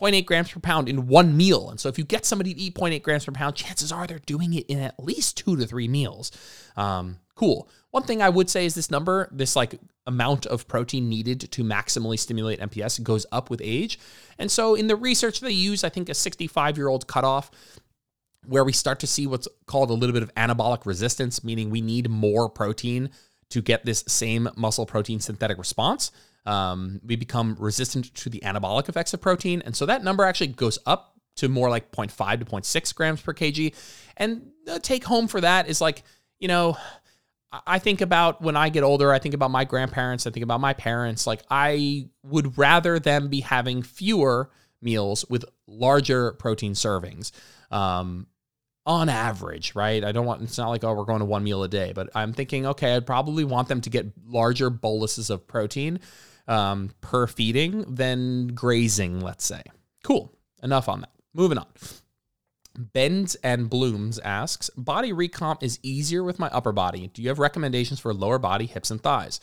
0.8 0.00 0.26
grams 0.26 0.50
per 0.50 0.60
pound 0.60 0.88
in 0.88 1.06
one 1.06 1.36
meal. 1.36 1.70
And 1.70 1.80
so 1.80 1.88
if 1.88 1.98
you 1.98 2.04
get 2.04 2.26
somebody 2.26 2.52
to 2.52 2.60
eat 2.60 2.74
0.8 2.74 3.02
grams 3.02 3.24
per 3.24 3.32
pound, 3.32 3.56
chances 3.56 3.90
are 3.90 4.06
they're 4.06 4.18
doing 4.18 4.52
it 4.54 4.66
in 4.66 4.78
at 4.78 5.02
least 5.02 5.38
two 5.38 5.56
to 5.56 5.66
three 5.66 5.88
meals. 5.88 6.30
Um, 6.76 7.18
cool. 7.34 7.68
One 7.92 8.02
thing 8.02 8.20
I 8.20 8.28
would 8.28 8.50
say 8.50 8.66
is 8.66 8.74
this 8.74 8.90
number, 8.90 9.28
this 9.32 9.56
like 9.56 9.80
amount 10.06 10.44
of 10.46 10.68
protein 10.68 11.08
needed 11.08 11.40
to 11.40 11.64
maximally 11.64 12.18
stimulate 12.18 12.60
MPS 12.60 13.02
goes 13.02 13.24
up 13.32 13.48
with 13.48 13.60
age. 13.64 13.98
And 14.38 14.50
so 14.50 14.74
in 14.74 14.86
the 14.86 14.96
research 14.96 15.40
they 15.40 15.50
use, 15.50 15.82
I 15.82 15.88
think 15.88 16.10
a 16.10 16.14
65 16.14 16.76
year 16.76 16.88
old 16.88 17.06
cutoff 17.06 17.50
where 18.46 18.64
we 18.64 18.72
start 18.72 19.00
to 19.00 19.06
see 19.06 19.26
what's 19.26 19.48
called 19.66 19.90
a 19.90 19.94
little 19.94 20.12
bit 20.12 20.22
of 20.22 20.32
anabolic 20.34 20.84
resistance, 20.86 21.42
meaning 21.42 21.70
we 21.70 21.80
need 21.80 22.10
more 22.10 22.48
protein 22.48 23.10
to 23.48 23.62
get 23.62 23.84
this 23.84 24.04
same 24.06 24.48
muscle 24.56 24.86
protein 24.86 25.20
synthetic 25.20 25.58
response 25.58 26.10
um, 26.46 27.00
we 27.04 27.16
become 27.16 27.56
resistant 27.58 28.14
to 28.14 28.30
the 28.30 28.40
anabolic 28.40 28.88
effects 28.88 29.12
of 29.12 29.20
protein. 29.20 29.62
And 29.64 29.76
so 29.76 29.86
that 29.86 30.04
number 30.04 30.24
actually 30.24 30.48
goes 30.48 30.78
up 30.86 31.14
to 31.36 31.48
more 31.48 31.68
like 31.68 31.90
0.5 31.92 32.38
to 32.38 32.44
0.6 32.44 32.94
grams 32.94 33.20
per 33.20 33.34
kg. 33.34 33.74
And 34.16 34.50
the 34.64 34.78
take 34.78 35.04
home 35.04 35.28
for 35.28 35.40
that 35.40 35.68
is 35.68 35.80
like, 35.80 36.02
you 36.38 36.48
know, 36.48 36.76
I 37.66 37.78
think 37.78 38.00
about 38.00 38.42
when 38.42 38.56
I 38.56 38.68
get 38.68 38.82
older, 38.82 39.12
I 39.12 39.18
think 39.18 39.34
about 39.34 39.50
my 39.50 39.64
grandparents, 39.64 40.26
I 40.26 40.30
think 40.30 40.44
about 40.44 40.60
my 40.60 40.72
parents. 40.72 41.26
Like, 41.26 41.42
I 41.50 42.08
would 42.22 42.58
rather 42.58 42.98
them 42.98 43.28
be 43.28 43.40
having 43.40 43.82
fewer 43.82 44.50
meals 44.82 45.24
with 45.28 45.44
larger 45.66 46.32
protein 46.32 46.72
servings. 46.72 47.32
Um, 47.70 48.26
on 48.84 49.08
average, 49.08 49.74
right? 49.74 50.04
I 50.04 50.12
don't 50.12 50.26
want 50.26 50.42
it's 50.42 50.56
not 50.56 50.68
like 50.68 50.84
oh 50.84 50.94
we're 50.94 51.04
going 51.04 51.18
to 51.18 51.24
one 51.24 51.42
meal 51.42 51.64
a 51.64 51.68
day, 51.68 51.92
but 51.92 52.08
I'm 52.14 52.32
thinking 52.32 52.66
okay, 52.66 52.94
I'd 52.94 53.04
probably 53.04 53.42
want 53.42 53.66
them 53.66 53.80
to 53.80 53.90
get 53.90 54.06
larger 54.24 54.70
boluses 54.70 55.28
of 55.28 55.48
protein 55.48 55.98
um, 56.48 56.90
per 57.00 57.26
feeding 57.26 57.82
than 57.94 58.48
grazing, 58.48 59.20
let's 59.20 59.44
say. 59.44 59.62
Cool. 60.04 60.32
Enough 60.62 60.88
on 60.88 61.00
that. 61.00 61.10
Moving 61.34 61.58
on. 61.58 61.66
Bends 62.78 63.34
and 63.36 63.70
Blooms 63.70 64.18
asks, 64.18 64.70
body 64.76 65.12
recomp 65.12 65.62
is 65.62 65.78
easier 65.82 66.22
with 66.22 66.38
my 66.38 66.48
upper 66.48 66.72
body. 66.72 67.08
Do 67.08 67.22
you 67.22 67.28
have 67.28 67.38
recommendations 67.38 68.00
for 68.00 68.12
lower 68.12 68.38
body, 68.38 68.66
hips, 68.66 68.90
and 68.90 69.02
thighs? 69.02 69.40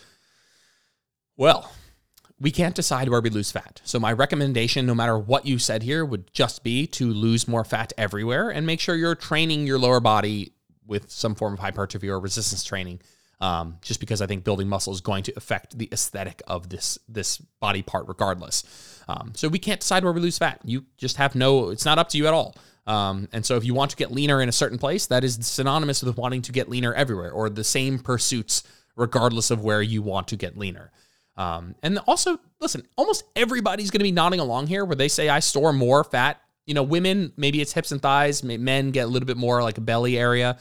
Well, 1.36 1.72
we 2.40 2.52
can't 2.52 2.76
decide 2.76 3.10
where 3.10 3.22
we 3.22 3.30
lose 3.30 3.52
fat. 3.52 3.82
So, 3.84 4.00
my 4.00 4.12
recommendation, 4.12 4.86
no 4.86 4.94
matter 4.94 5.18
what 5.18 5.46
you 5.46 5.58
said 5.58 5.82
here, 5.82 6.06
would 6.06 6.32
just 6.32 6.64
be 6.64 6.86
to 6.88 7.12
lose 7.12 7.48
more 7.48 7.64
fat 7.64 7.94
everywhere 7.98 8.50
and 8.50 8.68
make 8.68 8.80
sure 8.80 8.96
you're 8.96 9.16
training 9.16 9.66
your 9.66 9.80
lower 9.80 10.00
body 10.00 10.54
with 10.86 11.10
some 11.10 11.36
form 11.36 11.54
of 11.54 11.60
hypertrophy 11.60 12.10
or 12.10 12.20
resistance 12.20 12.64
training 12.64 13.02
um, 13.42 13.78
just 13.82 14.00
because 14.00 14.22
I 14.22 14.28
think 14.28 14.44
building 14.44 14.68
muscle 14.68 14.94
is 14.94 15.02
going 15.02 15.24
to 15.24 15.34
affect 15.36 15.78
the 15.78 15.90
aesthetic 15.92 16.42
of 16.48 16.70
this 16.70 16.98
this 17.08 17.38
body 17.38 17.82
part 17.82 18.08
regardless. 18.08 18.64
Um, 19.08 19.34
so 19.36 19.48
we 19.48 19.60
can't 19.60 19.82
decide 19.82 20.04
where 20.04 20.14
we 20.14 20.22
lose 20.22 20.38
fat. 20.38 20.62
You 20.64 20.86
just 20.98 21.18
have 21.18 21.36
no. 21.36 21.70
It's 21.70 21.86
not 21.86 22.00
up 22.00 22.10
to 22.10 22.18
you 22.18 22.28
at 22.28 22.34
all. 22.34 22.56
Um, 22.86 23.30
and 23.32 23.46
so 23.46 23.56
if 23.56 23.64
you 23.64 23.74
want 23.74 23.92
to 23.92 23.98
get 23.98 24.12
leaner 24.12 24.42
in 24.42 24.50
a 24.50 24.54
certain 24.54 24.78
place, 24.78 25.08
that 25.08 25.24
is 25.24 25.38
synonymous 25.42 26.04
with 26.04 26.18
wanting 26.18 26.42
to 26.44 26.52
get 26.52 26.70
leaner 26.70 26.94
everywhere, 26.94 27.32
or 27.32 27.50
the 27.50 27.64
same 27.64 28.00
pursuits 28.00 28.64
regardless 28.96 29.52
of 29.52 29.64
where 29.64 29.82
you 29.82 30.02
want 30.02 30.28
to 30.28 30.36
get 30.36 30.58
leaner. 30.58 30.92
Um, 31.36 31.76
and 31.82 31.98
also, 32.00 32.40
listen, 32.60 32.88
almost 32.96 33.24
everybody's 33.36 33.90
going 33.90 34.00
to 34.00 34.04
be 34.04 34.12
nodding 34.12 34.40
along 34.40 34.68
here 34.68 34.86
where 34.86 34.96
they 34.96 35.08
say 35.08 35.30
I 35.30 35.40
store 35.40 35.74
more 35.74 36.04
fat. 36.04 36.40
You 36.66 36.74
know, 36.74 36.84
women 36.84 37.34
maybe 37.36 37.60
it's 37.60 37.74
hips 37.74 37.92
and 37.92 38.02
thighs. 38.02 38.44
Men 38.44 38.92
get 38.92 39.06
a 39.06 39.08
little 39.08 39.26
bit 39.26 39.38
more 39.38 39.64
like 39.64 39.78
a 39.78 39.82
belly 39.82 40.18
area. 40.18 40.58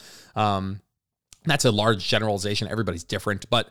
That's 1.45 1.65
a 1.65 1.73
large 1.73 2.07
generalization. 2.07 2.69
Everybody's 2.69 3.05
different, 3.05 3.49
but 3.51 3.71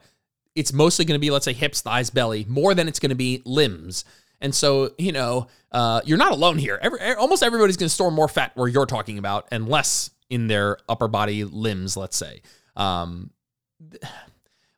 it's 0.56 0.74
mostly 0.74 1.06
going 1.06 1.16
to 1.16 1.20
be, 1.20 1.32
let's 1.32 1.46
say, 1.46 1.54
hips, 1.54 1.82
thighs, 1.82 2.10
belly, 2.10 2.46
more 2.50 2.74
than 2.74 2.88
it's 2.88 3.00
going 3.00 3.10
to 3.10 3.16
be 3.16 3.42
limbs. 3.46 4.04
And 4.42 4.54
so, 4.54 4.92
you 4.98 5.12
know, 5.12 5.48
uh, 5.72 6.02
you're 6.04 6.18
not 6.18 6.32
alone 6.32 6.58
here. 6.58 6.80
Every, 6.82 7.00
almost 7.14 7.44
everybody's 7.44 7.78
going 7.78 7.88
to 7.88 7.94
store 7.94 8.12
more 8.12 8.28
fat 8.28 8.52
where 8.56 8.68
you're 8.68 8.86
talking 8.86 9.18
about 9.18 9.48
and 9.52 9.70
less 9.70 10.10
in 10.30 10.48
their 10.48 10.78
upper 10.90 11.08
body 11.08 11.44
limbs, 11.44 11.96
let's 11.96 12.18
say. 12.18 12.42
Um, 12.76 13.30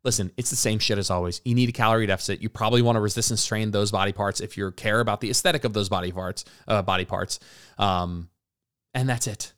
listen, 0.04 0.32
it's 0.38 0.50
the 0.50 0.56
same 0.56 0.80
shit 0.80 0.98
as 0.98 1.10
always. 1.10 1.42
You 1.46 1.56
need 1.56 1.70
a 1.70 1.72
calorie 1.72 2.06
deficit. 2.06 2.42
You 2.42 2.50
probably 2.50 2.82
want 2.82 2.98
to 2.98 3.00
resistance 3.00 3.46
train 3.46 3.72
those 3.72 3.92
body 3.92 4.12
parts 4.12 4.42
if 4.42 4.58
you 4.58 4.70
care 4.72 5.00
about 5.00 5.22
the 5.22 5.30
aesthetic 5.30 5.64
of 5.64 5.74
those 5.74 5.90
body 5.90 6.12
parts, 6.12 6.46
uh, 6.68 6.82
body 6.82 7.06
parts. 7.06 7.40
Um, 7.78 8.30
and 8.94 9.08
that's 9.10 9.28
it 9.28 9.54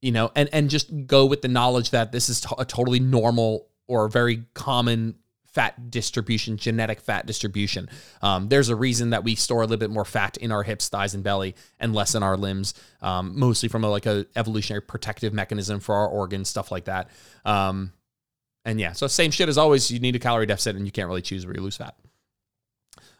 you 0.00 0.12
know, 0.12 0.30
and 0.34 0.48
and 0.52 0.70
just 0.70 1.06
go 1.06 1.26
with 1.26 1.42
the 1.42 1.48
knowledge 1.48 1.90
that 1.90 2.12
this 2.12 2.28
is 2.28 2.44
a 2.58 2.64
totally 2.64 3.00
normal 3.00 3.68
or 3.86 4.08
very 4.08 4.44
common 4.54 5.16
fat 5.46 5.90
distribution, 5.90 6.56
genetic 6.56 7.00
fat 7.00 7.26
distribution. 7.26 7.88
Um, 8.22 8.48
there's 8.48 8.68
a 8.68 8.76
reason 8.76 9.10
that 9.10 9.24
we 9.24 9.34
store 9.34 9.62
a 9.62 9.64
little 9.64 9.78
bit 9.78 9.90
more 9.90 10.04
fat 10.04 10.36
in 10.36 10.52
our 10.52 10.62
hips, 10.62 10.88
thighs, 10.88 11.14
and 11.14 11.24
belly, 11.24 11.56
and 11.80 11.94
less 11.94 12.14
in 12.14 12.22
our 12.22 12.36
limbs, 12.36 12.74
um, 13.00 13.38
mostly 13.38 13.68
from 13.68 13.82
a, 13.82 13.88
like 13.88 14.06
a 14.06 14.26
evolutionary 14.36 14.82
protective 14.82 15.32
mechanism 15.32 15.80
for 15.80 15.94
our 15.94 16.06
organs, 16.06 16.48
stuff 16.48 16.70
like 16.70 16.84
that. 16.84 17.10
Um, 17.44 17.92
and 18.64 18.78
yeah, 18.78 18.92
so 18.92 19.06
same 19.06 19.30
shit 19.30 19.48
as 19.48 19.58
always. 19.58 19.90
You 19.90 19.98
need 19.98 20.14
a 20.14 20.18
calorie 20.18 20.46
deficit, 20.46 20.76
and 20.76 20.84
you 20.84 20.92
can't 20.92 21.08
really 21.08 21.22
choose 21.22 21.46
where 21.46 21.54
you 21.54 21.62
lose 21.62 21.76
fat. 21.76 21.96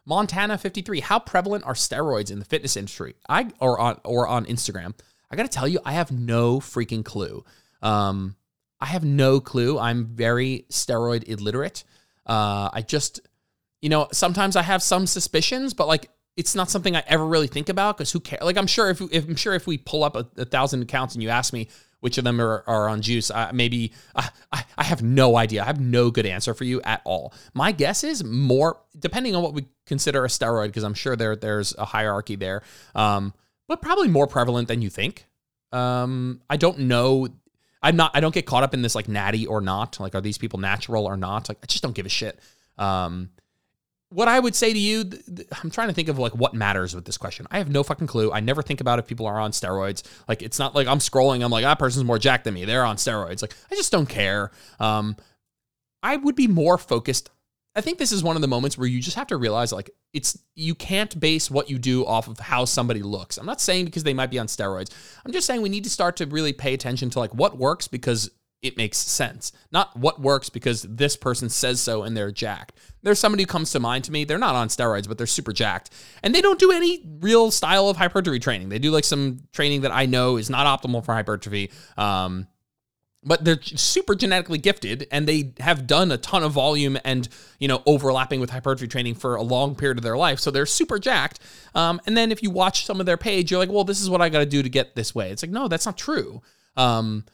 Montana 0.04 0.58
53. 0.58 1.00
How 1.00 1.18
prevalent 1.18 1.64
are 1.64 1.74
steroids 1.74 2.30
in 2.30 2.38
the 2.38 2.44
fitness 2.44 2.76
industry? 2.76 3.14
I 3.28 3.50
or 3.58 3.78
on 3.78 4.00
or 4.04 4.26
on 4.26 4.46
Instagram. 4.46 4.94
I 5.30 5.36
got 5.36 5.42
to 5.42 5.48
tell 5.48 5.68
you, 5.68 5.80
I 5.84 5.92
have 5.92 6.10
no 6.10 6.60
freaking 6.60 7.04
clue. 7.04 7.44
Um, 7.82 8.36
I 8.80 8.86
have 8.86 9.04
no 9.04 9.40
clue. 9.40 9.78
I'm 9.78 10.06
very 10.06 10.64
steroid 10.70 11.28
illiterate. 11.28 11.84
Uh, 12.26 12.70
I 12.72 12.82
just, 12.82 13.20
you 13.80 13.88
know, 13.88 14.08
sometimes 14.12 14.56
I 14.56 14.62
have 14.62 14.82
some 14.82 15.06
suspicions, 15.06 15.74
but 15.74 15.88
like 15.88 16.10
it's 16.36 16.54
not 16.54 16.70
something 16.70 16.94
I 16.94 17.02
ever 17.08 17.26
really 17.26 17.48
think 17.48 17.68
about 17.68 17.96
because 17.96 18.12
who 18.12 18.20
cares? 18.20 18.42
Like 18.42 18.56
I'm 18.56 18.66
sure 18.66 18.90
if, 18.90 19.00
if 19.10 19.26
I'm 19.26 19.36
sure 19.36 19.54
if 19.54 19.66
we 19.66 19.76
pull 19.76 20.04
up 20.04 20.14
a, 20.14 20.26
a, 20.36 20.44
thousand 20.44 20.82
accounts 20.82 21.14
and 21.14 21.22
you 21.22 21.30
ask 21.30 21.52
me 21.52 21.68
which 21.98 22.16
of 22.16 22.22
them 22.22 22.40
are, 22.40 22.62
are 22.68 22.88
on 22.88 23.02
juice, 23.02 23.28
uh, 23.32 23.50
maybe 23.52 23.92
I, 24.14 24.30
I 24.78 24.84
have 24.84 25.02
no 25.02 25.36
idea. 25.36 25.62
I 25.62 25.64
have 25.64 25.80
no 25.80 26.12
good 26.12 26.26
answer 26.26 26.54
for 26.54 26.62
you 26.62 26.80
at 26.82 27.02
all. 27.04 27.34
My 27.54 27.72
guess 27.72 28.04
is 28.04 28.22
more 28.22 28.78
depending 28.96 29.34
on 29.34 29.42
what 29.42 29.52
we 29.52 29.66
consider 29.84 30.24
a 30.24 30.28
steroid 30.28 30.66
because 30.66 30.84
I'm 30.84 30.94
sure 30.94 31.16
there 31.16 31.34
there's 31.34 31.74
a 31.76 31.84
hierarchy 31.84 32.36
there, 32.36 32.62
um, 32.94 33.34
but 33.68 33.80
probably 33.80 34.08
more 34.08 34.26
prevalent 34.26 34.66
than 34.66 34.82
you 34.82 34.90
think. 34.90 35.26
Um, 35.70 36.40
I 36.48 36.56
don't 36.56 36.80
know 36.80 37.28
I'm 37.82 37.96
not. 37.96 38.10
I 38.14 38.20
don't 38.20 38.34
get 38.34 38.46
caught 38.46 38.62
up 38.62 38.74
in 38.74 38.82
this 38.82 38.94
like 38.94 39.08
natty 39.08 39.46
or 39.46 39.60
not. 39.60 40.00
Like, 40.00 40.14
are 40.14 40.20
these 40.20 40.38
people 40.38 40.58
natural 40.58 41.06
or 41.06 41.16
not? 41.16 41.48
Like, 41.48 41.58
I 41.62 41.66
just 41.66 41.82
don't 41.82 41.94
give 41.94 42.06
a 42.06 42.10
shit. 42.10 42.38
Um, 42.76 43.30
what 44.10 44.26
I 44.26 44.40
would 44.40 44.54
say 44.54 44.72
to 44.72 44.78
you, 44.78 45.04
th- 45.04 45.22
th- 45.26 45.48
I'm 45.62 45.70
trying 45.70 45.88
to 45.88 45.94
think 45.94 46.08
of 46.08 46.18
like 46.18 46.34
what 46.34 46.54
matters 46.54 46.94
with 46.94 47.04
this 47.04 47.18
question. 47.18 47.46
I 47.50 47.58
have 47.58 47.70
no 47.70 47.82
fucking 47.82 48.06
clue. 48.06 48.32
I 48.32 48.40
never 48.40 48.62
think 48.62 48.80
about 48.80 48.98
if 48.98 49.06
people 49.06 49.26
are 49.26 49.38
on 49.38 49.52
steroids. 49.52 50.02
Like, 50.26 50.42
it's 50.42 50.58
not 50.58 50.74
like 50.74 50.86
I'm 50.86 50.98
scrolling. 50.98 51.44
I'm 51.44 51.50
like, 51.50 51.64
that 51.64 51.78
person's 51.78 52.04
more 52.04 52.18
jacked 52.18 52.44
than 52.44 52.54
me. 52.54 52.64
They're 52.64 52.84
on 52.84 52.96
steroids. 52.96 53.42
Like, 53.42 53.54
I 53.70 53.74
just 53.74 53.92
don't 53.92 54.08
care. 54.08 54.50
Um, 54.80 55.16
I 56.02 56.16
would 56.16 56.34
be 56.36 56.48
more 56.48 56.78
focused 56.78 57.30
I 57.74 57.80
think 57.80 57.98
this 57.98 58.12
is 58.12 58.22
one 58.22 58.36
of 58.36 58.42
the 58.42 58.48
moments 58.48 58.76
where 58.76 58.88
you 58.88 59.00
just 59.00 59.16
have 59.16 59.28
to 59.28 59.36
realize 59.36 59.72
like 59.72 59.90
it's 60.12 60.38
you 60.54 60.74
can't 60.74 61.18
base 61.20 61.50
what 61.50 61.70
you 61.70 61.78
do 61.78 62.04
off 62.06 62.26
of 62.26 62.38
how 62.38 62.64
somebody 62.64 63.02
looks. 63.02 63.36
I'm 63.36 63.46
not 63.46 63.60
saying 63.60 63.84
because 63.84 64.02
they 64.02 64.14
might 64.14 64.30
be 64.30 64.38
on 64.38 64.46
steroids. 64.46 64.90
I'm 65.24 65.32
just 65.32 65.46
saying 65.46 65.62
we 65.62 65.68
need 65.68 65.84
to 65.84 65.90
start 65.90 66.16
to 66.16 66.26
really 66.26 66.52
pay 66.52 66.74
attention 66.74 67.10
to 67.10 67.18
like 67.18 67.34
what 67.34 67.56
works 67.56 67.86
because 67.86 68.30
it 68.62 68.76
makes 68.76 68.98
sense. 68.98 69.52
Not 69.70 69.96
what 69.96 70.20
works 70.20 70.50
because 70.50 70.82
this 70.82 71.16
person 71.16 71.48
says 71.48 71.80
so 71.80 72.02
and 72.02 72.16
they're 72.16 72.32
jacked. 72.32 72.72
There's 73.02 73.20
somebody 73.20 73.44
who 73.44 73.46
comes 73.46 73.70
to 73.72 73.80
mind 73.80 74.04
to 74.04 74.12
me. 74.12 74.24
They're 74.24 74.38
not 74.38 74.56
on 74.56 74.68
steroids, 74.68 75.06
but 75.06 75.16
they're 75.16 75.28
super 75.28 75.52
jacked. 75.52 75.90
And 76.24 76.34
they 76.34 76.40
don't 76.40 76.58
do 76.58 76.72
any 76.72 77.04
real 77.20 77.52
style 77.52 77.88
of 77.88 77.96
hypertrophy 77.96 78.40
training. 78.40 78.68
They 78.68 78.80
do 78.80 78.90
like 78.90 79.04
some 79.04 79.38
training 79.52 79.82
that 79.82 79.94
I 79.94 80.06
know 80.06 80.36
is 80.36 80.50
not 80.50 80.66
optimal 80.66 81.04
for 81.04 81.14
hypertrophy. 81.14 81.70
Um, 81.96 82.48
but 83.28 83.44
they're 83.44 83.60
super 83.62 84.14
genetically 84.14 84.56
gifted 84.56 85.06
and 85.12 85.28
they 85.28 85.52
have 85.60 85.86
done 85.86 86.10
a 86.10 86.16
ton 86.16 86.42
of 86.42 86.52
volume 86.52 86.98
and 87.04 87.28
you 87.60 87.68
know 87.68 87.82
overlapping 87.84 88.40
with 88.40 88.48
hypertrophy 88.48 88.88
training 88.88 89.14
for 89.14 89.36
a 89.36 89.42
long 89.42 89.74
period 89.74 89.98
of 89.98 90.02
their 90.02 90.16
life. 90.16 90.40
So 90.40 90.50
they're 90.50 90.66
super 90.66 90.98
jacked. 90.98 91.38
Um, 91.74 92.00
and 92.06 92.16
then 92.16 92.32
if 92.32 92.42
you 92.42 92.50
watch 92.50 92.86
some 92.86 93.00
of 93.00 93.06
their 93.06 93.18
page 93.18 93.50
you're 93.50 93.60
like 93.60 93.70
well 93.70 93.84
this 93.84 94.00
is 94.00 94.08
what 94.08 94.22
i 94.22 94.30
got 94.30 94.38
to 94.38 94.46
do 94.46 94.62
to 94.62 94.68
get 94.68 94.96
this 94.96 95.14
way. 95.14 95.30
It's 95.30 95.42
like 95.42 95.52
no 95.52 95.68
that's 95.68 95.84
not 95.84 95.98
true. 95.98 96.40
Um, 96.76 97.24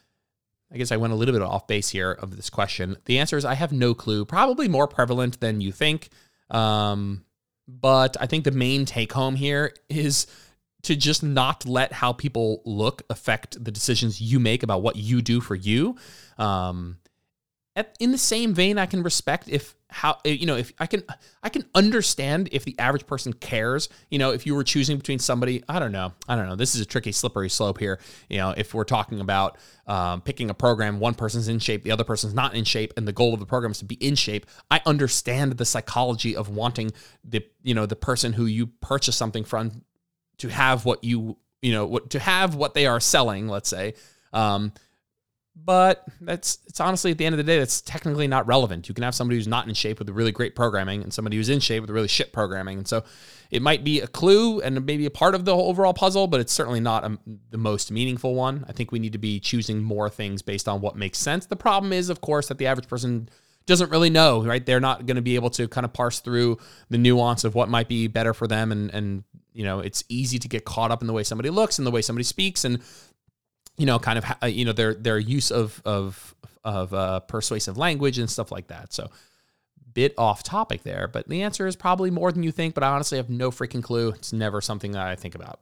i 0.73 0.77
guess 0.77 0.91
i 0.91 0.97
went 0.97 1.13
a 1.13 1.17
little 1.17 1.33
bit 1.33 1.43
off 1.43 1.69
base 1.69 1.91
here 1.91 2.11
of 2.11 2.35
this 2.35 2.51
question. 2.51 2.97
The 3.05 3.21
answer 3.21 3.37
is 3.37 3.45
i 3.45 3.55
have 3.55 3.73
no 3.73 3.95
clue. 3.95 4.25
Probably 4.25 4.67
more 4.67 4.89
prevalent 4.89 5.41
than 5.41 5.61
you 5.61 5.71
think. 5.71 6.09
Um, 6.51 7.25
but 7.69 8.17
i 8.21 8.27
think 8.27 8.45
the 8.45 8.51
main 8.51 8.85
take 8.85 9.13
home 9.13 9.37
here 9.37 9.73
is 9.89 10.27
to 10.85 10.97
just 10.97 11.23
not 11.23 11.67
let 11.67 11.93
how 11.93 12.13
people 12.13 12.63
look 12.65 13.03
affect 13.11 13.63
the 13.63 13.71
decisions 13.71 14.21
you 14.21 14.39
make 14.41 14.63
about 14.63 14.83
what 14.83 14.97
you 14.97 15.23
do 15.23 15.41
for 15.41 15.55
you. 15.55 15.97
Um, 16.39 16.99
at, 17.77 17.97
in 17.99 18.13
the 18.13 18.19
same 18.19 18.55
vein, 18.55 18.79
I 18.79 18.87
can 18.87 19.03
respect 19.03 19.49
if 19.49 19.75
how 19.89 20.19
you 20.25 20.47
know 20.47 20.57
if 20.57 20.73
I 20.79 20.87
can 20.87 21.03
I 21.43 21.49
can 21.49 21.65
understand 21.75 22.49
if 22.53 22.65
the 22.65 22.77
average 22.79 23.07
person 23.07 23.33
cares. 23.33 23.89
You 24.11 24.19
know, 24.19 24.31
if 24.31 24.47
you 24.47 24.55
were 24.55 24.63
choosing 24.63 24.97
between 24.97 25.19
somebody, 25.19 25.63
I 25.69 25.79
don't 25.79 25.93
know, 25.93 26.13
I 26.29 26.37
don't 26.37 26.49
know. 26.49 26.57
This 26.57 26.75
is 26.75 26.81
a 26.81 26.85
tricky, 26.85 27.11
slippery 27.11 27.49
slope 27.49 27.79
here. 27.79 27.99
You 28.29 28.39
know, 28.39 28.55
if 28.57 28.75
we're 28.75 28.85
talking 28.85 29.21
about 29.21 29.57
um, 29.87 30.21
picking 30.21 30.51
a 30.51 30.55
program, 30.55 31.01
one 31.01 31.15
person's 31.15 31.49
in 31.49 31.59
shape, 31.59 31.83
the 31.83 31.91
other 31.91 32.05
person's 32.05 32.35
not 32.35 32.55
in 32.55 32.65
shape, 32.65 32.93
and 32.97 33.09
the 33.09 33.13
goal 33.13 33.35
of 33.35 33.41
the 33.41 33.47
program 33.47 33.73
is 33.73 33.79
to 33.79 33.85
be 33.85 33.97
in 33.97 34.15
shape. 34.15 34.47
I 34.71 34.81
understand 34.87 35.53
the 35.53 35.65
psychology 35.65 36.37
of 36.37 36.49
wanting 36.49 36.93
the 37.25 37.45
you 37.63 37.75
know 37.75 37.87
the 37.87 37.97
person 37.97 38.33
who 38.33 38.47
you 38.47 38.67
purchase 38.67 39.17
something 39.17 39.43
from 39.43 39.83
to 40.39 40.49
have 40.49 40.85
what 40.85 41.05
you 41.05 41.37
you 41.63 41.73
know 41.73 41.87
what 41.87 42.11
to 42.11 42.19
have 42.19 42.55
what 42.55 42.75
they 42.75 42.87
are 42.87 43.01
selling 43.01 43.49
let's 43.49 43.69
say 43.69 43.95
um, 44.33 44.73
but 45.57 46.05
that's 46.21 46.59
it's 46.67 46.81
honestly 46.81 47.13
at 47.13 47.19
the 47.19 47.25
end 47.25 47.33
of 47.33 47.37
the 47.37 47.45
day 47.45 47.59
that's 47.59 47.81
technically 47.81 48.27
not 48.27 48.47
relevant 48.47 48.89
you 48.89 48.95
can 48.95 49.05
have 49.05 49.15
somebody 49.15 49.39
who's 49.39 49.49
not 49.49 49.69
in 49.69 49.75
shape 49.75 49.99
with 49.99 50.09
really 50.11 50.33
great 50.33 50.55
programming 50.55 51.03
and 51.03 51.13
somebody 51.13 51.37
who's 51.37 51.49
in 51.49 51.61
shape 51.61 51.81
with 51.81 51.91
really 51.91 52.09
shit 52.09 52.33
programming 52.33 52.79
and 52.79 52.89
so 52.89 53.05
it 53.51 53.63
might 53.63 53.85
be 53.85 54.01
a 54.01 54.07
clue 54.07 54.61
and 54.61 54.85
maybe 54.85 55.07
a 55.07 55.11
part 55.11 55.35
of 55.35 55.45
the 55.45 55.55
overall 55.55 55.95
puzzle 55.95 56.27
but 56.27 56.41
it's 56.41 56.53
certainly 56.53 56.81
not 56.81 57.05
a, 57.05 57.19
the 57.51 57.59
most 57.59 57.93
meaningful 57.93 58.35
one 58.35 58.65
i 58.69 58.73
think 58.73 58.91
we 58.91 58.99
need 58.99 59.13
to 59.13 59.19
be 59.19 59.39
choosing 59.39 59.83
more 59.83 60.11
things 60.11 60.43
based 60.43 60.69
on 60.69 60.81
what 60.81 60.97
makes 60.97 61.19
sense 61.19 61.47
the 61.47 61.57
problem 61.57 61.93
is 61.93 62.11
of 62.11 62.21
course 62.21 62.49
that 62.49 62.59
the 62.59 62.67
average 62.67 62.89
person 62.89 63.29
doesn't 63.67 63.91
really 63.91 64.11
know, 64.11 64.45
right? 64.45 64.65
They're 64.65 64.81
not 64.81 65.07
going 65.07 65.17
to 65.17 65.23
be 65.23 65.37
able 65.37 65.51
to 65.51 65.69
kind 65.69 65.85
of 65.85 65.93
parse 65.93 66.21
through 66.21 66.59
the 66.91 66.99
nuance 66.99 67.45
of 67.45 67.55
what 67.55 67.69
might 67.69 67.89
be 67.89 68.09
better 68.09 68.35
for 68.35 68.47
them. 68.47 68.73
And, 68.73 68.91
and, 68.93 69.25
you 69.55 69.65
know, 69.65 69.79
it's 69.79 70.05
easy 70.09 70.39
to 70.39 70.49
get 70.49 70.65
caught 70.65 70.91
up 70.91 71.01
in 71.01 71.07
the 71.07 71.13
way 71.13 71.23
somebody 71.23 71.49
looks 71.49 71.79
and 71.79 71.87
the 71.87 71.91
way 71.91 72.03
somebody 72.03 72.25
speaks 72.25 72.65
and, 72.65 72.81
you 73.79 73.87
know, 73.87 73.99
kind 73.99 74.19
of, 74.19 74.53
you 74.53 74.65
know, 74.65 74.73
their, 74.73 74.93
their 74.93 75.19
use 75.19 75.51
of, 75.51 75.81
of, 75.85 76.35
of 76.65 76.93
uh, 76.93 77.21
persuasive 77.21 77.79
language 77.79 78.19
and 78.19 78.29
stuff 78.29 78.53
like 78.53 78.67
that. 78.67 78.93
So, 78.93 79.11
bit 79.95 80.13
off 80.19 80.43
topic 80.43 80.83
there, 80.83 81.07
but 81.07 81.29
the 81.29 81.43
answer 81.43 81.69
is 81.69 81.77
probably 81.77 82.11
more 82.11 82.33
than 82.33 82.43
you 82.43 82.51
think, 82.51 82.75
but 82.75 82.83
I 82.83 82.89
honestly 82.89 83.17
have 83.17 83.31
no 83.31 83.53
freaking 83.53 83.83
clue. 83.83 84.09
It's 84.09 84.33
never 84.33 84.61
something 84.61 84.91
that 84.93 85.07
I 85.07 85.15
think 85.15 85.37
about. 85.37 85.61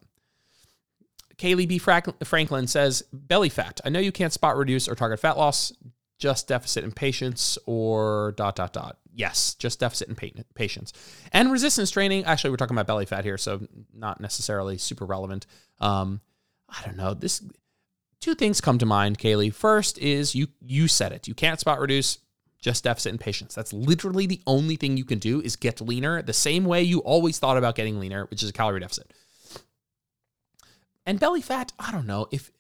Kaylee 1.37 1.69
B. 1.69 1.79
Franklin 1.79 2.67
says, 2.67 3.03
belly 3.13 3.51
fat. 3.51 3.81
I 3.85 3.91
know 3.91 4.01
you 4.01 4.13
can't 4.13 4.33
spot 4.33 4.57
reduce 4.57 4.89
or 4.89 4.95
target 4.95 5.21
fat 5.21 5.37
loss 5.37 5.73
just 6.23 6.47
deficit 6.47 6.85
in 6.85 6.93
patience 6.93 7.59
or 7.67 8.33
dot 8.37 8.55
dot 8.55 8.73
dot. 8.73 8.99
Yes, 9.13 9.55
just 9.57 9.81
deficit 9.81 10.09
in 10.09 10.15
patience. 10.55 10.93
And 11.33 11.51
resistance 11.51 11.91
training, 11.91 12.27
actually 12.27 12.51
we're 12.51 12.59
talking 12.59 12.77
about 12.77 12.87
belly 12.87 13.07
fat 13.07 13.25
here, 13.25 13.37
so 13.37 13.67
not 13.93 14.21
necessarily 14.21 14.79
super 14.79 15.05
relevant. 15.05 15.47
Um, 15.81 16.21
I 16.69 16.87
don't 16.87 16.97
know. 16.97 17.13
This 17.13 17.43
two 18.21 18.37
things 18.37 18.61
come 18.61 18.79
to 18.79 18.87
mind, 18.87 19.19
Kaylee. 19.19 19.53
First 19.53 19.99
is 19.99 20.33
you 20.37 20.47
you 20.61 20.87
said 20.87 21.11
it. 21.11 21.27
You 21.27 21.35
can't 21.35 21.59
spot 21.59 21.81
reduce 21.81 22.19
just 22.61 22.85
deficit 22.85 23.11
and 23.11 23.19
patience. 23.19 23.53
That's 23.53 23.73
literally 23.73 24.27
the 24.27 24.41
only 24.47 24.77
thing 24.77 24.97
you 24.97 25.05
can 25.05 25.19
do 25.19 25.41
is 25.41 25.57
get 25.57 25.81
leaner 25.81 26.23
the 26.23 26.33
same 26.33 26.65
way 26.65 26.85
you 26.85 27.01
always 27.01 27.41
thought 27.41 27.59
about 27.59 27.75
getting 27.75 27.99
leaner, 27.99 28.27
which 28.27 28.45
is 28.45 28.49
a 28.49 28.53
calorie 28.53 28.79
deficit. 28.79 29.13
And 31.05 31.19
belly 31.19 31.43
fat, 31.43 31.73
I 31.81 31.91
don't 31.91 32.07
know. 32.07 32.29
If 32.31 32.53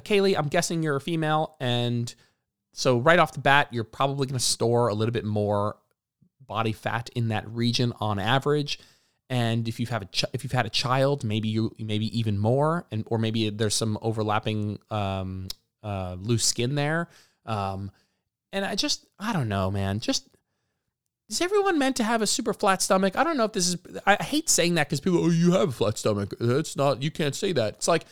Kaylee, 0.00 0.36
I'm 0.36 0.48
guessing 0.48 0.82
you're 0.82 0.96
a 0.96 1.00
female 1.00 1.54
and 1.60 2.12
so 2.74 2.98
right 2.98 3.20
off 3.20 3.32
the 3.32 3.40
bat, 3.40 3.68
you're 3.70 3.84
probably 3.84 4.26
going 4.26 4.38
to 4.38 4.44
store 4.44 4.88
a 4.88 4.94
little 4.94 5.12
bit 5.12 5.24
more 5.24 5.76
body 6.40 6.72
fat 6.72 7.08
in 7.14 7.28
that 7.28 7.48
region 7.48 7.92
on 8.00 8.18
average. 8.18 8.80
And 9.30 9.66
if 9.68 9.78
you've 9.80 9.90
have 9.90 10.02
a 10.02 10.06
ch- 10.06 10.24
if 10.32 10.42
you've 10.42 10.52
had 10.52 10.66
a 10.66 10.70
child, 10.70 11.24
maybe 11.24 11.48
you 11.48 11.74
maybe 11.78 12.16
even 12.18 12.36
more, 12.36 12.84
and 12.90 13.04
or 13.06 13.18
maybe 13.18 13.48
there's 13.48 13.74
some 13.74 13.96
overlapping 14.02 14.80
um, 14.90 15.48
uh, 15.82 16.16
loose 16.18 16.44
skin 16.44 16.74
there. 16.74 17.08
Um, 17.46 17.90
and 18.52 18.64
I 18.64 18.74
just 18.74 19.06
I 19.18 19.32
don't 19.32 19.48
know, 19.48 19.70
man. 19.70 20.00
Just 20.00 20.28
is 21.30 21.40
everyone 21.40 21.78
meant 21.78 21.96
to 21.96 22.04
have 22.04 22.22
a 22.22 22.26
super 22.26 22.52
flat 22.52 22.82
stomach? 22.82 23.16
I 23.16 23.24
don't 23.24 23.36
know 23.36 23.44
if 23.44 23.52
this 23.52 23.68
is. 23.68 23.76
I 24.04 24.22
hate 24.22 24.50
saying 24.50 24.74
that 24.74 24.88
because 24.88 25.00
people, 25.00 25.24
oh, 25.24 25.30
you 25.30 25.52
have 25.52 25.70
a 25.70 25.72
flat 25.72 25.96
stomach. 25.96 26.34
That's 26.38 26.76
not. 26.76 27.02
You 27.02 27.10
can't 27.10 27.34
say 27.34 27.52
that. 27.52 27.74
It's 27.74 27.88
like 27.88 28.04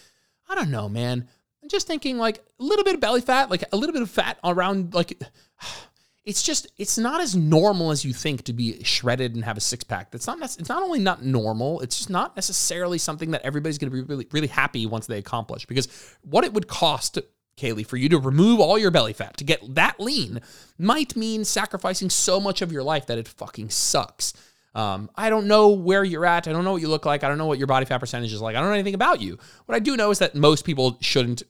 I 0.49 0.55
don't 0.55 0.71
know, 0.71 0.89
man. 0.89 1.29
I'm 1.63 1.69
just 1.69 1.87
thinking 1.87 2.19
like 2.19 2.39
a 2.59 2.63
little 2.63 2.85
bit 2.85 2.95
of 2.95 3.01
belly 3.01 3.21
fat, 3.21 3.51
like 3.51 3.65
a 3.73 3.77
little 3.77 3.93
bit 3.93 4.03
of 4.03 4.11
fat 4.11 4.39
around 4.43 4.95
like 4.95 5.23
it's 6.25 6.43
just 6.43 6.67
it's 6.79 6.99
not 6.99 7.21
as 7.21 7.37
normal 7.37 7.91
as 7.91 8.05
you 8.05 8.13
think 8.13 8.45
to 8.45 8.53
be 8.53 8.83
shredded 8.85 9.35
and 9.35 9.45
have 9.45 9.57
a 9.57 9.61
six 9.61 9.85
pack. 9.85 10.11
That's 10.11 10.27
not 10.27 10.41
it's 10.41 10.69
not 10.69 10.83
only 10.83 10.99
not 10.99 11.25
normal, 11.25 11.81
it's 11.81 11.97
just 11.99 12.11
not 12.11 12.37
necessarily 12.37 12.99
something 12.99 13.31
that 13.31 13.43
everybody's 13.43 13.79
going 13.79 13.91
to 13.91 13.97
be 13.97 14.03
really 14.03 14.27
really 14.33 14.49
happy 14.49 14.87
once 14.87 15.07
they 15.07 15.19
accomplish 15.19 15.67
because 15.67 15.89
what 16.23 16.45
it 16.45 16.53
would 16.53 16.69
cost 16.69 17.19
Kaylee, 17.57 17.87
for 17.87 17.97
you 17.97 18.09
to 18.09 18.19
remove 18.19 18.61
all 18.61 18.79
your 18.79 18.91
belly 18.91 19.13
fat 19.13 19.37
to 19.37 19.45
get 19.45 19.75
that 19.75 20.01
lean 20.01 20.41
might 20.79 21.15
mean 21.17 21.45
sacrificing 21.45 22.11
so 22.11 22.41
much 22.41 22.63
of 22.63 22.73
your 22.73 22.83
life 22.83 23.07
that 23.07 23.19
it 23.19 23.29
fucking 23.29 23.71
sucks. 23.71 24.33
Um, 24.75 25.11
I 25.15 25.29
don't 25.29 25.47
know 25.47 25.69
where 25.69 26.03
you're 26.03 26.25
at. 26.25 26.49
I 26.49 26.53
don't 26.53 26.65
know 26.65 26.73
what 26.73 26.81
you 26.81 26.89
look 26.89 27.05
like. 27.05 27.25
I 27.25 27.29
don't 27.29 27.37
know 27.37 27.47
what 27.47 27.59
your 27.59 27.67
body 27.67 27.85
fat 27.85 27.99
percentage 27.99 28.33
is 28.33 28.41
like. 28.41 28.57
I 28.57 28.61
don't 28.61 28.69
know 28.69 28.75
anything 28.75 28.95
about 28.95 29.21
you. 29.21 29.39
What 29.67 29.75
I 29.75 29.81
do 29.81 29.97
know 29.97 30.11
is 30.11 30.19
that 30.21 30.35
most 30.35 30.65
people 30.65 30.97
shouldn't 31.01 31.43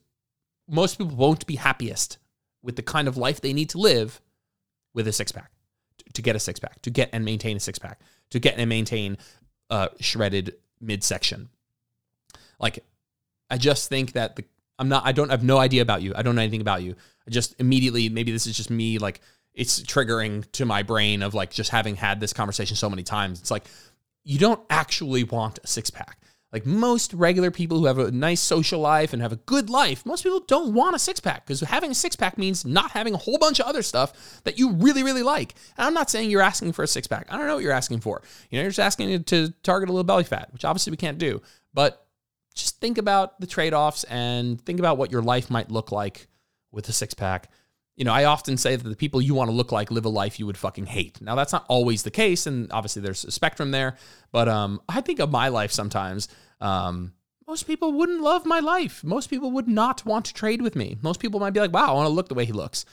most 0.72 0.98
people 0.98 1.14
won't 1.14 1.46
be 1.46 1.56
happiest 1.56 2.18
with 2.62 2.76
the 2.76 2.82
kind 2.82 3.06
of 3.06 3.16
life 3.16 3.40
they 3.40 3.52
need 3.52 3.68
to 3.70 3.78
live 3.78 4.20
with 4.94 5.06
a 5.06 5.12
six 5.12 5.30
pack, 5.30 5.50
to 6.14 6.22
get 6.22 6.34
a 6.34 6.40
six 6.40 6.58
pack, 6.58 6.80
to 6.82 6.90
get 6.90 7.10
and 7.12 7.24
maintain 7.24 7.56
a 7.56 7.60
six 7.60 7.78
pack, 7.78 8.00
to 8.30 8.40
get 8.40 8.58
and 8.58 8.68
maintain 8.68 9.18
a 9.70 9.90
shredded 10.00 10.54
midsection. 10.80 11.48
Like, 12.58 12.84
I 13.50 13.58
just 13.58 13.88
think 13.88 14.12
that 14.12 14.36
the 14.36 14.44
I'm 14.78 14.88
not. 14.88 15.06
I 15.06 15.12
don't 15.12 15.30
I 15.30 15.34
have 15.34 15.44
no 15.44 15.58
idea 15.58 15.82
about 15.82 16.02
you. 16.02 16.12
I 16.16 16.22
don't 16.22 16.34
know 16.34 16.42
anything 16.42 16.60
about 16.60 16.82
you. 16.82 16.96
I 17.26 17.30
just 17.30 17.54
immediately 17.60 18.08
maybe 18.08 18.32
this 18.32 18.46
is 18.46 18.56
just 18.56 18.70
me 18.70 18.98
like 18.98 19.20
it's 19.54 19.80
triggering 19.82 20.50
to 20.52 20.64
my 20.64 20.82
brain 20.82 21.22
of 21.22 21.34
like 21.34 21.50
just 21.50 21.70
having 21.70 21.94
had 21.94 22.18
this 22.18 22.32
conversation 22.32 22.76
so 22.76 22.88
many 22.88 23.02
times. 23.02 23.40
It's 23.40 23.50
like 23.50 23.64
you 24.24 24.38
don't 24.38 24.60
actually 24.70 25.24
want 25.24 25.58
a 25.62 25.66
six 25.66 25.90
pack. 25.90 26.18
Like 26.52 26.66
most 26.66 27.14
regular 27.14 27.50
people 27.50 27.78
who 27.78 27.86
have 27.86 27.98
a 27.98 28.10
nice 28.10 28.40
social 28.40 28.78
life 28.78 29.14
and 29.14 29.22
have 29.22 29.32
a 29.32 29.36
good 29.36 29.70
life, 29.70 30.04
most 30.04 30.22
people 30.22 30.40
don't 30.40 30.74
want 30.74 30.94
a 30.94 30.98
six 30.98 31.18
pack 31.18 31.46
because 31.46 31.60
having 31.60 31.92
a 31.92 31.94
six 31.94 32.14
pack 32.14 32.36
means 32.36 32.66
not 32.66 32.90
having 32.90 33.14
a 33.14 33.18
whole 33.18 33.38
bunch 33.38 33.58
of 33.58 33.66
other 33.66 33.82
stuff 33.82 34.42
that 34.44 34.58
you 34.58 34.72
really, 34.72 35.02
really 35.02 35.22
like. 35.22 35.54
And 35.78 35.86
I'm 35.86 35.94
not 35.94 36.10
saying 36.10 36.30
you're 36.30 36.42
asking 36.42 36.72
for 36.72 36.82
a 36.82 36.86
six 36.86 37.06
pack. 37.06 37.26
I 37.30 37.38
don't 37.38 37.46
know 37.46 37.54
what 37.54 37.64
you're 37.64 37.72
asking 37.72 38.00
for. 38.00 38.22
You 38.50 38.58
know, 38.58 38.62
you're 38.62 38.70
just 38.70 38.80
asking 38.80 39.24
to 39.24 39.50
target 39.62 39.88
a 39.88 39.92
little 39.92 40.04
belly 40.04 40.24
fat, 40.24 40.52
which 40.52 40.66
obviously 40.66 40.90
we 40.90 40.98
can't 40.98 41.18
do. 41.18 41.40
But 41.72 42.06
just 42.54 42.80
think 42.80 42.98
about 42.98 43.40
the 43.40 43.46
trade 43.46 43.72
offs 43.72 44.04
and 44.04 44.60
think 44.60 44.78
about 44.78 44.98
what 44.98 45.10
your 45.10 45.22
life 45.22 45.50
might 45.50 45.70
look 45.70 45.90
like 45.90 46.28
with 46.70 46.86
a 46.88 46.92
six 46.92 47.14
pack 47.14 47.50
you 47.96 48.04
know, 48.04 48.12
I 48.12 48.24
often 48.24 48.56
say 48.56 48.74
that 48.74 48.88
the 48.88 48.96
people 48.96 49.20
you 49.20 49.34
want 49.34 49.50
to 49.50 49.56
look 49.56 49.70
like 49.70 49.90
live 49.90 50.04
a 50.04 50.08
life 50.08 50.38
you 50.38 50.46
would 50.46 50.56
fucking 50.56 50.86
hate. 50.86 51.20
Now 51.20 51.34
that's 51.34 51.52
not 51.52 51.66
always 51.68 52.02
the 52.02 52.10
case, 52.10 52.46
and 52.46 52.72
obviously 52.72 53.02
there's 53.02 53.24
a 53.24 53.30
spectrum 53.30 53.70
there. 53.70 53.96
But 54.30 54.48
um, 54.48 54.80
I 54.88 55.00
think 55.02 55.20
of 55.20 55.30
my 55.30 55.48
life 55.48 55.72
sometimes. 55.72 56.28
Um, 56.60 57.12
most 57.46 57.66
people 57.66 57.92
wouldn't 57.92 58.22
love 58.22 58.46
my 58.46 58.60
life. 58.60 59.04
Most 59.04 59.28
people 59.28 59.50
would 59.52 59.68
not 59.68 60.06
want 60.06 60.24
to 60.26 60.34
trade 60.34 60.62
with 60.62 60.74
me. 60.74 60.96
Most 61.02 61.20
people 61.20 61.38
might 61.38 61.50
be 61.50 61.60
like, 61.60 61.72
"Wow, 61.72 61.90
I 61.90 61.92
want 61.92 62.06
to 62.06 62.14
look 62.14 62.28
the 62.28 62.34
way 62.34 62.46
he 62.46 62.52
looks." 62.52 62.86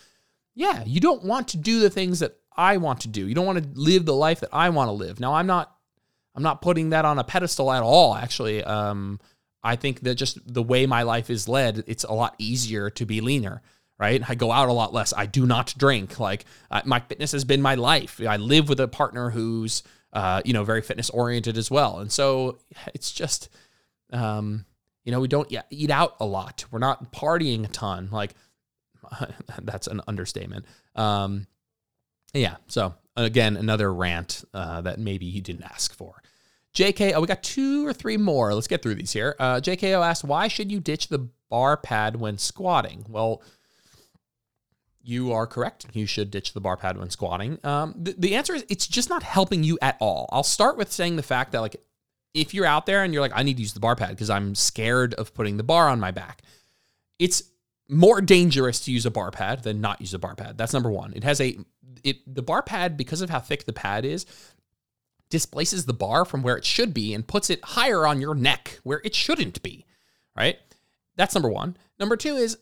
Yeah, 0.53 0.83
you 0.85 0.99
don't 0.99 1.23
want 1.23 1.49
to 1.49 1.57
do 1.57 1.79
the 1.79 1.89
things 1.89 2.19
that 2.19 2.35
I 2.57 2.77
want 2.77 3.01
to 3.01 3.07
do. 3.07 3.25
You 3.25 3.35
don't 3.35 3.45
want 3.45 3.63
to 3.63 3.79
live 3.79 4.05
the 4.05 4.15
life 4.15 4.41
that 4.41 4.49
I 4.51 4.69
want 4.69 4.89
to 4.89 4.93
live. 4.93 5.19
Now 5.19 5.35
I'm 5.35 5.47
not. 5.47 5.73
I'm 6.35 6.43
not 6.43 6.61
putting 6.61 6.89
that 6.89 7.05
on 7.05 7.19
a 7.19 7.23
pedestal 7.23 7.71
at 7.71 7.83
all. 7.83 8.15
Actually, 8.15 8.63
um, 8.63 9.19
I 9.63 9.75
think 9.75 10.01
that 10.01 10.15
just 10.15 10.37
the 10.51 10.63
way 10.63 10.85
my 10.85 11.03
life 11.03 11.29
is 11.29 11.47
led, 11.47 11.83
it's 11.87 12.03
a 12.03 12.13
lot 12.13 12.35
easier 12.37 12.89
to 12.91 13.05
be 13.05 13.21
leaner 13.21 13.61
right? 13.99 14.21
I 14.27 14.35
go 14.35 14.51
out 14.51 14.69
a 14.69 14.73
lot 14.73 14.93
less. 14.93 15.13
I 15.15 15.25
do 15.25 15.45
not 15.45 15.73
drink. 15.77 16.19
Like 16.19 16.45
uh, 16.71 16.81
my 16.85 16.99
fitness 16.99 17.33
has 17.33 17.43
been 17.43 17.61
my 17.61 17.75
life. 17.75 18.21
I 18.25 18.37
live 18.37 18.69
with 18.69 18.79
a 18.79 18.87
partner 18.87 19.29
who's, 19.29 19.83
uh, 20.13 20.41
you 20.45 20.53
know, 20.53 20.63
very 20.63 20.81
fitness 20.81 21.09
oriented 21.09 21.57
as 21.57 21.69
well. 21.69 21.99
And 21.99 22.11
so 22.11 22.59
it's 22.93 23.11
just, 23.11 23.49
um, 24.11 24.65
you 25.03 25.11
know, 25.11 25.19
we 25.19 25.27
don't 25.27 25.51
eat 25.69 25.91
out 25.91 26.15
a 26.19 26.25
lot. 26.25 26.65
We're 26.71 26.79
not 26.79 27.11
partying 27.11 27.65
a 27.65 27.67
ton. 27.67 28.09
Like 28.11 28.33
that's 29.61 29.87
an 29.87 30.01
understatement. 30.07 30.65
Um, 30.95 31.47
yeah. 32.33 32.57
So 32.67 32.93
again, 33.15 33.57
another 33.57 33.93
rant 33.93 34.43
uh, 34.53 34.81
that 34.81 34.99
maybe 34.99 35.29
he 35.29 35.41
didn't 35.41 35.63
ask 35.63 35.93
for. 35.93 36.21
JK, 36.75 37.13
oh, 37.15 37.21
we 37.21 37.27
got 37.27 37.43
two 37.43 37.85
or 37.85 37.93
three 37.93 38.17
more. 38.17 38.53
Let's 38.53 38.67
get 38.67 38.81
through 38.83 38.95
these 38.95 39.11
here. 39.11 39.35
Uh, 39.39 39.55
JKO 39.55 40.05
asked, 40.05 40.23
why 40.23 40.47
should 40.47 40.71
you 40.71 40.79
ditch 40.79 41.07
the 41.07 41.27
bar 41.49 41.75
pad 41.77 42.15
when 42.15 42.37
squatting? 42.37 43.05
Well, 43.09 43.41
you 45.01 45.31
are 45.31 45.47
correct. 45.47 45.87
You 45.93 46.05
should 46.05 46.31
ditch 46.31 46.53
the 46.53 46.61
bar 46.61 46.77
pad 46.77 46.97
when 46.97 47.09
squatting. 47.09 47.57
Um, 47.63 47.95
the, 47.97 48.15
the 48.17 48.35
answer 48.35 48.53
is 48.53 48.65
it's 48.69 48.87
just 48.87 49.09
not 49.09 49.23
helping 49.23 49.63
you 49.63 49.77
at 49.81 49.97
all. 49.99 50.29
I'll 50.31 50.43
start 50.43 50.77
with 50.77 50.91
saying 50.91 51.15
the 51.15 51.23
fact 51.23 51.51
that, 51.53 51.61
like, 51.61 51.77
if 52.33 52.53
you're 52.53 52.65
out 52.65 52.85
there 52.85 53.03
and 53.03 53.13
you're 53.13 53.21
like, 53.21 53.31
I 53.33 53.43
need 53.43 53.57
to 53.57 53.63
use 53.63 53.73
the 53.73 53.79
bar 53.79 53.95
pad 53.95 54.09
because 54.09 54.29
I'm 54.29 54.53
scared 54.55 55.13
of 55.15 55.33
putting 55.33 55.57
the 55.57 55.63
bar 55.63 55.89
on 55.89 55.99
my 55.99 56.11
back, 56.11 56.43
it's 57.17 57.43
more 57.87 58.21
dangerous 58.21 58.81
to 58.81 58.91
use 58.91 59.05
a 59.05 59.11
bar 59.11 59.31
pad 59.31 59.63
than 59.63 59.81
not 59.81 59.99
use 59.99 60.13
a 60.13 60.19
bar 60.19 60.35
pad. 60.35 60.57
That's 60.57 60.73
number 60.73 60.91
one. 60.91 61.13
It 61.15 61.23
has 61.23 61.41
a, 61.41 61.57
it, 62.03 62.17
the 62.27 62.43
bar 62.43 62.61
pad, 62.61 62.97
because 62.97 63.21
of 63.21 63.29
how 63.31 63.39
thick 63.39 63.65
the 63.65 63.73
pad 63.73 64.05
is, 64.05 64.25
displaces 65.29 65.85
the 65.85 65.93
bar 65.93 66.25
from 66.25 66.43
where 66.43 66.57
it 66.57 66.65
should 66.65 66.93
be 66.93 67.13
and 67.13 67.25
puts 67.25 67.49
it 67.49 67.63
higher 67.63 68.05
on 68.05 68.21
your 68.21 68.35
neck 68.35 68.79
where 68.83 69.01
it 69.03 69.15
shouldn't 69.15 69.61
be, 69.63 69.85
right? 70.35 70.57
That's 71.15 71.33
number 71.33 71.49
one. 71.49 71.77
Number 71.99 72.15
two 72.15 72.35
is 72.35 72.57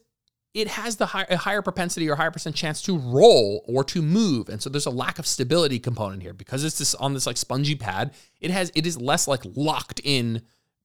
it 0.54 0.68
has 0.70 0.95
the 0.95 1.08
high, 1.08 1.26
a 1.30 1.38
higher 1.38 1.62
propensity 1.62 2.10
or 2.10 2.16
higher 2.16 2.32
percent 2.32 2.56
chance 2.56 2.82
to 2.84 2.98
roll 2.98 3.64
or 3.68 3.84
to 3.86 4.02
move. 4.02 4.50
And 4.50 4.62
so 4.62 4.70
there's 4.70 4.86
a 4.86 4.91
lack 4.91 5.20
of 5.20 5.28
stability 5.28 5.80
component 5.80 6.24
here 6.24 6.34
because 6.34 6.64
it's 6.64 6.80
this 6.80 6.95
on 6.95 7.14
this 7.14 7.28
like 7.28 7.38
spongy 7.38 7.76
pad. 7.76 8.12
It 8.41 8.52
has 8.52 8.72
it 8.76 8.86
is 8.86 9.00
less 9.00 9.28
like 9.28 9.41
locked 9.56 10.02
in 10.04 10.41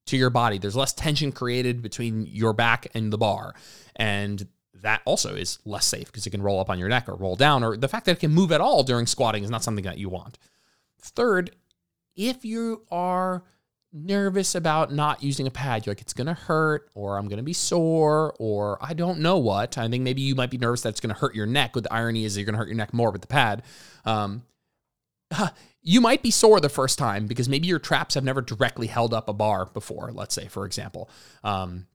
to 0.06 0.16
your 0.16 0.30
body. 0.30 0.58
There's 0.58 0.76
less 0.76 0.92
tension 0.92 1.32
created 1.32 1.80
between 1.82 2.26
your 2.26 2.52
back 2.52 2.88
and 2.94 3.12
the 3.12 3.18
bar. 3.18 3.54
And 3.96 4.46
that 4.82 5.00
also 5.04 5.34
is 5.34 5.58
less 5.64 5.86
safe 5.86 6.06
because 6.06 6.26
it 6.26 6.30
can 6.30 6.42
roll 6.42 6.60
up 6.60 6.68
on 6.68 6.78
your 6.78 6.88
neck 6.88 7.08
or 7.08 7.14
roll 7.14 7.36
down, 7.36 7.62
or 7.62 7.76
the 7.76 7.88
fact 7.88 8.06
that 8.06 8.12
it 8.12 8.20
can 8.20 8.32
move 8.32 8.52
at 8.52 8.60
all 8.60 8.82
during 8.82 9.06
squatting 9.06 9.44
is 9.44 9.50
not 9.50 9.62
something 9.62 9.84
that 9.84 9.98
you 9.98 10.08
want. 10.08 10.38
Third, 11.00 11.52
if 12.16 12.44
you 12.44 12.82
are 12.90 13.44
nervous 13.92 14.54
about 14.54 14.92
not 14.92 15.22
using 15.22 15.46
a 15.46 15.50
pad. 15.50 15.84
You're 15.84 15.92
like, 15.92 16.00
it's 16.00 16.14
going 16.14 16.26
to 16.26 16.34
hurt, 16.34 16.90
or 16.94 17.18
I'm 17.18 17.28
going 17.28 17.38
to 17.38 17.42
be 17.42 17.52
sore, 17.52 18.34
or 18.38 18.78
I 18.80 18.94
don't 18.94 19.20
know 19.20 19.38
what. 19.38 19.76
I 19.78 19.88
think 19.88 20.02
maybe 20.02 20.22
you 20.22 20.34
might 20.34 20.50
be 20.50 20.58
nervous 20.58 20.82
that 20.82 20.90
it's 20.90 21.00
going 21.00 21.14
to 21.14 21.20
hurt 21.20 21.34
your 21.34 21.46
neck. 21.46 21.72
But 21.74 21.84
the 21.84 21.92
irony 21.92 22.24
is 22.24 22.36
you're 22.36 22.44
going 22.46 22.54
to 22.54 22.58
hurt 22.58 22.68
your 22.68 22.76
neck 22.76 22.94
more 22.94 23.10
with 23.10 23.20
the 23.20 23.26
pad. 23.26 23.62
Um, 24.04 24.42
you 25.82 26.00
might 26.00 26.22
be 26.22 26.30
sore 26.30 26.60
the 26.60 26.68
first 26.68 26.98
time 26.98 27.26
because 27.26 27.48
maybe 27.48 27.66
your 27.66 27.78
traps 27.78 28.14
have 28.14 28.24
never 28.24 28.40
directly 28.40 28.86
held 28.86 29.12
up 29.12 29.28
a 29.28 29.32
bar 29.32 29.66
before, 29.66 30.10
let's 30.12 30.34
say, 30.34 30.48
for 30.48 30.64
example. 30.64 31.10
Um, 31.44 31.86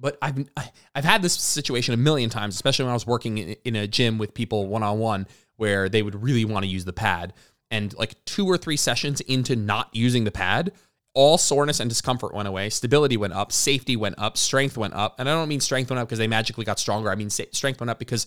but 0.00 0.16
I've 0.22 0.48
I've 0.94 1.04
had 1.04 1.22
this 1.22 1.34
situation 1.34 1.92
a 1.92 1.96
million 1.96 2.30
times, 2.30 2.54
especially 2.54 2.84
when 2.84 2.90
I 2.90 2.94
was 2.94 3.06
working 3.06 3.38
in 3.38 3.76
a 3.76 3.86
gym 3.86 4.18
with 4.18 4.34
people 4.34 4.66
one 4.68 4.82
on 4.82 4.98
one, 4.98 5.26
where 5.56 5.88
they 5.88 6.02
would 6.02 6.22
really 6.22 6.44
want 6.44 6.64
to 6.64 6.70
use 6.70 6.84
the 6.84 6.92
pad, 6.92 7.34
and 7.70 7.92
like 7.94 8.24
two 8.24 8.46
or 8.46 8.56
three 8.56 8.76
sessions 8.76 9.20
into 9.22 9.56
not 9.56 9.88
using 9.92 10.22
the 10.22 10.30
pad, 10.30 10.72
all 11.14 11.38
soreness 11.38 11.80
and 11.80 11.88
discomfort 11.88 12.34
went 12.34 12.48
away. 12.48 12.70
Stability 12.70 13.16
went 13.16 13.32
up. 13.32 13.52
Safety 13.52 13.96
went 13.96 14.16
up. 14.18 14.36
Strength 14.36 14.76
went 14.76 14.94
up. 14.94 15.18
And 15.18 15.28
I 15.28 15.34
don't 15.34 15.48
mean 15.48 15.60
strength 15.60 15.90
went 15.90 16.00
up 16.00 16.08
because 16.08 16.18
they 16.18 16.28
magically 16.28 16.64
got 16.64 16.78
stronger. 16.78 17.10
I 17.10 17.14
mean 17.14 17.30
strength 17.30 17.80
went 17.80 17.90
up 17.90 17.98
because 17.98 18.26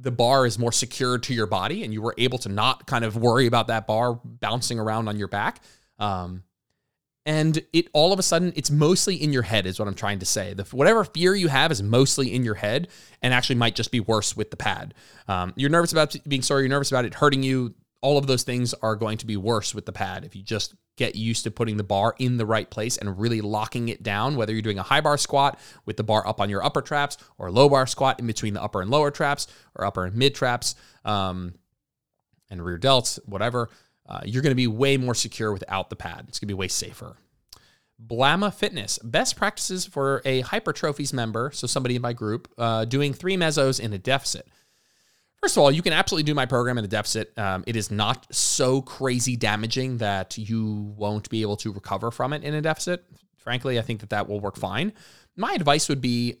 the 0.00 0.10
bar 0.10 0.46
is 0.46 0.58
more 0.58 0.72
secured 0.72 1.24
to 1.24 1.34
your 1.34 1.46
body 1.46 1.84
and 1.84 1.92
you 1.92 2.00
were 2.00 2.14
able 2.18 2.38
to 2.38 2.48
not 2.48 2.86
kind 2.86 3.04
of 3.04 3.16
worry 3.16 3.46
about 3.46 3.66
that 3.66 3.86
bar 3.86 4.20
bouncing 4.24 4.78
around 4.78 5.08
on 5.08 5.18
your 5.18 5.28
back. 5.28 5.60
Um, 5.98 6.44
and 7.26 7.62
it 7.74 7.88
all 7.92 8.12
of 8.12 8.18
a 8.18 8.22
sudden 8.22 8.52
it's 8.56 8.70
mostly 8.70 9.14
in 9.14 9.32
your 9.32 9.42
head 9.42 9.66
is 9.66 9.78
what 9.78 9.86
i'm 9.86 9.94
trying 9.94 10.18
to 10.18 10.24
say 10.24 10.54
the, 10.54 10.64
whatever 10.64 11.04
fear 11.04 11.34
you 11.34 11.48
have 11.48 11.70
is 11.70 11.82
mostly 11.82 12.34
in 12.34 12.42
your 12.42 12.54
head 12.54 12.88
and 13.20 13.34
actually 13.34 13.56
might 13.56 13.74
just 13.74 13.92
be 13.92 14.00
worse 14.00 14.36
with 14.36 14.50
the 14.50 14.56
pad 14.56 14.94
um, 15.28 15.52
you're 15.54 15.68
nervous 15.68 15.92
about 15.92 16.16
being 16.26 16.42
sore 16.42 16.60
you're 16.60 16.68
nervous 16.68 16.90
about 16.90 17.04
it 17.04 17.14
hurting 17.14 17.42
you 17.42 17.74
all 18.00 18.16
of 18.16 18.26
those 18.26 18.44
things 18.44 18.72
are 18.74 18.96
going 18.96 19.18
to 19.18 19.26
be 19.26 19.36
worse 19.36 19.74
with 19.74 19.84
the 19.84 19.92
pad 19.92 20.24
if 20.24 20.34
you 20.34 20.42
just 20.42 20.74
get 20.98 21.14
used 21.14 21.44
to 21.44 21.50
putting 21.50 21.78
the 21.78 21.84
bar 21.84 22.14
in 22.18 22.36
the 22.36 22.44
right 22.44 22.68
place 22.68 22.98
and 22.98 23.18
really 23.18 23.40
locking 23.40 23.88
it 23.88 24.02
down, 24.02 24.36
whether 24.36 24.52
you're 24.52 24.60
doing 24.60 24.78
a 24.78 24.82
high 24.82 25.00
bar 25.00 25.16
squat 25.16 25.58
with 25.86 25.96
the 25.96 26.04
bar 26.04 26.26
up 26.26 26.40
on 26.40 26.50
your 26.50 26.62
upper 26.62 26.82
traps 26.82 27.16
or 27.38 27.50
low 27.50 27.68
bar 27.68 27.86
squat 27.86 28.20
in 28.20 28.26
between 28.26 28.52
the 28.52 28.62
upper 28.62 28.82
and 28.82 28.90
lower 28.90 29.10
traps 29.10 29.46
or 29.74 29.86
upper 29.86 30.04
and 30.04 30.14
mid 30.14 30.34
traps 30.34 30.74
um, 31.04 31.54
and 32.50 32.62
rear 32.62 32.78
delts, 32.78 33.18
whatever. 33.24 33.70
Uh, 34.06 34.20
you're 34.24 34.42
going 34.42 34.50
to 34.50 34.56
be 34.56 34.66
way 34.66 34.96
more 34.96 35.14
secure 35.14 35.52
without 35.52 35.88
the 35.88 35.96
pad. 35.96 36.26
It's 36.28 36.38
going 36.38 36.48
to 36.48 36.54
be 36.54 36.58
way 36.58 36.68
safer. 36.68 37.16
Blama 38.04 38.54
Fitness, 38.54 38.98
best 38.98 39.36
practices 39.36 39.84
for 39.84 40.22
a 40.24 40.42
hypertrophies 40.42 41.12
member, 41.12 41.50
so 41.52 41.66
somebody 41.66 41.96
in 41.96 42.02
my 42.02 42.12
group, 42.12 42.48
uh, 42.56 42.84
doing 42.84 43.12
three 43.12 43.36
mesos 43.36 43.80
in 43.80 43.92
a 43.92 43.98
deficit. 43.98 44.46
First 45.40 45.56
of 45.56 45.62
all, 45.62 45.70
you 45.70 45.82
can 45.82 45.92
absolutely 45.92 46.24
do 46.24 46.34
my 46.34 46.46
program 46.46 46.78
in 46.78 46.84
a 46.84 46.88
deficit. 46.88 47.36
Um, 47.38 47.62
it 47.66 47.76
is 47.76 47.90
not 47.90 48.26
so 48.34 48.82
crazy 48.82 49.36
damaging 49.36 49.98
that 49.98 50.36
you 50.36 50.92
won't 50.96 51.30
be 51.30 51.42
able 51.42 51.56
to 51.58 51.72
recover 51.72 52.10
from 52.10 52.32
it 52.32 52.42
in 52.42 52.54
a 52.54 52.60
deficit. 52.60 53.04
Frankly, 53.36 53.78
I 53.78 53.82
think 53.82 54.00
that 54.00 54.10
that 54.10 54.28
will 54.28 54.40
work 54.40 54.56
fine. 54.56 54.92
My 55.36 55.52
advice 55.52 55.88
would 55.88 56.00
be 56.00 56.38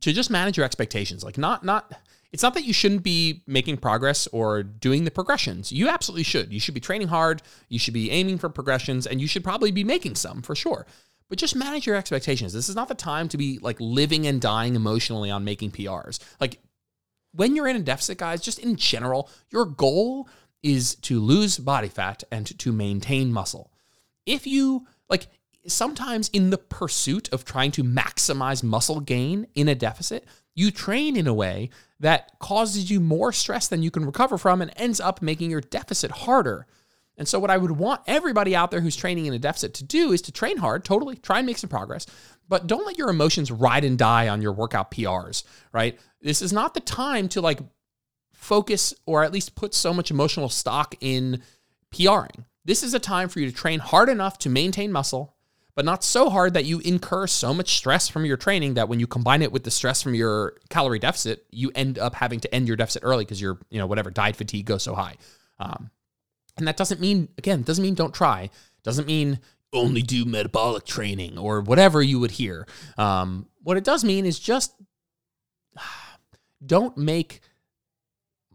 to 0.00 0.12
just 0.12 0.30
manage 0.30 0.56
your 0.56 0.66
expectations. 0.66 1.22
Like, 1.22 1.38
not, 1.38 1.64
not, 1.64 1.92
it's 2.32 2.42
not 2.42 2.54
that 2.54 2.64
you 2.64 2.72
shouldn't 2.72 3.04
be 3.04 3.42
making 3.46 3.76
progress 3.76 4.26
or 4.28 4.64
doing 4.64 5.04
the 5.04 5.10
progressions. 5.12 5.70
You 5.70 5.88
absolutely 5.88 6.24
should. 6.24 6.52
You 6.52 6.58
should 6.58 6.74
be 6.74 6.80
training 6.80 7.08
hard. 7.08 7.42
You 7.68 7.78
should 7.78 7.94
be 7.94 8.10
aiming 8.10 8.38
for 8.38 8.48
progressions 8.48 9.06
and 9.06 9.20
you 9.20 9.28
should 9.28 9.44
probably 9.44 9.70
be 9.70 9.84
making 9.84 10.16
some 10.16 10.42
for 10.42 10.56
sure. 10.56 10.86
But 11.28 11.38
just 11.38 11.54
manage 11.54 11.86
your 11.86 11.94
expectations. 11.94 12.52
This 12.52 12.68
is 12.68 12.74
not 12.74 12.88
the 12.88 12.94
time 12.96 13.28
to 13.28 13.36
be 13.36 13.58
like 13.62 13.76
living 13.78 14.26
and 14.26 14.40
dying 14.40 14.74
emotionally 14.74 15.30
on 15.30 15.44
making 15.44 15.70
PRs. 15.70 16.18
Like, 16.40 16.58
when 17.32 17.54
you're 17.54 17.68
in 17.68 17.76
a 17.76 17.80
deficit, 17.80 18.18
guys, 18.18 18.40
just 18.40 18.58
in 18.58 18.76
general, 18.76 19.30
your 19.50 19.64
goal 19.64 20.28
is 20.62 20.94
to 20.96 21.20
lose 21.20 21.58
body 21.58 21.88
fat 21.88 22.24
and 22.30 22.58
to 22.58 22.72
maintain 22.72 23.32
muscle. 23.32 23.70
If 24.26 24.46
you 24.46 24.86
like, 25.08 25.28
sometimes 25.66 26.28
in 26.30 26.50
the 26.50 26.58
pursuit 26.58 27.28
of 27.32 27.44
trying 27.44 27.72
to 27.72 27.84
maximize 27.84 28.62
muscle 28.62 29.00
gain 29.00 29.46
in 29.54 29.68
a 29.68 29.74
deficit, 29.74 30.26
you 30.54 30.70
train 30.70 31.16
in 31.16 31.26
a 31.26 31.34
way 31.34 31.70
that 32.00 32.38
causes 32.38 32.90
you 32.90 33.00
more 33.00 33.32
stress 33.32 33.68
than 33.68 33.82
you 33.82 33.90
can 33.90 34.04
recover 34.04 34.36
from 34.36 34.60
and 34.60 34.72
ends 34.76 35.00
up 35.00 35.22
making 35.22 35.50
your 35.50 35.60
deficit 35.60 36.10
harder. 36.10 36.66
And 37.20 37.28
so, 37.28 37.38
what 37.38 37.50
I 37.50 37.58
would 37.58 37.72
want 37.72 38.00
everybody 38.06 38.56
out 38.56 38.70
there 38.70 38.80
who's 38.80 38.96
training 38.96 39.26
in 39.26 39.34
a 39.34 39.38
deficit 39.38 39.74
to 39.74 39.84
do 39.84 40.12
is 40.12 40.22
to 40.22 40.32
train 40.32 40.56
hard, 40.56 40.86
totally, 40.86 41.16
try 41.16 41.36
and 41.36 41.46
make 41.46 41.58
some 41.58 41.68
progress, 41.68 42.06
but 42.48 42.66
don't 42.66 42.86
let 42.86 42.96
your 42.96 43.10
emotions 43.10 43.52
ride 43.52 43.84
and 43.84 43.98
die 43.98 44.28
on 44.28 44.40
your 44.40 44.54
workout 44.54 44.90
PRs, 44.90 45.44
right? 45.70 46.00
This 46.22 46.40
is 46.40 46.50
not 46.50 46.72
the 46.72 46.80
time 46.80 47.28
to 47.28 47.42
like 47.42 47.60
focus 48.32 48.94
or 49.04 49.22
at 49.22 49.34
least 49.34 49.54
put 49.54 49.74
so 49.74 49.92
much 49.92 50.10
emotional 50.10 50.48
stock 50.48 50.94
in 51.02 51.42
PRing. 51.90 52.46
This 52.64 52.82
is 52.82 52.94
a 52.94 52.98
time 52.98 53.28
for 53.28 53.38
you 53.38 53.50
to 53.50 53.54
train 53.54 53.80
hard 53.80 54.08
enough 54.08 54.38
to 54.38 54.48
maintain 54.48 54.90
muscle, 54.90 55.34
but 55.74 55.84
not 55.84 56.02
so 56.02 56.30
hard 56.30 56.54
that 56.54 56.64
you 56.64 56.78
incur 56.80 57.26
so 57.26 57.52
much 57.52 57.76
stress 57.76 58.08
from 58.08 58.24
your 58.24 58.38
training 58.38 58.74
that 58.74 58.88
when 58.88 58.98
you 58.98 59.06
combine 59.06 59.42
it 59.42 59.52
with 59.52 59.64
the 59.64 59.70
stress 59.70 60.00
from 60.00 60.14
your 60.14 60.54
calorie 60.70 60.98
deficit, 60.98 61.44
you 61.50 61.70
end 61.74 61.98
up 61.98 62.14
having 62.14 62.40
to 62.40 62.54
end 62.54 62.66
your 62.66 62.78
deficit 62.78 63.02
early 63.04 63.26
because 63.26 63.42
your, 63.42 63.58
you 63.68 63.78
know, 63.78 63.86
whatever 63.86 64.10
diet 64.10 64.36
fatigue 64.36 64.64
goes 64.64 64.82
so 64.82 64.94
high. 64.94 65.16
Um, 65.58 65.90
and 66.56 66.66
that 66.68 66.76
doesn't 66.76 67.00
mean, 67.00 67.28
again, 67.38 67.62
doesn't 67.62 67.82
mean 67.82 67.94
don't 67.94 68.14
try. 68.14 68.50
Doesn't 68.82 69.06
mean 69.06 69.40
only 69.72 70.02
do 70.02 70.24
metabolic 70.24 70.84
training 70.84 71.38
or 71.38 71.60
whatever 71.60 72.02
you 72.02 72.18
would 72.20 72.32
hear. 72.32 72.66
Um, 72.98 73.46
what 73.62 73.76
it 73.76 73.84
does 73.84 74.04
mean 74.04 74.26
is 74.26 74.38
just 74.38 74.74
don't 76.64 76.96
make 76.96 77.40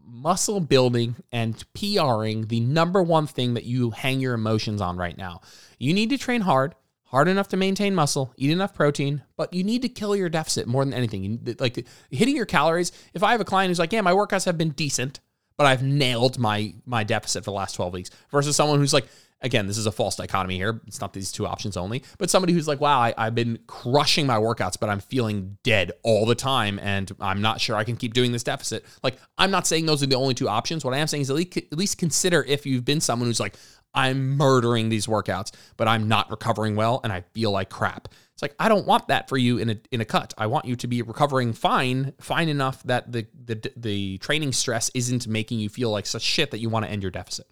muscle 0.06 0.60
building 0.60 1.16
and 1.32 1.64
PRing 1.74 2.48
the 2.48 2.60
number 2.60 3.02
one 3.02 3.26
thing 3.26 3.54
that 3.54 3.64
you 3.64 3.90
hang 3.90 4.20
your 4.20 4.34
emotions 4.34 4.80
on 4.80 4.96
right 4.96 5.16
now. 5.16 5.40
You 5.78 5.92
need 5.92 6.10
to 6.10 6.18
train 6.18 6.42
hard, 6.42 6.74
hard 7.04 7.28
enough 7.28 7.48
to 7.48 7.56
maintain 7.56 7.94
muscle, 7.94 8.32
eat 8.36 8.50
enough 8.50 8.74
protein, 8.74 9.22
but 9.36 9.52
you 9.52 9.64
need 9.64 9.82
to 9.82 9.88
kill 9.88 10.14
your 10.14 10.28
deficit 10.28 10.66
more 10.66 10.84
than 10.84 10.94
anything. 10.94 11.56
Like 11.58 11.86
hitting 12.10 12.36
your 12.36 12.46
calories. 12.46 12.92
If 13.14 13.22
I 13.22 13.32
have 13.32 13.40
a 13.40 13.44
client 13.44 13.70
who's 13.70 13.78
like, 13.78 13.92
"Yeah, 13.92 14.00
my 14.02 14.12
workouts 14.12 14.44
have 14.46 14.56
been 14.56 14.70
decent, 14.70 15.20
but 15.56 15.66
I've 15.66 15.82
nailed 15.82 16.38
my 16.38 16.74
my 16.84 17.04
deficit 17.04 17.44
for 17.44 17.50
the 17.50 17.56
last 17.56 17.74
12 17.74 17.92
weeks," 17.92 18.10
versus 18.30 18.56
someone 18.56 18.78
who's 18.78 18.94
like, 18.94 19.06
again, 19.42 19.66
this 19.66 19.78
is 19.78 19.86
a 19.86 19.92
false 19.92 20.16
dichotomy 20.16 20.56
here. 20.56 20.80
It's 20.86 21.00
not 21.00 21.12
these 21.12 21.30
two 21.30 21.46
options 21.46 21.76
only, 21.76 22.02
but 22.18 22.30
somebody 22.30 22.52
who's 22.52 22.66
like, 22.66 22.80
wow, 22.80 23.00
I, 23.00 23.24
have 23.24 23.34
been 23.34 23.58
crushing 23.66 24.26
my 24.26 24.36
workouts, 24.36 24.78
but 24.78 24.88
I'm 24.88 25.00
feeling 25.00 25.58
dead 25.62 25.92
all 26.02 26.26
the 26.26 26.34
time. 26.34 26.78
And 26.78 27.10
I'm 27.20 27.40
not 27.40 27.60
sure 27.60 27.76
I 27.76 27.84
can 27.84 27.96
keep 27.96 28.14
doing 28.14 28.32
this 28.32 28.42
deficit. 28.42 28.84
Like, 29.02 29.18
I'm 29.38 29.50
not 29.50 29.66
saying 29.66 29.86
those 29.86 30.02
are 30.02 30.06
the 30.06 30.16
only 30.16 30.34
two 30.34 30.48
options. 30.48 30.84
What 30.84 30.94
I 30.94 30.98
am 30.98 31.06
saying 31.06 31.22
is 31.22 31.30
at 31.30 31.36
least, 31.36 31.56
at 31.56 31.78
least 31.78 31.98
consider 31.98 32.42
if 32.42 32.66
you've 32.66 32.84
been 32.84 33.00
someone 33.00 33.28
who's 33.28 33.40
like, 33.40 33.56
I'm 33.94 34.36
murdering 34.36 34.88
these 34.88 35.06
workouts, 35.06 35.52
but 35.76 35.88
I'm 35.88 36.06
not 36.08 36.30
recovering 36.30 36.76
well 36.76 37.00
and 37.02 37.12
I 37.12 37.22
feel 37.32 37.50
like 37.50 37.70
crap. 37.70 38.08
It's 38.36 38.42
like 38.42 38.54
I 38.58 38.68
don't 38.68 38.86
want 38.86 39.08
that 39.08 39.30
for 39.30 39.38
you 39.38 39.56
in 39.56 39.70
a 39.70 39.76
in 39.90 40.02
a 40.02 40.04
cut. 40.04 40.34
I 40.36 40.46
want 40.46 40.66
you 40.66 40.76
to 40.76 40.86
be 40.86 41.00
recovering 41.00 41.54
fine, 41.54 42.12
fine 42.20 42.50
enough 42.50 42.82
that 42.82 43.10
the 43.10 43.26
the 43.34 43.72
the 43.74 44.18
training 44.18 44.52
stress 44.52 44.90
isn't 44.92 45.26
making 45.26 45.58
you 45.58 45.70
feel 45.70 45.90
like 45.90 46.04
such 46.04 46.20
shit 46.20 46.50
that 46.50 46.58
you 46.58 46.68
want 46.68 46.84
to 46.84 46.90
end 46.90 47.00
your 47.00 47.10
deficit. 47.10 47.46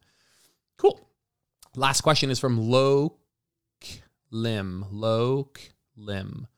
Cool. 0.77 1.01
Last 1.75 2.03
question 2.03 2.29
is 2.29 2.39
from 2.39 2.61
Low 2.61 3.17
Lim. 4.31 4.85
Low 4.91 5.49
Lim. 5.97 6.49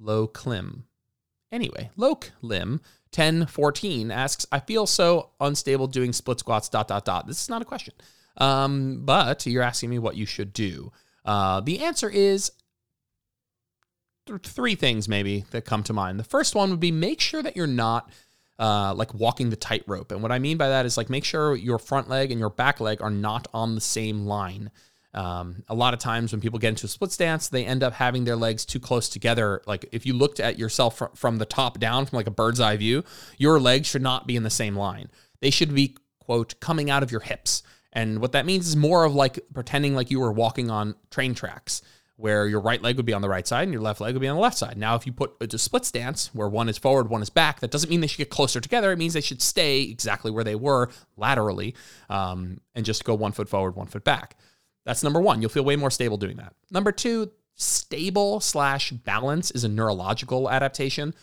Low 0.00 0.26
Klim. 0.26 0.86
Anyway, 1.52 1.90
Loke 1.96 2.32
Lim 2.42 2.80
1014 3.16 4.10
asks, 4.10 4.44
I 4.50 4.58
feel 4.58 4.88
so 4.88 5.30
unstable 5.40 5.86
doing 5.86 6.12
split 6.12 6.40
squats, 6.40 6.68
dot, 6.68 6.88
dot, 6.88 7.04
dot. 7.04 7.28
This 7.28 7.40
is 7.40 7.48
not 7.48 7.62
a 7.62 7.64
question. 7.64 7.94
Um, 8.36 9.02
but 9.04 9.46
you're 9.46 9.62
asking 9.62 9.90
me 9.90 10.00
what 10.00 10.16
you 10.16 10.26
should 10.26 10.52
do. 10.52 10.90
Uh, 11.24 11.60
the 11.60 11.84
answer 11.84 12.10
is 12.10 12.50
th- 14.26 14.42
three 14.42 14.74
things 14.74 15.08
maybe 15.08 15.44
that 15.50 15.64
come 15.64 15.82
to 15.84 15.92
mind. 15.92 16.18
The 16.18 16.24
first 16.24 16.54
one 16.54 16.70
would 16.70 16.80
be 16.80 16.92
make 16.92 17.20
sure 17.20 17.42
that 17.42 17.56
you're 17.56 17.66
not 17.66 18.10
uh, 18.58 18.94
like 18.94 19.12
walking 19.14 19.50
the 19.50 19.56
tightrope. 19.56 20.12
And 20.12 20.22
what 20.22 20.32
I 20.32 20.38
mean 20.38 20.56
by 20.56 20.68
that 20.68 20.86
is 20.86 20.96
like 20.96 21.10
make 21.10 21.24
sure 21.24 21.56
your 21.56 21.78
front 21.78 22.08
leg 22.08 22.30
and 22.30 22.38
your 22.38 22.50
back 22.50 22.80
leg 22.80 23.02
are 23.02 23.10
not 23.10 23.48
on 23.52 23.74
the 23.74 23.80
same 23.80 24.26
line. 24.26 24.70
Um, 25.12 25.62
a 25.68 25.74
lot 25.74 25.94
of 25.94 26.00
times 26.00 26.32
when 26.32 26.40
people 26.40 26.58
get 26.58 26.70
into 26.70 26.86
a 26.86 26.88
split 26.88 27.12
stance, 27.12 27.48
they 27.48 27.64
end 27.64 27.84
up 27.84 27.92
having 27.92 28.24
their 28.24 28.34
legs 28.36 28.64
too 28.64 28.80
close 28.80 29.08
together. 29.08 29.62
Like 29.66 29.86
if 29.92 30.06
you 30.06 30.12
looked 30.12 30.40
at 30.40 30.58
yourself 30.58 30.98
fr- 30.98 31.04
from 31.14 31.38
the 31.38 31.46
top 31.46 31.78
down, 31.78 32.06
from 32.06 32.16
like 32.16 32.26
a 32.26 32.32
bird's 32.32 32.60
eye 32.60 32.76
view, 32.76 33.04
your 33.38 33.60
legs 33.60 33.86
should 33.86 34.02
not 34.02 34.26
be 34.26 34.34
in 34.34 34.42
the 34.42 34.50
same 34.50 34.76
line. 34.76 35.08
They 35.40 35.50
should 35.50 35.72
be, 35.74 35.96
quote, 36.18 36.58
coming 36.58 36.90
out 36.90 37.04
of 37.04 37.12
your 37.12 37.20
hips. 37.20 37.62
And 37.92 38.20
what 38.20 38.32
that 38.32 38.44
means 38.44 38.66
is 38.66 38.74
more 38.74 39.04
of 39.04 39.14
like 39.14 39.38
pretending 39.54 39.94
like 39.94 40.10
you 40.10 40.18
were 40.18 40.32
walking 40.32 40.68
on 40.68 40.96
train 41.10 41.34
tracks 41.34 41.80
where 42.16 42.46
your 42.46 42.60
right 42.60 42.80
leg 42.80 42.96
would 42.96 43.06
be 43.06 43.12
on 43.12 43.22
the 43.22 43.28
right 43.28 43.46
side 43.46 43.64
and 43.64 43.72
your 43.72 43.82
left 43.82 44.00
leg 44.00 44.14
would 44.14 44.20
be 44.20 44.28
on 44.28 44.36
the 44.36 44.42
left 44.42 44.56
side. 44.56 44.76
Now, 44.76 44.94
if 44.94 45.04
you 45.04 45.12
put 45.12 45.34
a 45.40 45.58
split 45.58 45.84
stance 45.84 46.32
where 46.32 46.48
one 46.48 46.68
is 46.68 46.78
forward, 46.78 47.08
one 47.08 47.22
is 47.22 47.30
back, 47.30 47.60
that 47.60 47.72
doesn't 47.72 47.90
mean 47.90 48.00
they 48.00 48.06
should 48.06 48.18
get 48.18 48.30
closer 48.30 48.60
together. 48.60 48.92
It 48.92 48.98
means 48.98 49.14
they 49.14 49.20
should 49.20 49.42
stay 49.42 49.82
exactly 49.82 50.30
where 50.30 50.44
they 50.44 50.54
were 50.54 50.90
laterally 51.16 51.74
um, 52.08 52.60
and 52.74 52.84
just 52.84 53.04
go 53.04 53.14
one 53.14 53.32
foot 53.32 53.48
forward, 53.48 53.74
one 53.74 53.88
foot 53.88 54.04
back. 54.04 54.36
That's 54.84 55.02
number 55.02 55.20
one. 55.20 55.40
You'll 55.40 55.50
feel 55.50 55.64
way 55.64 55.76
more 55.76 55.90
stable 55.90 56.16
doing 56.16 56.36
that. 56.36 56.54
Number 56.70 56.92
two, 56.92 57.32
stable 57.56 58.38
slash 58.40 58.90
balance 58.92 59.50
is 59.50 59.64
a 59.64 59.68
neurological 59.68 60.48
adaptation. 60.48 61.14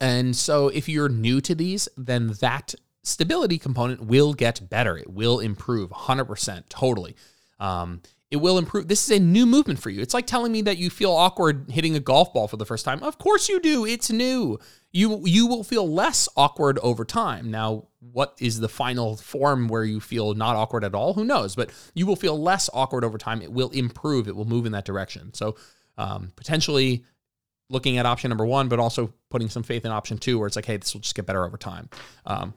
And 0.00 0.34
so 0.34 0.68
if 0.68 0.88
you're 0.88 1.10
new 1.10 1.40
to 1.42 1.54
these, 1.54 1.88
then 1.96 2.34
that 2.40 2.74
stability 3.02 3.58
component 3.58 4.04
will 4.04 4.32
get 4.32 4.68
better. 4.70 4.96
It 4.96 5.10
will 5.10 5.40
improve 5.40 5.90
100%, 5.90 6.64
totally. 6.68 7.16
Um, 7.60 8.00
it 8.30 8.36
will 8.36 8.58
improve. 8.58 8.88
This 8.88 9.08
is 9.08 9.16
a 9.16 9.20
new 9.20 9.46
movement 9.46 9.78
for 9.78 9.90
you. 9.90 10.00
It's 10.00 10.14
like 10.14 10.26
telling 10.26 10.50
me 10.50 10.62
that 10.62 10.78
you 10.78 10.90
feel 10.90 11.12
awkward 11.12 11.66
hitting 11.70 11.94
a 11.94 12.00
golf 12.00 12.32
ball 12.32 12.48
for 12.48 12.56
the 12.56 12.66
first 12.66 12.84
time. 12.84 13.02
Of 13.02 13.18
course 13.18 13.48
you 13.48 13.60
do. 13.60 13.84
It's 13.84 14.10
new. 14.10 14.58
You 14.92 15.22
you 15.24 15.46
will 15.46 15.64
feel 15.64 15.88
less 15.88 16.28
awkward 16.36 16.78
over 16.78 17.04
time. 17.04 17.50
Now, 17.50 17.88
what 18.00 18.34
is 18.40 18.60
the 18.60 18.68
final 18.68 19.16
form 19.16 19.68
where 19.68 19.84
you 19.84 20.00
feel 20.00 20.34
not 20.34 20.56
awkward 20.56 20.84
at 20.84 20.94
all? 20.94 21.14
Who 21.14 21.24
knows? 21.24 21.54
But 21.54 21.70
you 21.94 22.06
will 22.06 22.16
feel 22.16 22.40
less 22.40 22.70
awkward 22.72 23.04
over 23.04 23.18
time. 23.18 23.42
It 23.42 23.52
will 23.52 23.70
improve. 23.70 24.28
It 24.28 24.36
will 24.36 24.44
move 24.44 24.66
in 24.66 24.72
that 24.72 24.84
direction. 24.84 25.32
So 25.34 25.56
um, 25.98 26.32
potentially 26.36 27.04
looking 27.70 27.98
at 27.98 28.06
option 28.06 28.28
number 28.28 28.46
one, 28.46 28.68
but 28.68 28.78
also 28.78 29.12
putting 29.30 29.48
some 29.48 29.62
faith 29.62 29.84
in 29.84 29.90
option 29.90 30.18
two, 30.18 30.38
where 30.38 30.46
it's 30.46 30.56
like, 30.56 30.66
hey, 30.66 30.76
this 30.76 30.94
will 30.94 31.00
just 31.00 31.14
get 31.14 31.26
better 31.26 31.44
over 31.44 31.56
time. 31.56 31.88
Um, 32.26 32.54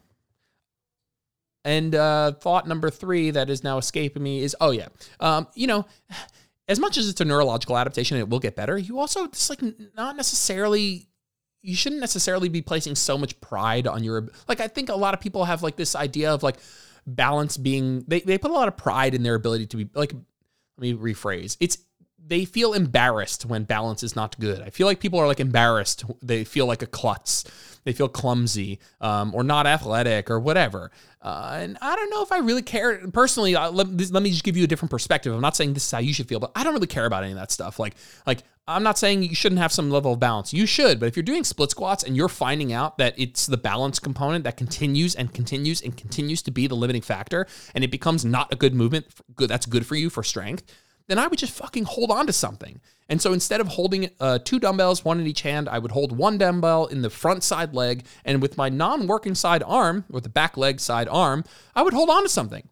and 1.68 1.94
uh, 1.94 2.32
thought 2.32 2.66
number 2.66 2.90
three 2.90 3.30
that 3.32 3.50
is 3.50 3.62
now 3.62 3.78
escaping 3.78 4.24
me 4.24 4.42
is, 4.42 4.56
oh 4.62 4.72
yeah, 4.72 4.88
um, 5.20 5.48
you 5.54 5.68
know, 5.68 5.86
as 6.70 6.80
much 6.80 6.98
as 6.98 7.10
it's 7.10 7.20
a 7.20 7.26
neurological 7.26 7.78
adaptation, 7.78 8.18
it 8.18 8.30
will 8.30 8.40
get 8.40 8.56
better. 8.56 8.78
You 8.78 9.00
also 9.00 9.26
it's 9.26 9.50
like 9.50 9.62
not 9.96 10.16
necessarily. 10.16 11.08
You 11.64 11.76
shouldn't 11.76 12.00
necessarily 12.00 12.48
be 12.48 12.62
placing 12.62 12.96
so 12.96 13.18
much 13.18 13.40
pride 13.42 13.86
on 13.86 14.02
your 14.02 14.30
like. 14.48 14.62
I 14.62 14.68
think 14.68 14.88
a 14.88 14.96
lot 14.96 15.14
of 15.14 15.20
people 15.20 15.44
have 15.44 15.62
like 15.62 15.76
this 15.76 15.94
idea 15.96 16.34
of 16.34 16.42
like 16.42 16.56
balance 17.06 17.58
being 17.58 18.06
they 18.08 18.22
they 18.22 18.38
put 18.38 18.52
a 18.52 18.54
lot 18.54 18.70
of 18.70 18.78
pride 18.78 19.14
in 19.14 19.24
their 19.24 19.36
ability 19.36 19.68
to 19.68 19.78
be 19.78 19.90
like. 19.94 20.14
Let 20.80 20.82
me 20.82 20.94
rephrase. 20.94 21.58
It's 21.60 21.80
they 22.28 22.46
feel 22.46 22.74
embarrassed 22.74 23.46
when 23.46 23.64
balance 23.64 24.04
is 24.04 24.16
not 24.16 24.40
good. 24.40 24.62
I 24.62 24.70
feel 24.70 24.86
like 24.86 25.00
people 25.00 25.20
are 25.20 25.28
like 25.28 25.40
embarrassed. 25.40 26.04
They 26.22 26.44
feel 26.44 26.66
like 26.68 26.84
a 26.84 26.88
klutz. 26.88 27.46
They 27.88 27.94
feel 27.94 28.10
clumsy 28.10 28.80
um, 29.00 29.34
or 29.34 29.46
not 29.46 29.66
athletic 29.66 30.30
or 30.30 30.42
whatever. 30.42 30.92
Uh, 31.22 31.58
and 31.62 31.78
I 31.82 31.96
don't 31.96 32.10
know 32.10 32.22
if 32.22 32.34
I 32.34 32.40
really 32.40 32.62
care 32.62 32.98
personally. 33.14 33.56
Uh, 33.56 33.72
let, 33.72 33.88
let, 34.12 34.22
me 34.22 34.30
just 34.30 34.44
give 34.44 34.58
you 34.58 34.66
a 34.66 34.68
different 34.68 34.92
perspective. 34.92 35.34
I'm 35.34 35.40
not 35.40 35.56
saying 35.56 35.74
this 35.74 35.86
is 35.86 35.92
how 35.92 36.00
you 36.00 36.14
should 36.14 36.28
feel, 36.28 36.42
but 36.42 36.52
I 36.54 36.66
don't 36.66 36.74
really 36.74 36.88
care 36.88 37.06
about 37.06 37.24
any 37.24 37.32
of 37.32 37.38
that 37.38 37.50
stuff. 37.50 37.80
Like, 37.80 37.96
like 38.26 38.44
I'm 38.68 38.84
not 38.84 38.98
saying 38.98 39.24
you 39.24 39.36
shouldn't 39.36 39.62
have 39.62 39.72
some 39.72 39.90
level 39.90 40.12
of 40.12 40.20
balance. 40.20 40.54
You 40.54 40.66
should, 40.66 41.00
but 41.00 41.06
if 41.06 41.16
you're 41.16 41.24
doing 41.24 41.46
split 41.46 41.72
squats 41.72 42.04
and 42.04 42.14
you're 42.18 42.28
finding 42.28 42.74
out 42.74 42.98
that 42.98 43.14
it's 43.18 43.46
the 43.46 43.56
balance 43.56 44.00
component 44.00 44.44
that 44.44 44.58
continues 44.58 45.16
and 45.16 45.34
continues 45.34 45.82
and 45.82 45.96
continues 45.96 46.42
to 46.42 46.52
be 46.52 46.68
the 46.68 46.76
limiting 46.76 47.02
factor, 47.02 47.48
and 47.74 47.86
it 47.86 47.92
becomes 47.92 48.26
not 48.26 48.52
a 48.52 48.58
good 48.58 48.76
movement, 48.76 49.06
good 49.38 49.50
that's 49.50 49.66
good 49.66 49.86
for 49.86 49.96
you 49.96 50.10
for 50.10 50.24
strength 50.24 50.64
then 51.08 51.20
I 51.20 51.28
would 51.28 51.40
just 51.40 51.54
fucking 51.54 51.86
hold 51.86 52.12
on 52.12 52.28
to 52.28 52.34
something. 52.34 52.80
And 53.10 53.22
so 53.22 53.32
instead 53.34 53.62
of 53.62 53.68
holding 53.70 54.10
uh, 54.20 54.40
two 54.40 54.60
dumbbells, 54.60 55.06
one 55.06 55.20
in 55.20 55.28
each 55.28 55.42
hand, 55.42 55.70
I 55.70 55.80
would 55.80 55.92
hold 55.92 56.16
one 56.16 56.38
dumbbell 56.38 56.88
in 56.88 57.02
the 57.02 57.10
front 57.10 57.44
side 57.44 57.74
leg. 57.74 58.06
And 58.26 58.42
with 58.42 58.58
my 58.58 58.70
non 58.70 59.08
working 59.08 59.36
side 59.36 59.64
arm, 59.66 60.04
with 60.10 60.24
the 60.24 60.30
back 60.30 60.58
leg 60.58 60.80
side 60.80 61.08
arm, 61.08 61.46
I 61.76 61.84
would 61.84 61.94
hold 61.94 62.10
on 62.10 62.24
to 62.24 62.30
something. 62.30 62.68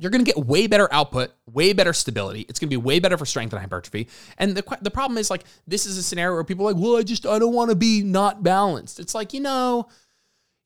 You're 0.00 0.10
going 0.10 0.24
to 0.24 0.32
get 0.32 0.46
way 0.46 0.68
better 0.68 0.88
output, 0.92 1.32
way 1.52 1.72
better 1.72 1.92
stability. 1.92 2.42
It's 2.48 2.60
going 2.60 2.68
to 2.68 2.72
be 2.72 2.82
way 2.82 3.00
better 3.00 3.18
for 3.18 3.26
strength 3.26 3.52
and 3.52 3.60
hypertrophy. 3.60 4.08
And 4.38 4.56
the, 4.56 4.78
the 4.80 4.92
problem 4.92 5.18
is 5.18 5.28
like, 5.28 5.44
this 5.66 5.86
is 5.86 5.98
a 5.98 6.04
scenario 6.04 6.34
where 6.34 6.44
people 6.44 6.68
are 6.68 6.72
like, 6.72 6.82
well, 6.82 6.96
I 6.96 7.02
just, 7.02 7.26
I 7.26 7.38
don't 7.38 7.52
want 7.52 7.70
to 7.70 7.76
be 7.76 8.02
not 8.02 8.44
balanced. 8.44 9.00
It's 9.00 9.14
like, 9.14 9.34
you 9.34 9.40
know, 9.40 9.88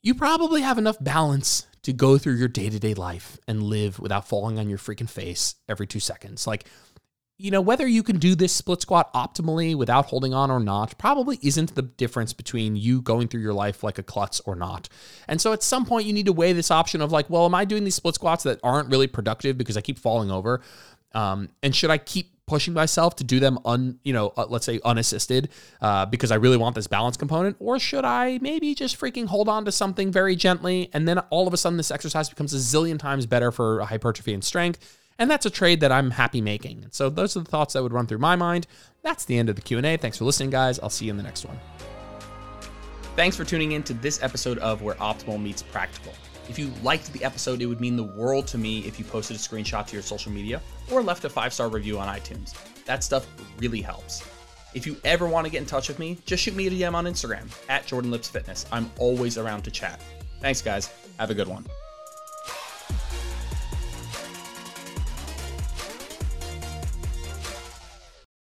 you 0.03 0.15
probably 0.15 0.61
have 0.61 0.77
enough 0.77 1.03
balance 1.03 1.67
to 1.83 1.95
go 1.95 2.19
through 2.19 2.35
your 2.35 2.49
day 2.49 2.69
to 2.69 2.79
day 2.79 2.95
life 2.95 3.39
and 3.49 3.63
live 3.63 3.99
without 3.99 4.29
falling 4.29 4.59
on 4.59 4.69
your 4.69 4.79
freaking 4.79 5.09
face 5.09 5.57
every 5.67 5.87
two 5.87 6.01
seconds. 6.01 6.47
Like, 6.47 6.67
you 7.39 7.51
know, 7.51 7.61
whether 7.61 7.87
you 7.87 8.03
can 8.03 8.19
do 8.19 8.35
this 8.35 8.53
split 8.53 8.83
squat 8.83 9.13
optimally 9.15 9.75
without 9.75 10.07
holding 10.07 10.33
on 10.33 10.51
or 10.51 10.61
not 10.61 10.97
probably 10.99 11.39
isn't 11.43 11.75
the 11.75 11.83
difference 11.83 12.33
between 12.33 12.77
you 12.77 13.03
going 13.03 13.27
through 13.27 13.41
your 13.41 13.55
life 13.55 13.83
like 13.83 13.99
a 13.99 14.03
klutz 14.03 14.41
or 14.41 14.55
not. 14.55 14.89
And 15.27 15.41
so 15.41 15.53
at 15.53 15.63
some 15.63 15.85
point, 15.85 16.07
you 16.07 16.13
need 16.13 16.27
to 16.27 16.33
weigh 16.33 16.53
this 16.53 16.71
option 16.71 17.01
of 17.01 17.11
like, 17.11 17.29
well, 17.29 17.45
am 17.47 17.55
I 17.55 17.65
doing 17.65 17.85
these 17.85 17.97
split 17.97 18.15
squats 18.15 18.45
that 18.45 18.61
aren't 18.63 18.91
really 18.91 19.09
productive 19.09 19.59
because 19.59 19.77
I 19.77 19.81
keep 19.81 19.99
falling 19.99 20.31
over? 20.31 20.61
Um, 21.15 21.49
and 21.63 21.75
should 21.75 21.91
I 21.91 21.99
keep 21.99 22.33
pushing 22.47 22.75
myself 22.75 23.17
to 23.17 23.25
do 23.25 23.41
them 23.41 23.59
un, 23.65 23.99
you 24.05 24.13
know, 24.13 24.33
uh, 24.37 24.47
let's 24.49 24.67
say 24.67 24.79
unassisted, 24.85 25.49
uh, 25.81 26.05
because 26.07 26.31
I 26.31 26.35
really 26.35 26.57
want 26.57 26.75
this 26.75 26.87
balance 26.87 27.17
component, 27.17 27.57
or 27.61 27.79
should 27.79 28.05
I 28.05 28.39
maybe 28.43 28.75
just 28.75 29.01
freaking 29.01 29.27
hold 29.27 29.49
on 29.49 29.65
to 29.65 29.73
something 29.73 30.13
very 30.13 30.37
gently, 30.37 30.91
and 30.93 31.07
then 31.07 31.19
all 31.31 31.47
of 31.47 31.55
a 31.55 31.57
sudden 31.57 31.77
this 31.77 31.91
exercise 31.91 32.29
becomes 32.29 32.53
a 32.53 32.59
zillion 32.59 32.99
times 32.99 33.27
better 33.27 33.53
for 33.53 33.81
hypertrophy 33.83 34.35
and 34.35 34.45
strength, 34.45 34.99
and 35.19 35.31
that's 35.31 35.47
a 35.47 35.51
trade 35.51 35.81
that 35.81 35.93
I'm 35.93 36.11
happy 36.11 36.41
making. 36.41 36.87
So 36.91 37.09
those 37.09 37.37
are 37.37 37.41
the 37.41 37.51
thoughts 37.51 37.75
that 37.75 37.83
would 37.83 37.93
run 37.93 38.07
through 38.07 38.19
my 38.19 38.37
mind. 38.37 38.67
That's 39.03 39.25
the 39.25 39.39
end 39.39 39.49
of 39.49 39.57
the 39.57 39.63
Q&A. 39.63 39.97
Thanks 39.97 40.19
for 40.19 40.25
listening, 40.25 40.51
guys. 40.51 40.79
I'll 40.81 40.91
see 40.91 41.07
you 41.07 41.11
in 41.11 41.17
the 41.17 41.23
next 41.23 41.45
one. 41.45 41.59
Thanks 43.17 43.37
for 43.37 43.45
tuning 43.45 43.73
in 43.73 43.83
to 43.85 43.95
this 43.95 44.23
episode 44.23 44.59
of 44.59 44.83
Where 44.83 44.95
Optimal 44.95 45.41
Meets 45.41 45.63
Practical. 45.63 46.15
If 46.49 46.59
you 46.59 46.73
liked 46.83 47.13
the 47.13 47.25
episode, 47.25 47.63
it 47.63 47.67
would 47.67 47.81
mean 47.81 47.97
the 47.97 48.03
world 48.03 48.47
to 48.49 48.59
me 48.59 48.81
if 48.81 48.99
you 48.99 49.05
posted 49.05 49.37
a 49.37 49.39
screenshot 49.39 49.87
to 49.87 49.93
your 49.93 50.03
social 50.03 50.33
media 50.33 50.61
or 50.91 51.03
left 51.03 51.25
a 51.25 51.29
five 51.29 51.53
star 51.53 51.69
review 51.69 51.99
on 51.99 52.09
iTunes. 52.09 52.55
That 52.85 53.05
stuff 53.05 53.27
really 53.59 53.81
helps. 53.81 54.29
If 54.75 54.87
you 54.87 54.97
ever 55.05 55.29
want 55.29 55.45
to 55.45 55.51
get 55.51 55.59
in 55.59 55.67
touch 55.67 55.89
with 55.89 55.99
me, 55.99 56.19
just 56.25 56.43
shoot 56.43 56.57
me 56.57 56.67
a 56.67 56.71
DM 56.71 56.95
on 56.95 57.05
Instagram 57.05 57.47
at 57.69 57.87
Jordan 57.87 58.11
Lips 58.11 58.29
Fitness. 58.29 58.67
I'm 58.73 58.91
always 58.99 59.37
around 59.37 59.63
to 59.65 59.71
chat. 59.71 60.01
Thanks, 60.41 60.63
guys. 60.63 60.91
Have 61.19 61.31
a 61.31 61.35
good 61.35 61.49
one. 61.49 61.67